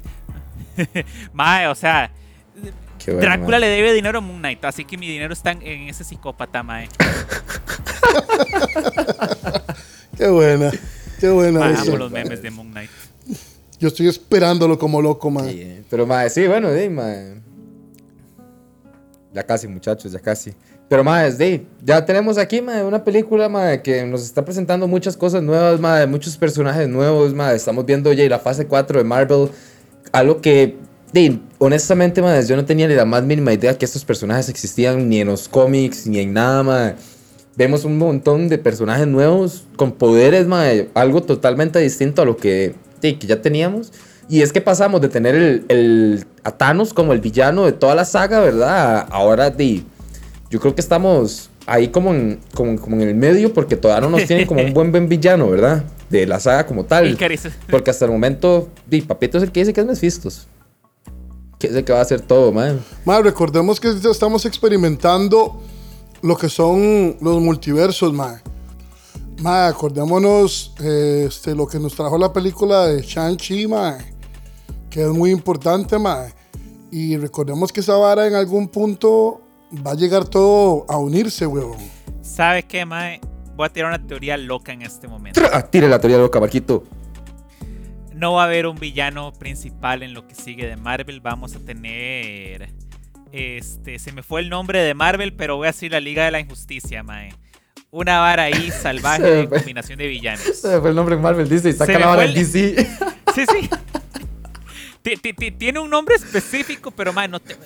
Mae, 1.34 1.68
o 1.68 1.76
sea, 1.76 2.12
Qué 3.04 3.12
bueno, 3.12 3.22
Drácula 3.22 3.60
le 3.60 3.68
debe 3.68 3.94
dinero 3.94 4.20
a 4.20 4.22
Moon 4.22 4.40
Knight, 4.40 4.64
así 4.66 4.84
que 4.86 4.98
mi 4.98 5.08
dinero 5.08 5.34
está 5.34 5.52
en, 5.52 5.62
en 5.64 5.90
ese 5.90 6.04
psicópata, 6.04 6.64
mae. 6.64 6.88
Qué 10.18 10.28
buena. 10.28 10.72
Qué 11.26 11.32
buena. 11.32 11.60
Mae, 11.60 11.74
eso. 11.74 11.82
amo 11.90 11.98
los 11.98 12.12
memes 12.12 12.40
de 12.40 12.52
Moon 12.52 12.70
Knight. 12.70 12.90
Yo 13.80 13.88
estoy 13.88 14.08
esperándolo 14.08 14.78
como 14.78 15.02
loco, 15.02 15.32
man. 15.32 15.50
Sí, 15.50 15.60
eh, 15.60 15.84
Pero, 15.90 16.06
ma, 16.06 16.30
sí, 16.30 16.46
bueno, 16.46 16.70
sí. 16.72 16.88
Ya 19.34 19.44
casi, 19.44 19.68
muchachos, 19.68 20.12
ya 20.12 20.20
casi. 20.20 20.54
Pero, 20.88 21.04
ma, 21.04 21.30
sí, 21.32 21.66
ya 21.84 22.06
tenemos 22.06 22.38
aquí, 22.38 22.62
ma, 22.62 22.84
una 22.84 23.04
película, 23.04 23.50
ma, 23.50 23.76
que 23.78 24.06
nos 24.06 24.24
está 24.24 24.46
presentando 24.46 24.88
muchas 24.88 25.18
cosas 25.18 25.42
nuevas, 25.42 25.80
ma, 25.80 25.98
de 25.98 26.06
muchos 26.06 26.38
personajes 26.38 26.88
nuevos, 26.88 27.34
ma. 27.34 27.54
Estamos 27.54 27.88
viendo 27.88 28.14
ya 28.14 28.30
la 28.30 28.38
fase 28.38 28.68
4 28.68 29.00
de 29.00 29.04
Marvel. 29.04 29.50
Algo 30.12 30.42
que, 30.42 30.78
sí, 31.12 31.42
honestamente, 31.58 32.22
ma, 32.22 32.40
yo 32.42 32.56
no 32.56 32.66
tenía 32.66 32.88
ni 32.88 32.94
la 32.94 33.06
más 33.06 33.24
mínima 33.24 33.52
idea 33.52 33.76
que 33.76 33.86
estos 33.86 34.06
personajes 34.06 34.48
existían 34.48 35.10
ni 35.10 35.22
en 35.22 35.28
los 35.30 35.50
cómics, 35.50 36.06
ni 36.06 36.20
en 36.20 36.34
nada, 36.34 36.62
ma. 36.62 36.96
Vemos 37.58 37.86
un 37.86 37.98
montón 37.98 38.50
de 38.50 38.58
personajes 38.58 39.08
nuevos 39.08 39.64
con 39.78 39.94
poderes, 39.94 40.46
algo 40.94 41.24
totalmente 41.24 41.80
distinto 41.80 42.22
a 42.22 42.26
lo 42.26 42.36
que, 42.36 42.76
sí, 43.02 43.14
que 43.14 43.28
ya 43.28 43.42
teníamos. 43.42 43.94
Y 44.28 44.42
es 44.42 44.52
que 44.52 44.60
pasamos 44.60 45.00
de 45.02 45.08
tener 45.10 45.36
el, 45.36 45.66
el- 45.70 46.26
a 46.44 46.52
Thanos 46.52 46.94
como 46.94 47.14
el 47.14 47.22
villano 47.22 47.66
de 47.66 47.72
toda 47.72 47.96
la 47.96 48.06
saga, 48.06 48.40
¿verdad? 48.40 49.08
Ahora 49.10 49.50
de, 49.52 49.84
yo 50.50 50.60
creo 50.60 50.76
que 50.76 50.82
estamos 50.82 51.50
ahí 51.68 51.88
como 51.88 52.14
en, 52.14 52.40
como, 52.54 52.80
como 52.80 52.96
en 52.98 53.04
el 53.08 53.16
medio 53.16 53.54
porque 53.54 53.76
todavía 53.78 54.02
no 54.10 54.18
nos 54.18 54.28
tienen 54.28 54.46
como 54.48 54.62
un 54.62 54.74
buen, 54.74 54.92
buen 54.92 55.08
villano, 55.08 55.50
¿verdad? 55.50 55.84
De 56.10 56.26
la 56.28 56.40
saga 56.40 56.66
como 56.66 56.84
tal. 56.86 57.08
Porque 57.72 57.90
hasta 57.92 58.06
el 58.06 58.12
momento, 58.12 58.68
di, 58.88 59.02
Papito 59.02 59.38
es 59.38 59.44
el 59.44 59.52
que 59.52 59.62
dice 59.62 59.74
que 59.74 59.82
es 59.82 59.88
Mephisto. 59.88 60.30
Que 61.58 61.68
es 61.68 61.76
el 61.76 61.84
que 61.86 61.94
va 61.94 62.00
a 62.00 62.02
hacer 62.02 62.20
todo, 62.22 62.52
man. 62.52 62.80
Ma, 63.06 63.22
recordemos 63.22 63.80
que 63.80 63.90
estamos 64.12 64.46
experimentando 64.46 65.62
lo 66.26 66.36
que 66.36 66.50
son 66.50 67.18
los 67.22 67.40
multiversos, 67.40 68.12
ma. 68.12 68.42
Ma, 69.42 69.68
acordémonos 69.68 70.74
eh, 70.82 71.26
este, 71.28 71.54
lo 71.54 71.68
que 71.68 71.78
nos 71.78 71.94
trajo 71.94 72.18
la 72.18 72.34
película 72.34 72.88
de 72.88 73.04
Shang-Chi, 73.04 73.68
ma. 73.68 73.98
Que 74.90 75.04
es 75.04 75.10
muy 75.10 75.30
importante, 75.30 76.00
ma. 76.00 76.26
Y 76.92 77.16
recordemos 77.18 77.72
que 77.72 77.82
esa 77.82 77.96
vara 77.96 78.26
en 78.26 78.34
algún 78.34 78.68
punto 78.70 79.40
va 79.86 79.92
a 79.92 79.96
llegar 79.96 80.26
todo 80.26 80.86
a 80.90 80.98
unirse, 80.98 81.46
weón. 81.46 81.78
¿Sabe 82.24 82.64
qué, 82.64 82.86
mae? 82.86 83.22
voy 83.56 83.68
a 83.68 83.70
tirar 83.70 83.90
una 83.90 84.06
teoría 84.06 84.36
loca 84.36 84.74
en 84.74 84.82
este 84.82 85.08
momento. 85.08 85.40
Tire 85.70 85.88
la 85.88 86.00
teoría 86.00 86.18
loca, 86.18 86.40
Marquito. 86.40 86.84
No 88.14 88.34
va 88.34 88.44
a 88.44 88.46
haber 88.46 88.66
un 88.66 88.78
villano 88.78 89.32
principal 89.34 90.02
en 90.02 90.14
lo 90.14 90.26
que 90.26 90.34
sigue 90.34 90.66
de 90.66 90.76
Marvel. 90.76 91.22
Vamos 91.22 91.56
a 91.56 91.60
tener. 91.60 92.74
Este, 93.36 94.00
se 94.00 94.12
me 94.14 94.24
fue 94.24 94.40
el 94.42 94.50
nombre 94.50 94.80
de 94.82 94.94
Marvel, 94.94 95.34
pero 95.34 95.58
voy 95.58 95.68
a 95.68 95.72
decir 95.72 95.92
la 95.92 96.00
Liga 96.00 96.24
de 96.26 96.32
la 96.32 96.40
Injusticia, 96.40 97.04
mae. 97.04 97.34
Una 97.92 98.20
vara 98.20 98.44
ahí 98.44 98.72
salvaje 98.82 99.18
Se 99.24 99.30
me 99.30 99.36
de 99.36 99.50
combinación 99.50 99.98
de 100.00 100.08
villanos. 100.08 100.46
Ese 100.46 100.80
fue 100.80 100.90
el 100.92 100.96
nombre 100.96 101.16
en 101.16 101.22
Marvel 101.22 101.48
Disney. 101.50 101.74
Se 101.74 101.80
Saca 101.80 101.94
me 101.94 102.00
la 102.00 102.08
vara 102.08 102.24
el- 102.24 102.34
DC. 102.34 102.88
Sí, 103.36 103.44
sí. 103.52 103.70
Ti- 105.02 105.18
ti- 105.18 105.34
ti- 105.34 105.52
Tiene 105.52 105.80
un 105.80 105.90
nombre 105.90 106.16
específico, 106.16 106.92
pero 106.92 107.12
mae, 107.12 107.28
no 107.28 107.42
te- 107.42 107.58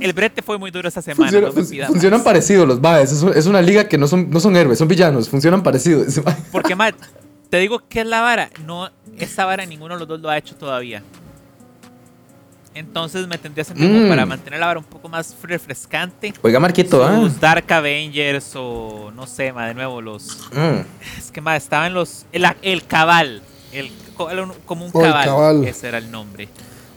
el 0.00 0.12
brete 0.12 0.40
fue 0.42 0.56
muy 0.58 0.70
duro 0.70 0.88
esa 0.88 1.02
semana. 1.02 1.30
Funciona- 1.30 1.48
no 1.48 1.52
me 1.54 1.86
funcionan 1.88 2.20
más. 2.20 2.24
parecidos 2.24 2.68
los 2.68 2.80
maes. 2.80 3.10
Es, 3.10 3.22
un- 3.22 3.36
es 3.36 3.46
una 3.46 3.60
liga 3.60 3.88
que 3.88 3.98
no 3.98 4.06
son, 4.06 4.30
no 4.30 4.38
son 4.38 4.56
héroes, 4.56 4.78
son 4.78 4.86
villanos. 4.86 5.28
Funcionan 5.28 5.62
parecidos. 5.64 6.20
Porque, 6.52 6.76
mae, 6.76 6.94
te 7.50 7.58
digo 7.58 7.80
que 7.88 8.02
es 8.02 8.06
la 8.06 8.20
vara. 8.20 8.50
No, 8.64 8.88
esa 9.18 9.44
vara 9.44 9.66
ninguno 9.66 9.94
de 9.94 10.00
los 10.00 10.08
dos 10.08 10.20
lo 10.20 10.30
ha 10.30 10.38
hecho 10.38 10.54
todavía. 10.54 11.02
Entonces 12.76 13.26
me 13.26 13.38
tendría 13.38 13.64
sentido 13.64 13.88
como 13.88 14.04
Mm. 14.04 14.08
para 14.08 14.26
mantener 14.26 14.60
la 14.60 14.66
vara 14.66 14.78
un 14.78 14.84
poco 14.84 15.08
más 15.08 15.34
refrescante. 15.42 16.34
Oiga, 16.42 16.60
Marquito, 16.60 17.02
¿ah? 17.04 17.16
Sus 17.20 17.40
Dark 17.40 17.72
Avengers 17.72 18.52
o 18.54 19.10
no 19.14 19.26
sé, 19.26 19.50
ma, 19.52 19.66
de 19.68 19.74
nuevo 19.74 20.02
los. 20.02 20.48
Mm. 20.52 21.18
Es 21.18 21.30
que 21.32 21.40
ma, 21.40 21.56
estaban 21.56 21.94
los. 21.94 22.26
El, 22.32 22.44
el 22.60 22.86
cabal. 22.86 23.42
El, 23.72 23.90
co- 24.16 24.28
como 24.66 24.84
un 24.84 24.90
Oh, 24.92 25.00
el 25.04 25.10
cabal. 25.10 25.24
cabal. 25.26 25.64
Ese 25.64 25.88
era 25.88 25.98
el 25.98 26.10
nombre. 26.10 26.48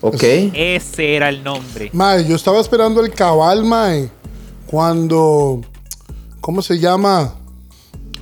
Ok. 0.01 0.21
Ese 0.21 1.15
era 1.15 1.29
el 1.29 1.43
nombre. 1.43 1.89
Mae, 1.93 2.25
yo 2.27 2.35
estaba 2.35 2.59
esperando 2.59 2.99
el 3.01 3.11
cabal, 3.13 3.63
mae. 3.63 4.09
Cuando. 4.65 5.61
¿Cómo 6.41 6.61
se 6.61 6.77
llama? 6.77 7.35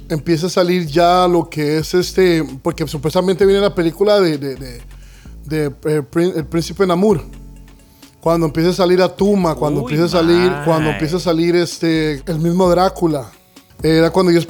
Empieza 0.09 0.47
a 0.47 0.49
salir 0.49 0.85
ya 0.85 1.27
lo 1.27 1.49
que 1.49 1.77
es 1.79 1.93
este. 1.93 2.43
Porque 2.61 2.87
supuestamente 2.87 3.45
viene 3.45 3.61
la 3.61 3.73
película 3.75 4.19
de. 4.19 4.37
de, 4.37 4.55
de- 4.55 4.81
de, 5.45 5.71
eh, 5.85 6.03
El 6.35 6.45
Príncipe 6.45 6.85
Namur. 6.85 7.23
Cuando 8.21 8.47
empieza 8.47 8.69
a 8.69 8.73
salir 8.73 9.01
Atuma, 9.01 9.55
cuando 9.55 9.81
Uy, 9.81 9.93
empieza 9.93 10.05
a 10.05 10.21
salir. 10.21 10.51
Cuando 10.65 10.89
empieza 10.89 11.17
a 11.17 11.19
salir 11.19 11.55
este. 11.55 12.21
El 12.25 12.39
mismo 12.39 12.69
Drácula. 12.69 13.25
Era 13.83 14.09
cuando 14.09 14.31
yo 14.31 14.41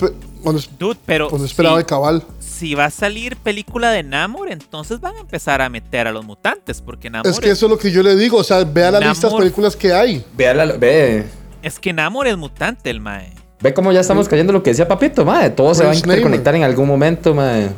cuando, 0.42 0.62
Dude, 0.80 0.98
pero. 1.06 1.30
cuando 1.30 1.46
esperaba 1.46 1.76
si, 1.76 1.80
el 1.82 1.86
cabal. 1.86 2.24
si 2.40 2.74
va 2.76 2.86
a 2.86 2.90
salir 2.90 3.36
película 3.36 3.92
de 3.92 4.04
Namor, 4.04 4.50
entonces 4.50 5.02
van 5.02 5.16
a 5.18 5.20
empezar 5.20 5.62
a 5.62 5.68
meter 5.70 6.08
a 6.08 6.12
los 6.14 6.24
mutantes. 6.26 6.82
Porque 6.82 7.10
Namor 7.10 7.28
Es 7.28 7.40
que 7.40 7.50
eso 7.50 7.66
es 7.66 7.70
lo 7.70 7.78
que 7.78 7.92
yo 7.92 8.02
le 8.04 8.16
digo. 8.16 8.38
O 8.38 8.44
sea, 8.44 8.64
vea 8.64 8.90
la 8.92 9.00
lista 9.02 9.28
de 9.28 9.34
Namor- 9.34 9.40
películas 9.40 9.76
que 9.76 9.94
hay. 9.94 10.24
Ve, 10.36 10.48
a 10.48 10.54
la- 10.54 10.66
ve. 10.78 11.26
es 11.62 11.78
que 11.78 11.92
Namor 11.92 12.28
es 12.28 12.38
mutante, 12.38 12.90
el 12.90 13.02
mae. 13.02 13.34
Ve 13.60 13.74
cómo 13.74 13.92
ya 13.92 14.00
estamos 14.00 14.30
cayendo 14.30 14.52
en 14.52 14.56
lo 14.60 14.64
que 14.64 14.70
decía 14.70 14.88
Papito, 14.88 15.26
mae. 15.26 15.50
Todo 15.50 15.74
se 15.76 15.84
va 15.84 15.92
a 15.92 15.96
interconectar 15.96 16.56
en 16.56 16.64
algún 16.64 16.88
momento, 16.88 17.34
mae. 17.36 17.70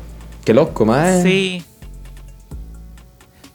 Qué 0.45 0.53
loco, 0.53 0.85
mae. 0.85 1.23
Sí. 1.23 1.63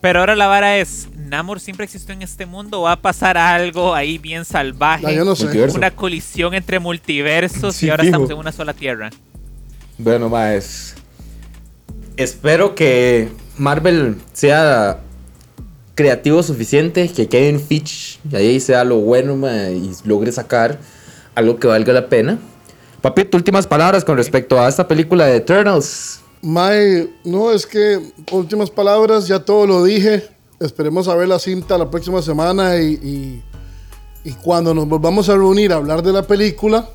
Pero 0.00 0.20
ahora 0.20 0.34
la 0.34 0.46
vara 0.48 0.76
es, 0.78 1.08
¿Namor 1.24 1.58
siempre 1.58 1.84
existió 1.84 2.14
en 2.14 2.20
este 2.20 2.44
mundo 2.44 2.82
va 2.82 2.92
a 2.92 3.00
pasar 3.00 3.38
algo 3.38 3.94
ahí 3.94 4.18
bien 4.18 4.44
salvaje? 4.44 5.06
No, 5.06 5.10
yo 5.10 5.24
no 5.24 5.34
sé. 5.34 5.46
Una 5.74 5.90
colisión 5.90 6.52
entre 6.52 6.78
multiversos 6.78 7.76
Sí, 7.76 7.86
y 7.86 7.90
ahora 7.90 8.04
fijo. 8.04 8.14
estamos 8.14 8.30
en 8.30 8.36
una 8.36 8.52
sola 8.52 8.74
tierra. 8.74 9.10
Bueno, 9.96 10.28
más. 10.28 10.94
Espero 12.18 12.74
que 12.74 13.30
Marvel 13.56 14.16
sea 14.34 15.00
creativo 15.94 16.42
suficiente, 16.42 17.08
que 17.08 17.26
Kevin 17.26 17.58
Fitch 17.58 18.20
y 18.30 18.36
ahí 18.36 18.60
sea 18.60 18.84
lo 18.84 18.98
bueno 18.98 19.36
ma, 19.36 19.70
y 19.70 19.92
logre 20.04 20.30
sacar 20.30 20.78
algo 21.34 21.58
que 21.58 21.66
valga 21.66 21.92
la 21.92 22.08
pena. 22.08 22.38
Papito, 23.00 23.36
últimas 23.36 23.66
palabras 23.66 24.04
con 24.04 24.16
respecto 24.16 24.60
a 24.60 24.68
esta 24.68 24.86
película 24.86 25.26
de 25.26 25.36
Eternals. 25.36 26.20
Mae, 26.42 27.08
no, 27.24 27.50
es 27.50 27.66
que 27.66 28.12
últimas 28.30 28.70
palabras, 28.70 29.26
ya 29.26 29.38
todo 29.38 29.66
lo 29.66 29.84
dije. 29.84 30.33
Esperemos 30.60 31.08
a 31.08 31.14
ver 31.14 31.28
la 31.28 31.38
cinta 31.38 31.76
la 31.78 31.90
próxima 31.90 32.22
semana 32.22 32.76
y, 32.80 32.94
y- 33.02 33.42
y 34.24 34.32
cuando 34.32 34.72
nos 34.72 34.88
volvamos 34.88 35.28
a 35.28 35.34
reunir 35.34 35.72
a 35.72 35.76
hablar 35.76 36.02
de 36.02 36.12
la 36.12 36.22
película, 36.22 36.88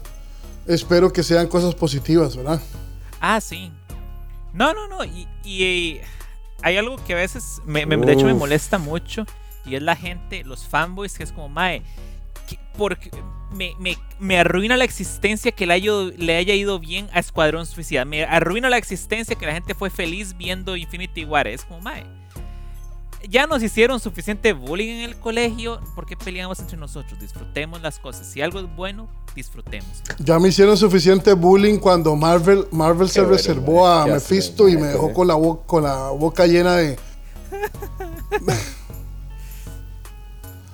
espero 0.66 1.12
que 1.14 1.22
sean 1.24 1.48
cosas 1.48 1.76
positivas, 1.76 2.36
¿verdad? 2.36 2.62
Ah, 3.22 3.40
sí. 3.42 3.72
No, 4.54 4.74
no, 4.74 4.88
no. 4.88 5.04
Y, 5.06 5.28
y, 5.44 5.64
eh, 5.64 6.02
hay 6.64 6.78
algo 6.78 6.96
que 7.06 7.14
a 7.14 7.18
veces, 7.18 7.62
me, 7.66 7.86
me- 7.86 7.98
de 7.98 8.14
hecho, 8.14 8.26
me 8.26 8.34
molesta 8.34 8.78
mucho. 8.80 9.26
Y 9.66 9.76
es 9.76 9.82
la 9.84 9.96
gente, 9.96 10.44
los 10.44 10.66
fanboys, 10.68 11.16
que 11.18 11.24
es 11.24 11.32
como, 11.32 11.50
mae, 11.50 11.84
que- 12.48 12.58
porque 12.78 13.12
me, 13.54 13.76
me- 13.78 13.98
me 14.20 14.40
arruina 14.40 14.76
la 14.78 14.86
existencia 14.86 15.52
que 15.52 15.68
le 15.68 15.74
haya, 15.74 15.92
le 16.18 16.36
haya 16.38 16.56
ido 16.56 16.80
bien 16.80 17.08
a 17.14 17.20
Escuadrón 17.20 17.68
Suicida. 17.68 18.06
Me 18.06 18.24
arruina 18.24 18.70
la 18.70 18.78
existencia 18.78 19.36
que 19.36 19.46
la 19.46 19.54
gente 19.54 19.76
fue 19.76 19.92
feliz 19.92 20.36
viendo 20.36 20.76
Infinity 20.76 21.26
War. 21.26 21.48
Es 21.48 21.64
como, 21.66 21.82
mae. 21.82 22.06
Ya 23.28 23.46
nos 23.48 23.62
hicieron 23.62 24.00
suficiente 24.00 24.54
bullying 24.54 24.88
en 25.00 25.02
el 25.10 25.16
colegio. 25.18 25.82
¿Por 25.94 26.06
qué 26.06 26.16
peleamos 26.16 26.60
entre 26.60 26.78
nosotros? 26.78 27.20
Disfrutemos 27.20 27.82
las 27.82 28.00
cosas. 28.00 28.26
Si 28.28 28.42
algo 28.42 28.60
es 28.60 28.76
bueno, 28.76 29.10
disfrutemos. 29.36 29.90
Ya 30.20 30.40
me 30.40 30.48
hicieron 30.50 30.78
suficiente 30.78 31.34
bullying 31.34 31.78
cuando 31.80 32.16
Marvel, 32.16 32.66
Marvel 32.72 33.10
se 33.10 33.20
bueno, 33.22 33.36
reservó 33.36 33.86
a 33.88 34.06
Mephisto 34.06 34.70
y 34.70 34.78
me 34.78 34.88
dejó 34.88 35.14
con 35.14 35.28
la, 35.28 35.34
bo- 35.36 35.62
con 35.64 35.84
la 35.84 36.10
boca 36.12 36.48
llena 36.48 36.76
de... 36.78 36.98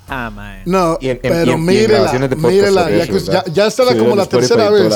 Ah, 0.08 0.30
mae. 0.30 0.62
No, 0.66 1.00
Y 1.02 1.10
en- 1.10 1.20
en- 1.24 1.24
y 1.24 1.28
en- 1.28 1.34
y 1.34 1.40
pero 1.40 1.52
en 1.54 1.66
mírela, 1.66 2.12
ya, 3.52 3.66
está 3.66 3.84
la- 3.86 3.94
Sí, 3.94 3.98
como 3.98 4.16
la 4.16 4.26
tercera 4.28 4.70
vez. 4.70 4.94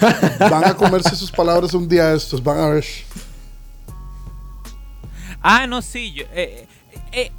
Van 0.38 0.64
a 0.64 0.74
comerse 0.76 1.16
sus 1.16 1.32
palabras 1.32 1.74
un 1.74 1.88
día 1.88 2.12
estos, 2.14 2.40
van 2.42 2.58
a 2.60 2.68
ver. 2.68 2.84
Ah, 5.42 5.66
no, 5.66 5.82
sí. 5.82 6.12
Yo, 6.12 6.24
eh, 6.32 6.68
eh, 7.12 7.30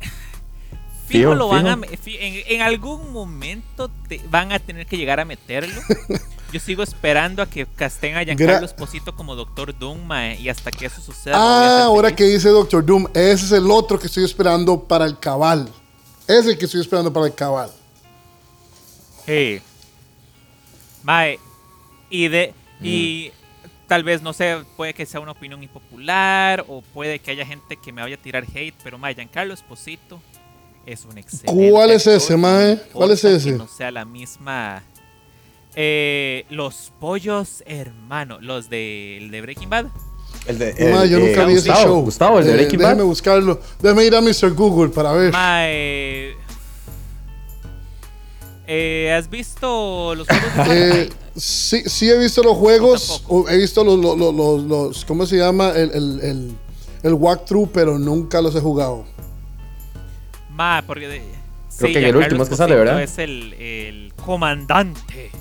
fijo, 1.08 1.32
Fijo, 1.32 1.36
lo 1.36 1.48
van 1.50 1.62
fijo. 1.64 1.74
a. 1.74 1.76
me- 1.76 1.88
fi- 1.98 2.18
En, 2.20 2.56
en 2.56 2.62
algún 2.62 3.12
momento 3.12 3.90
te- 4.08 4.22
van 4.30 4.52
a 4.52 4.60
tener 4.60 4.86
que 4.86 4.98
llegar 4.98 5.20
a 5.20 5.26
meterlo. 5.26 5.82
Yo 6.54 6.60
sigo 6.60 6.84
esperando 6.84 7.42
a 7.42 7.48
que 7.48 7.66
casten 7.66 8.16
a 8.16 8.24
Giancarlo 8.24 8.66
Esposito 8.68 9.16
como 9.16 9.36
Doctor 9.36 9.76
Doom, 9.78 10.06
mae, 10.06 10.40
y 10.40 10.50
hasta 10.50 10.70
que 10.70 10.86
eso 10.86 11.02
suceda. 11.02 11.36
no 11.36 11.44
Ah, 11.44 11.84
ahora 11.86 12.16
que 12.16 12.26
dice 12.26 12.50
Doctor 12.50 12.86
Doom, 12.86 13.08
ese 13.16 13.46
es 13.46 13.52
el 13.54 13.72
otro 13.72 13.98
que 14.00 14.06
estoy 14.06 14.24
esperando 14.24 14.80
para 14.84 15.06
el 15.06 15.18
cabal. 15.18 15.68
Es 16.28 16.46
el 16.46 16.56
que 16.58 16.66
estoy 16.66 16.82
esperando 16.82 17.12
para 17.12 17.26
el 17.26 17.34
cabal. 17.34 17.72
Sí. 19.26 19.62
Mae, 21.04 21.40
y 22.10 22.28
de. 22.28 22.54
Y 22.82 23.32
tal 23.94 24.04
vez, 24.04 24.24
no 24.24 24.34
sé, 24.34 24.58
puede 24.76 24.96
que 24.96 25.06
sea 25.06 25.20
una 25.20 25.34
opinión 25.34 25.62
impopular, 25.62 26.66
o 26.68 26.82
puede 26.82 27.20
que 27.20 27.30
haya 27.30 27.46
gente 27.46 27.78
que 27.78 27.92
me 27.92 28.02
vaya 28.02 28.16
a 28.16 28.18
tirar 28.18 28.44
hate, 28.44 28.74
pero 28.84 28.98
mae, 28.98 29.14
Giancarlo 29.14 29.54
Esposito 29.54 30.20
es 30.84 31.06
un 31.06 31.16
excelente. 31.20 31.70
¿Cuál 31.72 31.92
es 31.92 32.08
actor, 32.08 32.14
ese, 32.24 32.36
mae? 32.38 32.76
no 32.76 32.82
¿Cuál 32.92 33.12
es 33.12 33.24
ese? 33.24 33.52
Que 33.52 33.56
no 33.60 33.68
sea 33.68 33.92
la 33.92 34.04
misma. 34.04 34.82
Eh, 35.76 36.46
los 36.50 36.92
pollos 37.00 37.62
hermano, 37.68 38.40
los 38.42 38.68
de, 38.68 39.18
el 39.20 39.30
de 39.30 39.42
Breaking 39.42 39.70
Bad. 39.70 39.86
El 40.48 40.58
de, 40.58 40.74
Ma, 40.92 41.04
el- 41.04 41.10
yo 41.12 41.20
nunca 41.20 41.44
eh, 41.44 41.46
vi 41.46 41.54
ese 41.54 41.70
Gustavo, 41.70 41.86
show. 41.94 42.02
Gustavo, 42.02 42.40
el 42.40 42.46
de 42.46 42.52
Eh, 42.52 42.56
Breaking 42.56 42.80
Bad. 42.80 42.98
buscarlo. 43.04 43.62
Déjeme 43.80 44.06
ir 44.06 44.16
a 44.16 44.22
Mr. 44.22 44.54
Google 44.56 44.90
para 44.90 45.12
ver. 45.12 45.32
Mae. 45.32 46.36
Eh, 48.76 49.14
¿Has 49.16 49.30
visto 49.30 50.16
los 50.16 50.28
juegos 50.28 50.68
de 50.68 51.02
Eh, 51.04 51.10
sí, 51.36 51.84
sí 51.86 52.10
he 52.10 52.18
visto 52.18 52.42
los 52.42 52.58
juegos. 52.58 53.24
He 53.50 53.58
visto 53.58 53.84
los, 53.84 54.00
los, 54.00 54.18
los, 54.18 54.34
los- 54.34 54.64
los- 54.64 55.06
¿cómo 55.06 55.26
se 55.28 55.38
llama? 55.38 55.70
El, 55.76 55.92
el, 55.92 56.20
el, 56.22 56.52
el 57.04 57.14
walkthrough, 57.14 57.70
pero 57.72 58.00
nunca 58.00 58.42
los 58.42 58.56
he 58.56 58.60
jugado. 58.62 59.04
Ma, 60.52 60.84
porque 60.86 61.08
de- 61.08 61.22
Creo 61.78 61.92
que 61.94 62.00
en 62.00 62.06
el 62.06 62.16
último 62.16 62.44
es 62.44 62.50
que 62.50 62.56
sale, 62.56 62.76
¿verdad? 62.76 63.02
Es 63.02 63.18
el, 63.20 63.54
el 63.54 64.14
comandante 64.26 65.32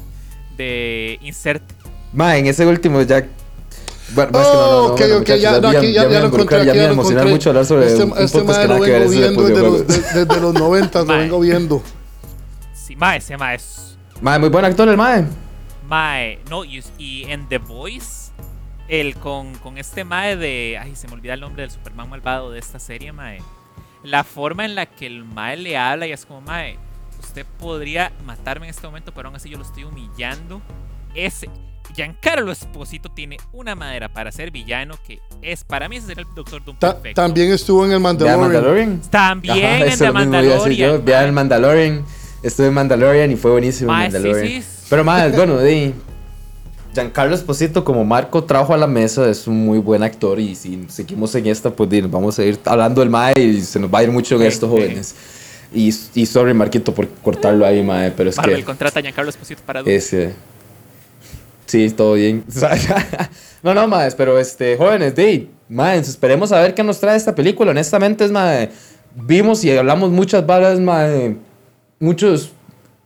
de 0.57 1.19
Insert. 1.23 1.63
Ma, 2.13 2.37
en 2.37 2.47
ese 2.47 2.67
último 2.67 3.01
ya. 3.03 3.27
Bueno, 4.15 4.31
más 4.33 4.47
que 4.47 4.53
no, 4.55 4.61
no, 4.61 4.79
Oh, 4.89 4.97
bueno, 4.97 5.25
ya, 5.25 5.59
no, 5.61 5.71
me- 5.71 5.77
aquí 5.79 5.93
ya, 5.95 6.05
me 6.05 6.13
ya 6.13 6.21
lo 6.21 6.27
encontré, 6.27 6.59
Ya 6.67 6.73
me 6.73 6.79
ya 6.79 6.87
lo 6.89 6.93
emocionar 6.93 7.27
encontré. 7.27 7.33
mucho 7.33 7.49
hablar 7.51 7.65
sobre 7.67 7.87
este, 7.87 8.05
un 8.05 8.11
este 8.19 8.39
podcast 8.41 8.61
que 8.61 8.69
lo 8.69 8.75
nada 8.75 8.85
que 8.87 8.93
ver 8.93 9.09
desde 9.09 10.25
desde 10.27 10.41
los 10.41 10.55
90, 10.55 10.99
lo 11.05 11.07
vengo 11.19 11.41
viendo. 11.41 11.83
Sí, 12.93 12.97
mae, 12.97 13.21
se 13.23 13.33
llama 13.33 13.55
es. 13.55 13.97
Ma, 14.21 14.39
muy 14.39 14.51
buen 14.51 14.67
actor 14.67 14.87
el 14.87 14.99
mae. 14.99 15.25
Mae, 15.89 16.39
no, 16.51 16.63
y, 16.63 16.83
y 16.99 17.25
en 17.25 17.49
The 17.49 17.57
Voice, 17.57 18.33
el 18.87 19.17
con, 19.17 19.55
con 19.57 19.79
este 19.79 20.05
mae 20.05 20.37
de. 20.37 20.79
Ay, 20.79 20.95
se 20.95 21.09
me 21.09 21.15
olvida 21.15 21.33
el 21.33 21.41
nombre 21.41 21.63
del 21.63 21.71
Superman 21.71 22.11
malvado 22.11 22.51
de 22.51 22.59
esta 22.59 22.79
serie, 22.79 23.13
mae. 23.13 23.39
La 24.03 24.25
forma 24.25 24.67
en 24.67 24.75
la 24.75 24.85
que 24.85 25.07
el 25.07 25.25
mae 25.25 25.57
le 25.57 25.79
habla 25.79 26.07
y 26.07 26.13
es 26.13 26.27
como, 26.27 26.43
mae, 26.43 26.77
usted 27.19 27.47
podría 27.59 28.13
matarme 28.27 28.67
en 28.67 28.71
este 28.71 28.87
momento, 28.87 29.13
pero 29.15 29.29
aún 29.29 29.37
así 29.37 29.49
yo 29.49 29.57
lo 29.57 29.65
estoy 29.65 29.85
humillando. 29.85 30.61
Ese. 31.15 31.49
Giancarlo 31.95 32.53
Esposito 32.53 33.11
tiene 33.11 33.39
una 33.53 33.75
madera 33.75 34.09
para 34.09 34.33
ser 34.33 34.51
villano 34.51 34.95
que 35.07 35.21
es, 35.43 35.65
para 35.65 35.89
mí 35.89 35.97
ese 35.97 36.07
sería 36.09 36.25
el 36.27 36.35
Doctor 36.35 36.65
Doom 36.65 36.79
Ta- 36.79 36.95
perfecto. 36.95 37.21
también 37.21 37.53
estuvo 37.53 37.85
en 37.85 37.93
el 37.93 38.01
Mandalorian. 38.01 38.41
Mandalorian. 38.41 39.01
También 39.11 39.83
Ajá, 39.83 39.93
en 39.93 39.99
yo. 39.99 40.13
Mandalorian. 40.13 41.05
Vea 41.05 41.19
mae. 41.19 41.27
el 41.27 41.33
Mandalorian. 41.33 42.05
Estuve 42.43 42.69
en 42.69 42.75
Mandalorian 42.75 43.31
y 43.31 43.37
fue 43.37 43.53
buenísimo 43.53 43.93
sí, 43.93 43.99
Mandalorian. 43.99 44.63
sí. 44.63 44.63
Pero 44.91 45.05
más, 45.05 45.35
bueno, 45.35 45.61
di. 45.61 45.95
Giancarlo 46.93 47.35
Esposito, 47.35 47.85
como 47.85 48.05
Marco 48.05 48.45
trajo 48.45 48.75
a 48.75 48.77
la 48.77 48.87
mesa, 48.87 49.29
es 49.31 49.47
un 49.47 49.65
muy 49.65 49.79
buen 49.79 50.03
actor. 50.03 50.39
Y 50.39 50.55
si 50.55 50.85
seguimos 50.89 51.35
en 51.35 51.47
esta, 51.47 51.71
pues 51.71 52.11
vamos 52.11 52.39
a 52.39 52.45
ir 52.45 52.59
hablando 52.67 53.01
del 53.01 53.09
Mae 53.09 53.33
y 53.41 53.63
se 53.63 53.81
nos 53.81 53.93
va 53.93 54.01
a 54.01 54.03
ir 54.03 54.11
mucho 54.11 54.37
en 54.37 54.43
estos 54.43 54.69
jóvenes. 54.69 55.15
Y, 55.73 55.95
y, 56.15 56.27
sorry, 56.27 56.53
Marquito, 56.53 56.93
por 56.93 57.09
cortarlo 57.23 57.65
ahí, 57.65 57.83
Mae, 57.83 58.11
pero 58.11 58.29
es 58.29 58.37
Marvel 58.37 58.57
que. 58.57 58.65
contrata 58.65 58.99
a 58.99 59.03
Giancarlo 59.03 59.31
Esposito 59.31 59.63
para 59.65 59.81
Ese. 59.81 60.35
Sí, 61.65 61.89
todo 61.91 62.15
bien. 62.15 62.45
no, 63.63 63.73
no, 63.73 63.89
Mae, 63.89 64.11
pero 64.11 64.39
este, 64.39 64.77
jóvenes, 64.77 65.15
Dave, 65.15 65.49
Mae, 65.71 65.99
esperemos 65.99 66.53
a 66.53 66.61
ver 66.61 66.75
qué 66.75 66.83
nos 66.83 67.01
trae 67.01 67.17
esta 67.17 67.35
película. 67.35 67.71
Honestamente, 67.71 68.27
es 68.27 68.31
Mae. 68.31 68.71
Vimos 69.15 69.65
y 69.65 69.75
hablamos 69.75 70.11
muchas 70.11 70.45
balas, 70.45 70.79
Mae. 70.79 71.37
Muchas 72.03 72.51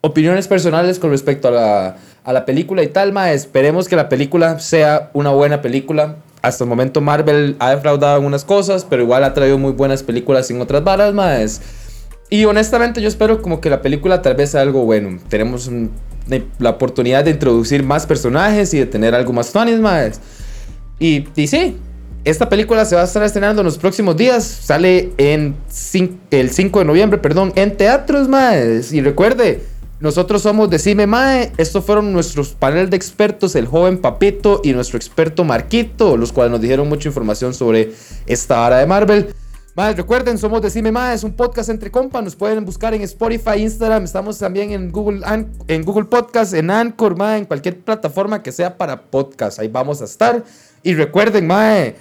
opiniones 0.00 0.48
personales 0.48 0.98
con 0.98 1.10
respecto 1.10 1.48
a 1.48 1.50
la 1.52 1.96
a 2.26 2.32
la 2.32 2.44
película 2.44 2.82
y 2.82 2.88
tal, 2.88 3.12
ma. 3.12 3.30
Esperemos 3.30 3.88
que 3.88 3.94
la 3.94 4.08
película 4.08 4.58
sea 4.58 5.10
una 5.14 5.30
buena 5.30 5.62
película. 5.62 6.16
Hasta 6.42 6.64
el 6.64 6.70
momento 6.70 7.00
Marvel 7.00 7.54
ha 7.60 7.70
defraudado 7.70 8.16
algunas 8.16 8.44
cosas, 8.44 8.84
pero 8.84 9.02
igual 9.02 9.22
ha 9.22 9.32
traído 9.32 9.58
muy 9.58 9.72
buenas 9.72 10.02
películas 10.02 10.50
en 10.50 10.60
otras 10.60 10.82
varas, 10.82 11.14
más. 11.14 11.62
Y 12.28 12.44
honestamente 12.44 13.00
yo 13.00 13.06
espero 13.06 13.40
como 13.40 13.60
que 13.60 13.70
la 13.70 13.80
película 13.80 14.22
tal 14.22 14.34
vez 14.34 14.50
sea 14.50 14.62
algo 14.62 14.84
bueno. 14.84 15.20
Tenemos 15.28 15.70
la 16.58 16.70
oportunidad 16.70 17.24
de 17.24 17.30
introducir 17.30 17.84
más 17.84 18.06
personajes 18.06 18.74
y 18.74 18.80
de 18.80 18.86
tener 18.86 19.14
algo 19.14 19.32
más 19.32 19.50
funny, 19.50 19.76
más. 19.76 20.20
Y, 20.98 21.28
y 21.36 21.46
sí, 21.46 21.76
esta 22.26 22.48
película 22.48 22.84
se 22.84 22.96
va 22.96 23.02
a 23.02 23.04
estar 23.04 23.22
estrenando 23.22 23.62
en 23.62 23.66
los 23.66 23.78
próximos 23.78 24.16
días. 24.16 24.42
Sale 24.42 25.12
en 25.16 25.54
el 26.32 26.50
5 26.50 26.78
de 26.80 26.84
noviembre, 26.84 27.18
perdón, 27.18 27.52
en 27.54 27.76
teatros, 27.76 28.26
más. 28.26 28.92
Y 28.92 29.00
recuerde, 29.00 29.62
nosotros 30.00 30.42
somos 30.42 30.68
Decime 30.68 31.06
Mae. 31.06 31.52
Estos 31.56 31.84
fueron 31.84 32.12
nuestros 32.12 32.48
panel 32.48 32.90
de 32.90 32.96
expertos, 32.96 33.54
el 33.54 33.68
joven 33.68 33.98
Papito 33.98 34.60
y 34.64 34.72
nuestro 34.72 34.96
experto 34.96 35.44
Marquito, 35.44 36.16
los 36.16 36.32
cuales 36.32 36.50
nos 36.50 36.60
dijeron 36.60 36.88
mucha 36.88 37.08
información 37.08 37.54
sobre 37.54 37.92
esta 38.26 38.60
hora 38.66 38.78
de 38.78 38.86
Marvel. 38.86 39.32
Mae, 39.76 39.94
recuerden, 39.94 40.36
somos 40.36 40.60
Decime 40.62 40.90
Mae, 40.90 41.14
es 41.14 41.22
un 41.22 41.32
podcast 41.32 41.68
entre 41.68 41.92
compas. 41.92 42.24
Nos 42.24 42.34
pueden 42.34 42.64
buscar 42.64 42.92
en 42.92 43.02
Spotify, 43.02 43.58
Instagram. 43.58 44.02
Estamos 44.02 44.36
también 44.36 44.72
en 44.72 44.90
Google, 44.90 45.20
en 45.68 45.84
Google 45.84 46.06
Podcast, 46.06 46.54
en 46.54 46.72
Anchor, 46.72 47.16
Mae, 47.16 47.38
en 47.38 47.44
cualquier 47.44 47.78
plataforma 47.78 48.42
que 48.42 48.50
sea 48.50 48.76
para 48.76 49.02
podcast. 49.02 49.60
Ahí 49.60 49.68
vamos 49.68 50.02
a 50.02 50.06
estar. 50.06 50.42
Y 50.82 50.94
recuerden, 50.94 51.46
Mae, 51.46 51.94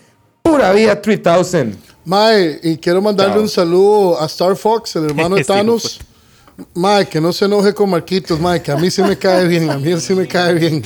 pura 0.45 0.71
vida 0.71 1.01
3000. 1.01 1.75
Mae, 2.05 2.59
y 2.61 2.77
quiero 2.77 3.01
mandarle 3.01 3.39
un 3.39 3.49
saludo 3.49 4.21
a 4.21 4.27
Star 4.27 4.55
Fox, 4.55 4.95
el 4.95 5.05
hermano 5.05 5.35
de 5.37 5.43
Thanos. 5.43 5.99
Mae, 6.75 7.07
que 7.07 7.19
no 7.19 7.33
se 7.33 7.45
enoje 7.45 7.73
con 7.73 7.89
Marquitos, 7.89 8.39
Mae, 8.39 8.61
que 8.61 8.71
a 8.71 8.77
mí 8.77 8.91
sí 8.91 9.01
me 9.01 9.17
cae 9.17 9.47
bien, 9.47 9.69
a 9.69 9.77
mí 9.77 9.99
sí 9.99 10.13
me 10.13 10.27
cae 10.27 10.53
bien. 10.53 10.83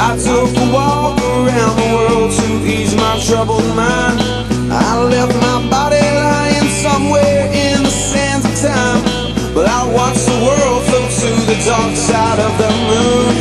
A 0.00 0.14
walk 0.72 1.17
around 1.38 1.76
the 1.76 1.88
world 1.96 2.30
to 2.32 2.48
ease 2.66 2.94
my 2.94 3.14
troubled 3.26 3.68
mind. 3.76 4.18
I 4.70 5.02
left 5.14 5.34
my 5.46 5.58
body 5.70 6.00
lying 6.00 6.68
somewhere 6.84 7.46
in 7.52 7.82
the 7.82 7.90
sands 7.90 8.44
of 8.50 8.54
time. 8.70 9.00
But 9.54 9.66
I 9.68 9.80
watch 9.98 10.18
the 10.30 10.38
world 10.46 10.82
float 10.88 11.10
to 11.22 11.30
the 11.50 11.58
dark 11.64 11.94
side 11.96 12.40
of 12.48 12.52
the 12.62 12.70
moon. 12.88 13.34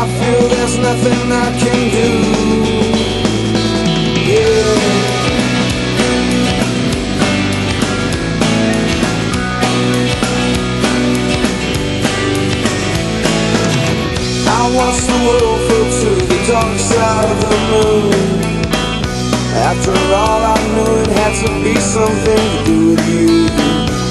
I 0.00 0.04
feel 0.18 0.42
there's 0.54 0.76
nothing 0.78 1.32
I 1.32 1.48
can 1.62 1.80
do. 1.98 2.10
Yeah. 4.30 4.98
I 14.50 14.62
watch 14.76 15.00
the 15.10 15.18
world 15.26 15.67
the 16.66 16.78
side 16.78 17.30
of 17.30 17.40
the 17.40 17.58
moon. 17.72 18.12
After 19.70 19.92
all, 20.14 20.40
I 20.54 20.58
knew 20.74 20.92
it 21.02 21.10
had 21.20 21.34
to 21.44 21.50
be 21.64 21.74
something 21.80 22.42
to 22.52 22.64
do 22.64 22.90
with 22.90 23.08
you. 23.08 23.48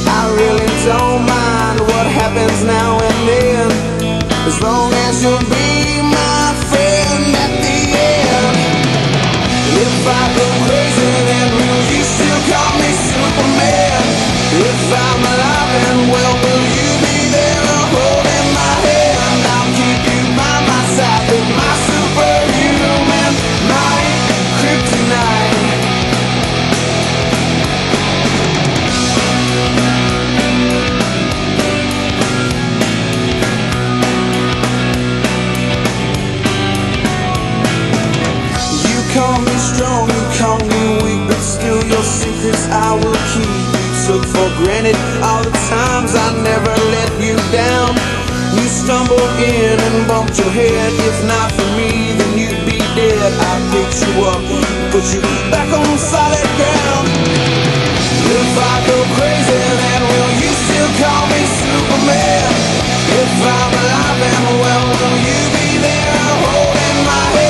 I 0.07 0.23
really 0.33 0.71
don't 0.87 1.23
mind 1.27 1.79
what 1.91 2.07
happens 2.07 2.63
now 2.63 2.97
and 2.97 3.19
then 3.27 3.67
As 4.47 4.57
long 4.61 4.91
as 5.05 5.21
you'll 5.21 5.47
be 5.51 6.01
my 6.01 6.45
friend 6.71 7.23
at 7.43 7.53
the 7.59 7.79
end 7.91 8.57
If 9.83 9.95
I 10.07 10.23
go 10.37 10.47
crazy 10.65 11.11
then 11.29 11.47
will 11.53 11.83
you 11.91 12.03
still 12.03 12.41
call 12.49 12.71
me 12.81 12.91
Superman? 13.11 14.03
If 14.57 14.81
I'm 15.05 15.21
alive 15.33 15.71
and 15.85 16.01
well 16.11 16.36
If 51.07 51.26
not 51.26 51.51
for 51.53 51.65
me, 51.78 52.13
then 52.18 52.36
dead. 52.97 53.33
I 53.51 53.53
picked 53.71 54.01
you 54.01 54.13
up, 54.25 54.41
put 54.91 55.05
you 55.13 55.21
back 55.53 55.69
on 55.69 55.97
solid 55.97 56.49
ground. 56.57 57.07
If 58.37 58.51
I 58.57 58.75
go 58.89 58.97
crazy, 59.17 59.61
then 59.81 60.01
will 60.09 60.33
you 60.41 60.51
still 60.65 60.91
call 61.01 61.23
me 61.31 61.41
Superman? 61.61 62.49
If 63.21 63.33
I'm 63.57 63.73
alive 63.81 64.21
and 64.29 64.45
well, 64.61 64.85
will 64.97 65.17
you 65.29 65.39
be 65.55 65.67
there 65.85 66.17
holding 66.43 66.99
my 67.05 67.23
hand? 67.37 67.46